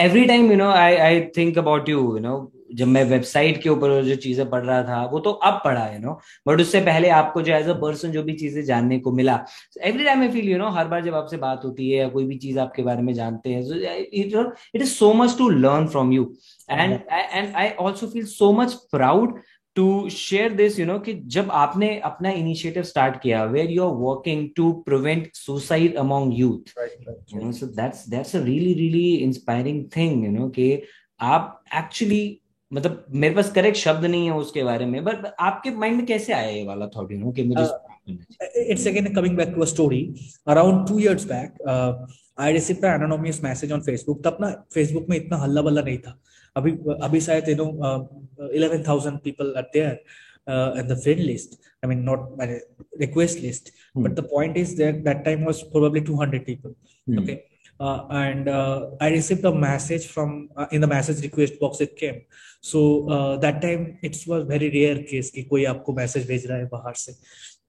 every 0.00 0.24
time 0.26 0.50
you 0.50 0.56
know 0.56 0.68
I 0.70 0.94
I 0.94 1.20
think 1.36 1.58
about 1.58 1.88
you 1.88 2.00
you 2.16 2.18
no 2.22 2.34
जब 2.75 2.87
मैं 2.87 3.03
वेबसाइट 3.03 3.61
के 3.63 3.69
ऊपर 3.69 4.03
जो 4.03 4.15
चीज़ें 4.15 4.49
पढ़ 4.49 4.63
रहा 4.65 4.83
था 4.83 5.03
वो 5.05 5.19
तो 5.19 5.31
अब 5.31 5.61
पढ़ा 5.65 5.85
यू 5.93 5.99
नो 5.99 6.19
बट 6.47 6.61
उससे 6.61 6.81
पहले 6.81 7.09
आपको 7.09 7.41
जो 7.41 7.53
एज 7.53 7.67
अ 7.69 7.73
पर्सन 7.73 8.11
जो 8.11 8.23
भी 8.23 8.33
चीज़ें 8.33 8.63
जानने 8.65 8.99
को 8.99 9.11
मिला। 9.11 9.45
Every 9.83 10.03
time 10.03 10.21
I 10.21 10.27
feel 10.27 10.49
you 10.49 10.57
know 10.57 10.69
हर 10.69 10.87
बार 10.87 11.03
जब 11.05 11.15
आपसे 11.15 11.37
बात 11.37 11.61
होती 11.65 11.89
है 11.91 11.97
या 11.97 12.09
कोई 12.09 12.25
भी 12.25 12.37
चीज़ 12.37 12.59
आपके 12.59 12.83
बारे 12.83 13.01
में 13.01 13.13
जानते 13.13 13.49
हैं 13.49 13.61
it 14.01 14.81
is 14.81 14.89
so 14.89 15.13
much 15.13 15.37
to 15.37 15.49
learn 15.49 15.87
from 15.87 16.13
you 16.13 16.35
and 16.71 16.99
and 17.11 17.55
I 17.55 17.69
also 17.69 18.07
feel 18.07 18.25
so 18.25 18.51
much 18.51 18.73
proud 18.73 19.39
to 19.75 20.09
share 20.09 20.53
this 20.53 20.79
you 20.79 20.85
know 20.85 20.99
कि 20.99 21.13
जब 21.13 21.51
आपने 21.51 21.99
अपना 21.99 22.29
इनिशिएटिव 22.29 22.83
स्टार्ट 22.83 23.21
किया 23.21 23.43
where 23.43 23.69
you 23.71 23.83
are 23.83 23.93
working 23.95 24.49
to 24.55 24.71
prevent 24.71 25.29
suicide 25.35 25.95
among 25.95 26.39
youth 26.39 26.73
you 27.33 27.41
know 27.41 27.51
so 27.51 27.67
that's 27.75 28.03
that's 28.13 28.33
a 28.33 28.41
really 28.41 28.73
really 28.79 29.23
inspiring 29.27 29.77
thing 29.97 30.23
you 30.25 30.31
know 30.37 30.49
कि 30.49 30.81
आप 31.21 31.63
actually 31.75 32.40
मतलब 32.73 33.05
मेरे 33.11 33.35
पास 33.35 33.51
correct 33.51 33.77
शब्द 33.77 34.05
नहीं 34.05 34.25
है 34.25 34.35
उसके 34.37 34.63
बारे 34.63 34.85
में 34.85 35.03
बट 35.03 35.25
आपके 35.39 35.71
माइंड 35.83 35.97
में 35.97 36.05
कैसे 36.05 36.33
आया 36.33 36.49
ये 36.49 36.65
वाला 36.65 36.87
थॉट 36.97 37.11
यू 37.11 37.17
नो 37.19 37.31
कि 37.31 37.43
मुझे 37.43 37.69
Uh, 38.09 38.87
again 38.89 39.13
coming 39.13 39.35
back 39.35 39.53
to 39.55 39.61
a 39.61 39.67
story. 39.67 40.15
Around 40.47 40.87
two 40.87 40.97
years 40.99 41.23
back, 41.23 41.57
uh, 41.67 41.93
I 42.35 42.51
received 42.51 42.83
an 42.83 43.03
anonymous 43.03 43.41
message 43.43 43.71
on 43.71 43.83
Facebook. 43.87 44.23
तब 44.23 44.37
ना 44.41 44.49
Facebook 44.75 45.09
में 45.09 45.15
इतना 45.17 45.37
हल्ला 45.37 45.61
बल्ला 45.61 45.81
नहीं 45.81 45.97
था. 46.05 46.17
अभी 46.55 46.71
अभी 47.07 47.21
शायद 47.21 47.49
you 47.49 47.55
know 47.59 47.69
uh, 47.89 47.99
eleven 48.59 48.83
thousand 48.83 49.21
people 49.27 49.53
are 49.61 49.65
there 49.75 49.99
uh, 50.47 50.71
in 50.81 50.87
the 50.87 50.97
friend 51.03 51.23
list. 51.27 51.55
I 51.83 51.91
mean 51.91 52.03
not 52.09 52.25
my 52.41 52.49
request 53.05 53.43
list. 53.45 53.71
Hmm. 53.93 54.03
But 54.03 54.15
the 54.15 54.27
point 54.33 54.57
is 54.57 54.75
that 54.81 55.03
that 55.03 55.23
time 55.29 55.45
was 55.45 55.63
probably 55.75 56.01
two 56.09 56.17
hundred 56.23 56.45
people. 56.45 56.75
Hmm. 57.07 57.19
Okay. 57.19 57.37
Uh, 57.81 58.05
and 58.11 58.47
uh, 58.47 58.79
I 59.01 59.09
received 59.09 59.45
a 59.45 59.51
message 59.51 60.07
from 60.07 60.49
uh, 60.55 60.67
in 60.71 60.81
the 60.81 60.87
message 60.87 61.21
request 61.23 61.59
box 61.59 61.81
it 61.81 61.95
came. 62.01 62.19
So 62.61 62.81
uh, 63.09 63.37
that 63.37 63.61
time 63.61 63.97
it 64.03 64.17
was 64.27 64.43
very 64.51 64.69
rare 64.69 64.99
case 65.11 65.31
कि 65.35 65.43
कोई 65.53 65.65
आपको 65.65 65.95
message 65.99 66.27
भेज 66.27 66.45
रहा 66.47 66.57
है 66.57 66.67
बाहर 66.73 66.93
से. 66.93 67.15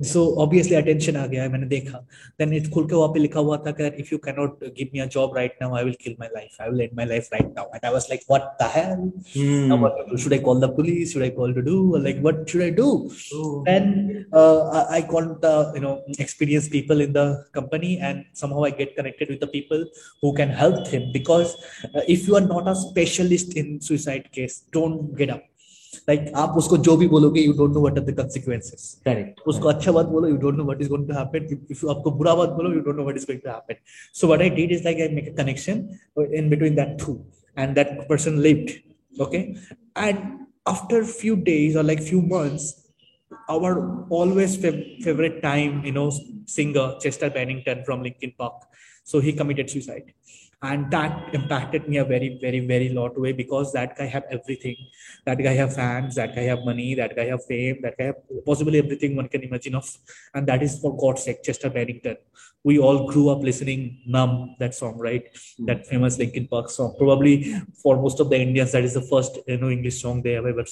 so 0.02 0.24
obviously 0.42 0.76
attention 0.76 1.16
आ 1.16 1.26
गया 1.26 1.42
है 1.42 1.48
मैंने 1.48 1.66
देखा। 1.66 1.98
देन 2.38 2.52
इट 2.52 2.70
खुल 2.70 2.88
के 2.88 2.94
वहाँ 2.94 3.08
पे 3.08 3.20
लिखा 3.20 3.40
हुआ 3.40 3.56
था 3.66 3.70
कि 3.70 3.86
if 4.00 4.08
you 4.12 4.18
can 4.18 4.34
not 4.38 4.64
give 4.64 4.88
me 4.92 5.00
a 5.00 5.06
job 5.06 5.36
right 5.36 5.56
now 5.62 5.74
I 5.76 5.84
will 5.84 5.96
kill 6.04 6.16
my 6.20 6.28
life 6.34 6.62
I 6.62 6.68
will 6.68 6.80
end 6.80 6.90
my 6.96 7.06
life 7.06 7.28
right 7.32 7.52
now 7.56 7.66
and 7.66 7.84
I 7.84 7.92
was 7.92 8.06
like 8.10 8.20
what 8.30 8.42
the 8.62 8.70
hell 8.76 10.16
should 10.16 10.32
I 10.32 10.38
call 10.38 10.60
the 10.60 10.64
police 10.76 11.12
should 11.12 11.22
I 11.22 11.30
call 11.30 11.54
to 11.54 11.60
do 11.60 11.96
like 11.96 12.18
what 12.20 12.48
should 12.48 12.62
I 12.62 12.70
do 12.70 12.90
then 13.68 14.24
I 14.90 15.02
call 15.02 15.24
the 15.44 15.72
you 15.76 15.82
know 15.82 15.98
experienced 16.22 16.70
people 16.72 17.00
in 17.04 17.12
the 17.16 17.24
company 17.56 17.92
and 18.08 18.24
somehow 18.40 18.64
i 18.68 18.70
get 18.80 18.94
connected 18.98 19.30
with 19.32 19.40
the 19.44 19.50
people 19.54 19.84
who 20.22 20.32
can 20.40 20.52
help 20.60 20.86
him 20.94 21.08
because 21.16 21.54
uh, 21.94 22.02
if 22.16 22.28
you 22.28 22.36
are 22.40 22.46
not 22.48 22.68
a 22.74 22.76
specialist 22.82 23.56
in 23.62 23.80
suicide 23.80 24.28
case 24.32 24.62
don't 24.72 25.16
get 25.22 25.34
up. 25.36 25.51
Like 26.08 26.32
आप 26.36 26.54
उसको 26.56 26.76
जो 26.78 26.96
भी 26.96 27.06
बोलोगे 27.08 27.40
you 27.40 27.52
don't 27.52 27.74
know 27.74 27.80
what 27.80 27.98
are 27.98 28.04
the 28.04 28.14
consequences 28.16 28.86
correct 29.04 29.40
उसको 29.46 29.68
अच्छा 29.68 29.92
बात 29.92 30.06
बोलो 30.06 30.28
you 30.28 30.36
don't 30.36 30.56
know 30.56 30.64
what 30.64 30.80
is 30.82 30.88
going 30.88 31.06
to 31.08 31.14
happen 31.14 31.48
if 31.70 31.86
आपको 31.90 32.10
बुरा 32.12 32.34
बात 32.34 32.48
बोलो 32.50 32.72
you 32.74 32.80
don't 32.80 32.96
know 32.96 33.02
what 33.02 33.16
is 33.16 33.26
going 33.26 33.40
to 33.40 33.50
happen 33.50 33.74
so 34.14 34.26
what 34.26 34.40
I 34.40 34.50
did 34.50 34.72
is 34.72 34.84
like 34.84 35.00
I 35.00 35.08
make 35.14 35.28
a 35.28 35.34
connection 35.42 35.88
in 36.34 36.50
between 36.50 36.74
that 36.74 36.96
two 37.04 37.18
and 37.56 37.74
that 37.74 37.98
person 38.08 38.38
lived 38.40 38.70
okay 39.22 39.38
and 39.38 40.18
after 40.68 41.04
few 41.04 41.34
days 41.44 41.78
और 41.78 41.84
like 41.84 42.02
few 42.02 42.20
months 42.26 42.74
our 43.50 43.80
always 44.16 44.60
favourite 45.04 45.40
time 45.42 45.82
you 45.86 45.92
know 45.92 46.10
singer 46.50 46.98
Chester 47.02 47.28
Bennington 47.30 47.82
from 47.84 48.02
Linkin 48.02 48.32
Park 48.38 48.68
so 49.06 49.20
he 49.20 49.32
committed 49.32 49.68
suicide 49.68 50.12
and 50.62 50.90
that 50.90 51.34
impacted 51.34 51.88
me 51.88 51.96
a 51.96 52.04
very 52.04 52.38
very 52.40 52.60
very 52.60 52.88
lot 52.90 53.18
way 53.18 53.32
because 53.32 53.72
that 53.72 53.96
guy 53.96 54.06
have 54.06 54.24
everything. 54.30 54.76
That 55.26 55.38
guy 55.38 55.54
have 55.54 55.74
fans 55.74 56.14
that 56.14 56.34
guy 56.34 56.42
have 56.42 56.64
money 56.64 56.94
that 56.94 57.16
guy 57.16 57.26
have 57.26 57.44
fame 57.44 57.80
that 57.82 57.98
guy 57.98 58.04
have 58.06 58.20
possibly 58.46 58.78
everything 58.78 59.16
one 59.16 59.28
can 59.28 59.42
imagine 59.42 59.74
of. 59.74 59.88
And 60.34 60.46
that 60.46 60.62
is 60.62 60.78
for 60.78 60.96
god's 60.96 61.24
sake 61.24 61.42
chester 61.42 61.70
bennington 61.70 62.16
we 62.64 62.78
all 62.78 63.06
grew 63.08 63.28
up 63.28 63.42
listening 63.42 64.02
numb 64.06 64.54
that 64.60 64.74
song 64.74 64.98
right? 64.98 65.24
Mm-hmm. 65.34 65.66
that 65.66 65.86
famous 65.86 66.18
linkin 66.18 66.46
park 66.46 66.70
song. 66.70 66.94
Probably 66.96 67.54
for 67.82 68.00
most 68.00 68.20
of 68.20 68.30
the 68.30 68.40
indians 68.40 68.72
that 68.72 68.84
is 68.84 68.94
the 68.94 69.02
first 69.02 69.38
you 69.46 69.58
know 69.58 69.70
english 69.70 70.00
song 70.00 70.22
they 70.22 70.32
have 70.32 70.46
ever 70.46 70.64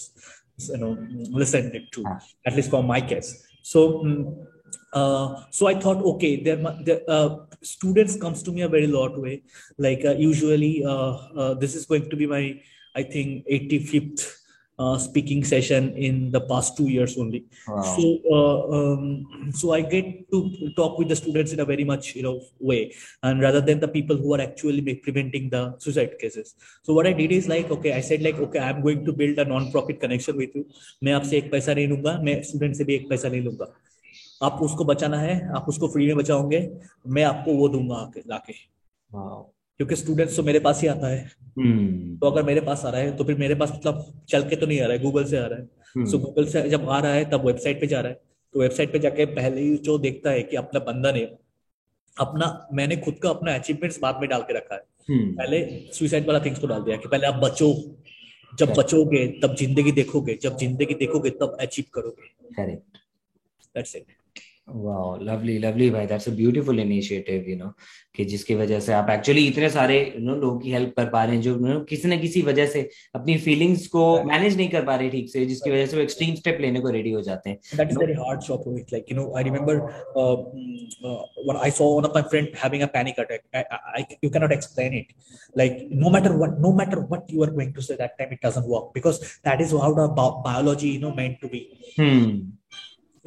you 0.68 0.78
know 0.78 0.96
listened 1.30 1.74
to 1.92 2.04
at 2.46 2.54
least 2.54 2.70
for 2.70 2.82
my 2.82 3.00
case. 3.00 3.44
So 3.62 4.00
um, 4.00 4.46
uh, 4.92 5.42
so 5.50 5.66
I 5.66 5.74
thought, 5.78 5.98
okay, 5.98 6.42
there, 6.42 6.56
there 6.82 7.00
uh, 7.08 7.36
students 7.61 8.15
comes 8.15 8.43
to 8.43 8.51
me 8.51 8.61
a 8.61 8.69
very 8.69 8.87
lot 8.87 9.19
way. 9.19 9.43
Like 9.77 10.05
uh, 10.05 10.15
usually, 10.15 10.83
uh, 10.85 11.13
uh, 11.41 11.53
this 11.55 11.75
is 11.75 11.85
going 11.85 12.09
to 12.09 12.15
be 12.15 12.27
my, 12.27 12.61
I 12.95 13.03
think, 13.03 13.45
85th 13.47 14.35
uh, 14.77 14.97
speaking 14.97 15.43
session 15.43 15.95
in 15.95 16.31
the 16.31 16.41
past 16.41 16.75
two 16.75 16.89
years 16.89 17.17
only. 17.17 17.45
Wow. 17.67 17.81
So, 17.81 18.33
um, 18.37 19.51
so 19.53 19.71
I 19.71 19.81
get 19.81 20.29
to 20.31 20.71
talk 20.75 20.99
with 20.99 21.09
the 21.09 21.15
students 21.15 21.53
in 21.53 21.59
a 21.59 21.65
very 21.65 21.83
much 21.83 22.15
you 22.15 22.23
know 22.23 22.41
way, 22.59 22.93
and 23.23 23.41
rather 23.41 23.61
than 23.61 23.79
the 23.79 23.87
people 23.87 24.17
who 24.17 24.33
are 24.35 24.41
actually 24.41 24.95
preventing 24.95 25.49
the 25.49 25.75
suicide 25.79 26.17
cases. 26.19 26.55
So 26.83 26.93
what 26.93 27.07
I 27.07 27.13
did 27.13 27.31
is 27.31 27.47
like, 27.47 27.71
okay, 27.71 27.93
I 27.93 28.01
said 28.01 28.21
like, 28.21 28.35
okay, 28.35 28.59
I'm 28.59 28.81
going 28.81 29.05
to 29.05 29.13
build 29.13 29.39
a 29.39 29.45
non-profit 29.45 29.99
connection 29.99 30.37
with 30.37 30.55
you. 30.55 30.65
मैं 31.03 31.13
आपसे 31.13 31.37
एक 31.37 31.51
पैसा 31.51 31.73
नहीं 31.73 31.87
लूंगा, 31.87 32.19
मैं 32.23 32.41
student 32.51 32.75
से 32.75 32.83
भी 32.83 32.95
एक 32.95 33.09
पैसा 33.09 33.29
नहीं 33.29 33.41
लूंगा. 33.41 33.73
आप 34.40 34.58
उसको 34.62 34.84
बचाना 34.84 35.18
है 35.18 35.34
आप 35.54 35.64
उसको 35.68 35.88
फ्री 35.88 36.06
में 36.06 36.16
बचाओगे 36.16 36.60
मैं 37.06 37.24
आपको 37.24 37.54
वो 37.54 37.68
दूँगा 37.68 38.10
लाके। 38.28 38.52
क्योंकि 39.12 39.96
स्टूडेंट्स 39.96 40.36
तो 40.36 40.42
मेरे 40.42 40.58
पास 40.60 40.80
ही 40.82 40.88
आता 40.88 41.08
है। 41.08 41.24
Hmm. 41.24 42.20
तो 42.20 42.30
अगर 42.30 42.42
मेरे 42.42 42.60
पास 42.60 42.84
आ 42.84 42.90
रहा 42.90 43.00
है 43.00 43.16
तो 43.16 43.24
फिर 43.24 43.36
मेरे 43.38 43.54
पास 43.54 43.72
मतलब 43.74 44.04
चल 44.28 44.48
के 44.48 44.56
तो 44.56 44.66
नहीं 44.66 44.80
आ 44.80 44.84
रहा 44.84 44.92
है 44.92 45.02
गूगल 45.02 45.24
से 45.24 45.38
आ 45.38 45.46
रहा 45.46 45.58
है। 45.58 45.64
Hmm. 45.64 46.10
सो 46.10 46.18
गूगल 46.18 46.46
से 46.46 46.68
जब 46.68 46.88
आ 46.88 46.98
रहा 46.98 47.12
है 47.12 47.24
तब 47.30 47.46
वेबसाइट 47.46 47.80
पे 47.80 47.86
जा 47.86 48.00
रहा 48.00 48.12
है। 48.12 48.20
तो 48.54 48.60
वेबसाइट 48.60 48.92
पे 48.92 48.98
जाके 48.98 49.24
पहले 49.34 49.60
ही 49.60 49.76
जो 49.78 49.98
देखता 49.98 50.30
है 50.30 50.42
कि 50.42 50.56
अपना 50.56 50.80
बंदा 50.84 51.12
ने 51.12 51.22
अपना 52.16 52.68
मैंने 52.72 52.96
खुद 52.96 53.18
का 53.22 53.30
अपना 53.30 53.54
अचीवमेंट्स 53.54 54.00
बाद 54.02 54.20
में 54.20 54.28
डाल 54.30 54.42
के 54.42 54.56
रखा 54.56 54.74
है। 54.74 54.80
Hmm. 54.80 55.26
पहले 55.38 55.64
सुइसाइड 55.92 56.26
वाला 56.26 56.40
थिंग्स 56.44 56.60
को 56.60 56.66
डाल 56.66 56.82
दिया 56.82 56.96
कि 56.96 57.08
पहले 57.08 57.26
आप 57.26 57.40
बचो। 57.44 57.72
जब 58.52 58.72
बचोगे 58.78 59.26
तब 59.42 59.54
ज़िंदगी 59.56 59.92
देखोगे 59.92 60.38
जब 60.42 60.56
ज़िंदगी 60.58 60.94
देखोगे 60.96 61.30
तब 61.32 61.56
अचीव 61.60 61.84
करोगे। 61.94 62.28
Correct 62.54 62.98
that's 63.74 63.96
it 63.96 64.04
wow 64.74 65.16
lovely 65.24 65.58
lovely 65.58 65.88
भाई 65.90 66.06
that's 66.06 66.28
a 66.28 66.32
beautiful 66.36 66.80
initiative 66.80 67.48
you 67.48 67.56
know 67.56 67.72
कि 68.16 68.24
जिसकी 68.24 68.54
वजह 68.54 68.80
से 68.80 68.92
आप 68.92 69.10
एक्चुअली 69.10 69.46
इतने 69.46 69.68
सारे 69.70 69.98
यू 70.00 70.24
नो 70.24 70.34
लोगों 70.34 70.58
की 70.58 70.72
हेल्प 70.72 70.92
कर 70.96 71.08
पा 71.10 71.24
रहे 71.24 71.34
हैं 71.34 71.42
जो 71.42 71.54
नो 71.56 71.78
किसी 71.90 72.08
न 72.08 72.20
किसी 72.20 72.42
वजह 72.42 72.66
से 72.66 72.88
अपनी 73.14 73.36
फीलिंग्स 73.46 73.86
को 73.94 74.02
मैनेज 74.24 74.56
नहीं 74.56 74.68
कर 74.68 74.84
पा 74.84 74.96
रहे 74.96 75.10
ठीक 75.10 75.30
से 75.32 75.44
जिसकी 75.46 75.70
वजह 75.70 75.86
से 75.86 75.96
वो 75.96 76.02
एक्सट्रीम 76.02 76.34
स्टेप 76.34 76.58
लेने 76.60 76.80
को 76.80 76.90
रेडी 76.98 77.10
हो 77.10 77.20
जाते 77.30 77.50
हैं 77.50 77.58
that 77.76 77.90
is 77.90 77.98
very 77.98 78.14
hard 78.20 78.42
for 78.48 78.78
it 78.80 78.92
like 78.92 79.12
you 79.12 79.16
know 79.16 79.32
I 79.36 79.44
remember 79.44 79.76
what 80.16 81.56
I 81.56 81.70
saw 81.80 81.90
one 81.96 82.04
of 82.04 82.18
my 82.18 82.28
friend 82.30 82.48
having 82.64 82.82
a 82.82 82.86
panic 82.98 83.20
attack 83.20 84.18
you 84.24 84.30
can 84.30 84.42
not 84.42 84.52
explain 84.52 84.94
it 84.98 85.12
like 85.56 85.86
no 85.90 86.10
matter 86.10 86.36
what 86.36 86.58
no 86.60 86.72
matter 86.72 87.00
what 87.00 87.28
you 87.28 87.42
are 87.42 87.50
going 87.50 87.72
to 87.72 87.82
say 87.82 87.96
that 87.96 88.16
time 88.18 88.32
it 88.32 88.40
doesn't 88.40 88.66
work 88.66 88.92
because 88.94 89.20
that 89.42 89.60
is 89.60 89.72
how 89.72 89.92
the 89.92 90.08
biology 90.44 90.90
you 90.90 91.00
know 91.00 91.14
meant 91.14 91.40
to 91.40 91.48
be. 91.48 91.62
Hmm. 91.96 92.30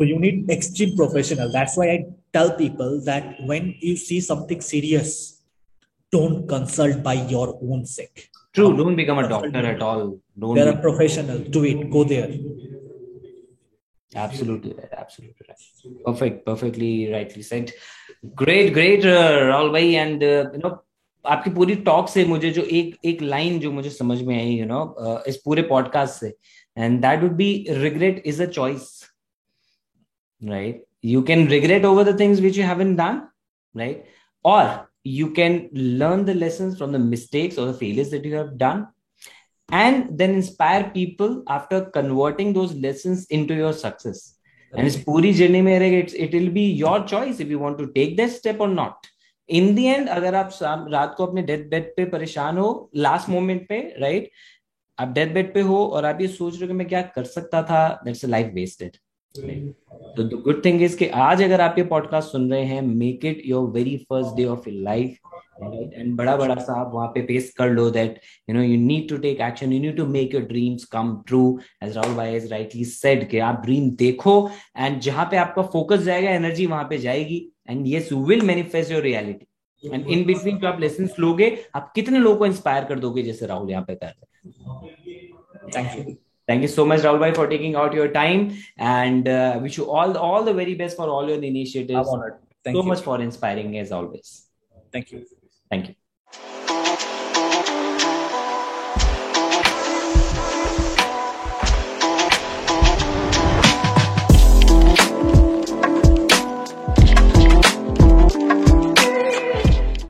So 0.02 0.04
you 0.04 0.18
need 0.18 0.50
extreme 0.50 0.96
professional. 0.96 1.50
That's 1.50 1.76
why 1.76 1.90
I 1.90 2.06
tell 2.32 2.56
people 2.56 3.00
that 3.04 3.36
when 3.44 3.74
you 3.80 3.96
see 3.96 4.20
something 4.20 4.60
serious, 4.60 5.42
don't 6.12 6.48
consult 6.48 7.02
by 7.02 7.14
your 7.14 7.58
own 7.62 7.84
sake. 7.84 8.30
True. 8.54 8.68
Don't, 8.68 8.76
don't 8.78 8.96
become 8.96 9.18
a 9.18 9.28
doctor 9.28 9.58
at 9.58 9.82
all. 9.82 10.20
Don't 10.38 10.54
They're 10.54 10.72
be... 10.72 10.78
a 10.78 10.82
professional. 10.82 11.38
Do 11.38 11.64
it. 11.64 11.90
Go 11.90 12.04
there. 12.04 12.30
Absolutely 14.14 14.72
right. 14.72 14.92
Absolutely 14.96 15.46
right. 15.48 16.04
Perfect. 16.06 16.46
Perfectly 16.46 17.12
rightly 17.12 17.42
said. 17.42 17.72
Great, 18.34 18.72
great, 18.72 19.04
uh, 19.04 19.32
Rahul 19.50 19.72
bhai. 19.72 19.96
And 19.96 20.22
uh, 20.22 20.50
you 20.52 20.58
know, 20.58 20.78
आपकी 21.26 21.50
पूरी 21.50 21.74
talk 21.86 22.08
से 22.08 22.24
मुझे 22.24 22.50
जो 22.50 22.62
एक 22.62 22.96
एक 23.04 23.22
line 23.22 23.58
जो 23.60 23.70
मुझे 23.72 23.90
समझ 23.90 24.20
में 24.22 24.36
आई 24.36 24.50
यू 24.50 24.66
नो 24.66 25.22
इस 25.28 25.36
पूरे 25.44 25.62
पॉडकास्ट 25.62 26.20
से 26.20 26.28
and 26.78 27.00
that 27.00 27.22
would 27.22 27.32
be 27.36 27.66
regret 27.68 28.22
is 28.26 28.40
a 28.42 28.46
choice 28.46 28.88
right 30.43 30.81
you 31.01 31.21
can 31.21 31.47
regret 31.47 31.85
over 31.85 32.03
the 32.03 32.13
things 32.13 32.41
which 32.41 32.57
you 32.57 32.63
haven't 32.63 32.95
done 32.95 33.27
right 33.75 34.05
or 34.43 34.89
you 35.03 35.29
can 35.31 35.69
learn 35.73 36.25
the 36.25 36.33
lessons 36.33 36.77
from 36.77 36.91
the 36.91 36.99
mistakes 36.99 37.57
or 37.57 37.65
the 37.65 37.73
failures 37.73 38.09
that 38.09 38.23
you 38.23 38.35
have 38.35 38.57
done 38.57 38.87
and 39.69 40.17
then 40.17 40.31
inspire 40.31 40.89
people 40.91 41.43
after 41.47 41.85
converting 41.85 42.53
those 42.53 42.73
lessons 42.73 43.25
into 43.27 43.53
your 43.53 43.73
success 43.73 44.35
and 44.73 44.87
it's 44.87 44.97
puri 44.97 45.33
journey 45.33 45.61
mein 45.61 45.81
it's, 45.81 46.13
it 46.13 46.33
will 46.33 46.49
be 46.49 46.65
your 46.83 47.03
choice 47.05 47.39
if 47.39 47.47
you 47.47 47.59
want 47.59 47.77
to 47.77 47.87
take 47.93 48.17
that 48.17 48.31
step 48.31 48.59
or 48.59 48.67
not 48.67 49.07
in 49.49 49.75
the 49.75 49.87
end 49.87 50.07
अगर 50.09 50.35
आप 50.35 50.49
रात 50.91 51.13
को 51.17 51.25
अपने 51.25 51.41
death 51.43 51.69
bed 51.69 51.95
पे 51.95 52.05
परेशान 52.09 52.57
हो 52.57 52.67
last 52.95 53.29
moment 53.29 53.67
पे 53.69 53.79
right 54.01 54.29
आप 54.99 55.07
डेथ 55.13 55.33
बेड 55.33 55.53
पे 55.53 55.61
हो 55.61 55.85
और 55.85 56.05
आप 56.05 56.21
ये 56.21 56.27
सोच 56.27 56.53
रहे 56.53 56.61
हो 56.61 56.67
कि 56.67 56.73
मैं 56.73 56.87
क्या 56.87 57.01
कर 57.15 57.23
सकता 57.25 57.61
था 57.63 57.87
दैट्स 58.05 58.25
अ 58.25 58.27
लाइफ 58.27 58.53
वेस्टेड 58.53 58.97
तो 59.37 60.23
द 60.23 60.41
गुड 60.43 60.65
थिंग 60.65 60.81
इज़ 60.81 60.97
कि 60.97 61.07
आज 61.07 61.41
अगर 61.43 61.61
आप 61.61 61.75
ये 61.77 61.83
पॉडकास्ट 61.83 62.31
सुन 62.31 62.51
रहे 62.51 62.63
हैं 62.63 62.81
make 62.81 63.25
it 63.25 63.41
your 63.45 63.69
very 63.69 63.97
first 63.97 64.35
day 64.35 64.45
of 64.45 64.69
your 64.69 64.81
life 64.81 65.17
and 65.93 66.15
बड़ा 66.15 66.35
बड़ा 66.37 66.55
सा 66.55 66.73
आप 66.73 66.91
वहाँ 66.93 67.07
पे 67.07 67.21
पेश 67.21 67.53
कर 67.57 67.69
लो 67.69 67.89
that 67.89 68.19
you 68.49 68.55
know 68.55 68.61
you 68.61 68.77
need 68.77 69.09
to 69.09 69.17
take 69.17 69.41
action 69.41 69.73
you 69.73 69.79
need 69.81 69.97
to 69.97 70.05
make 70.05 70.33
your 70.33 70.43
dreams 70.43 70.83
come 70.85 71.23
true 71.27 71.59
as 71.83 71.97
Rahul 71.97 72.15
भाई 72.15 72.35
इज़ 72.35 72.47
राइटली 72.47 72.85
सेड 72.85 73.29
कि 73.29 73.39
आप 73.39 73.61
ड्रीम 73.65 73.89
देखो 73.91 74.49
एंड 74.77 74.99
जहाँ 74.99 75.25
पे 75.25 75.37
आपका 75.37 75.61
फोकस 75.61 75.99
जाएगा 75.99 76.29
एनर्जी 76.29 76.65
वहाँ 76.65 76.83
पे 76.83 76.97
जाएगी 76.97 77.51
and 77.69 77.87
yes 77.87 78.11
you 78.11 78.25
will 78.25 78.41
manifest 78.41 78.91
your 78.91 79.01
reality 79.01 79.47
and 79.93 80.07
in 80.07 80.25
between 80.25 80.57
जो 80.57 80.67
आप 80.67 80.79
लेसन 80.79 81.09
लोगे, 81.19 81.57
आप 81.75 81.91
कितने 81.95 82.19
लोगों 82.19 82.37
को 82.37 82.45
इंस्पायर 82.45 82.83
कर 82.83 82.99
दोगे 82.99 83.23
जैसे 83.23 83.47
राहुल 83.47 83.69
यहाँ 83.69 83.83
पे 83.83 83.95
कर 83.95 84.07
रहे 84.07 84.49
हैं? 84.49 84.53
Thank 85.77 86.09
you 86.09 86.15
Thank 86.47 86.61
you 86.61 86.67
so 86.67 86.85
much, 86.85 87.01
Rahul 87.01 87.19
Bhai, 87.19 87.33
for 87.33 87.47
taking 87.47 87.75
out 87.75 87.93
your 87.93 88.09
time 88.09 88.57
and 88.77 89.27
uh, 89.27 89.59
wish 89.61 89.77
you 89.77 89.89
all 89.89 90.17
all 90.17 90.43
the 90.43 90.53
very 90.53 90.75
best 90.75 90.97
for 90.97 91.07
all 91.07 91.27
your 91.29 91.41
initiatives. 91.41 92.07
I'm 92.07 92.15
honored. 92.15 92.39
Thank 92.63 92.75
you 92.75 92.81
so 92.81 92.85
you. 92.85 92.89
much 92.89 93.01
for 93.01 93.21
inspiring 93.21 93.77
as 93.77 93.91
always. 93.91 94.47
Thank 94.91 95.11
you. 95.11 95.25
Thank 95.69 95.89
you. 95.89 95.95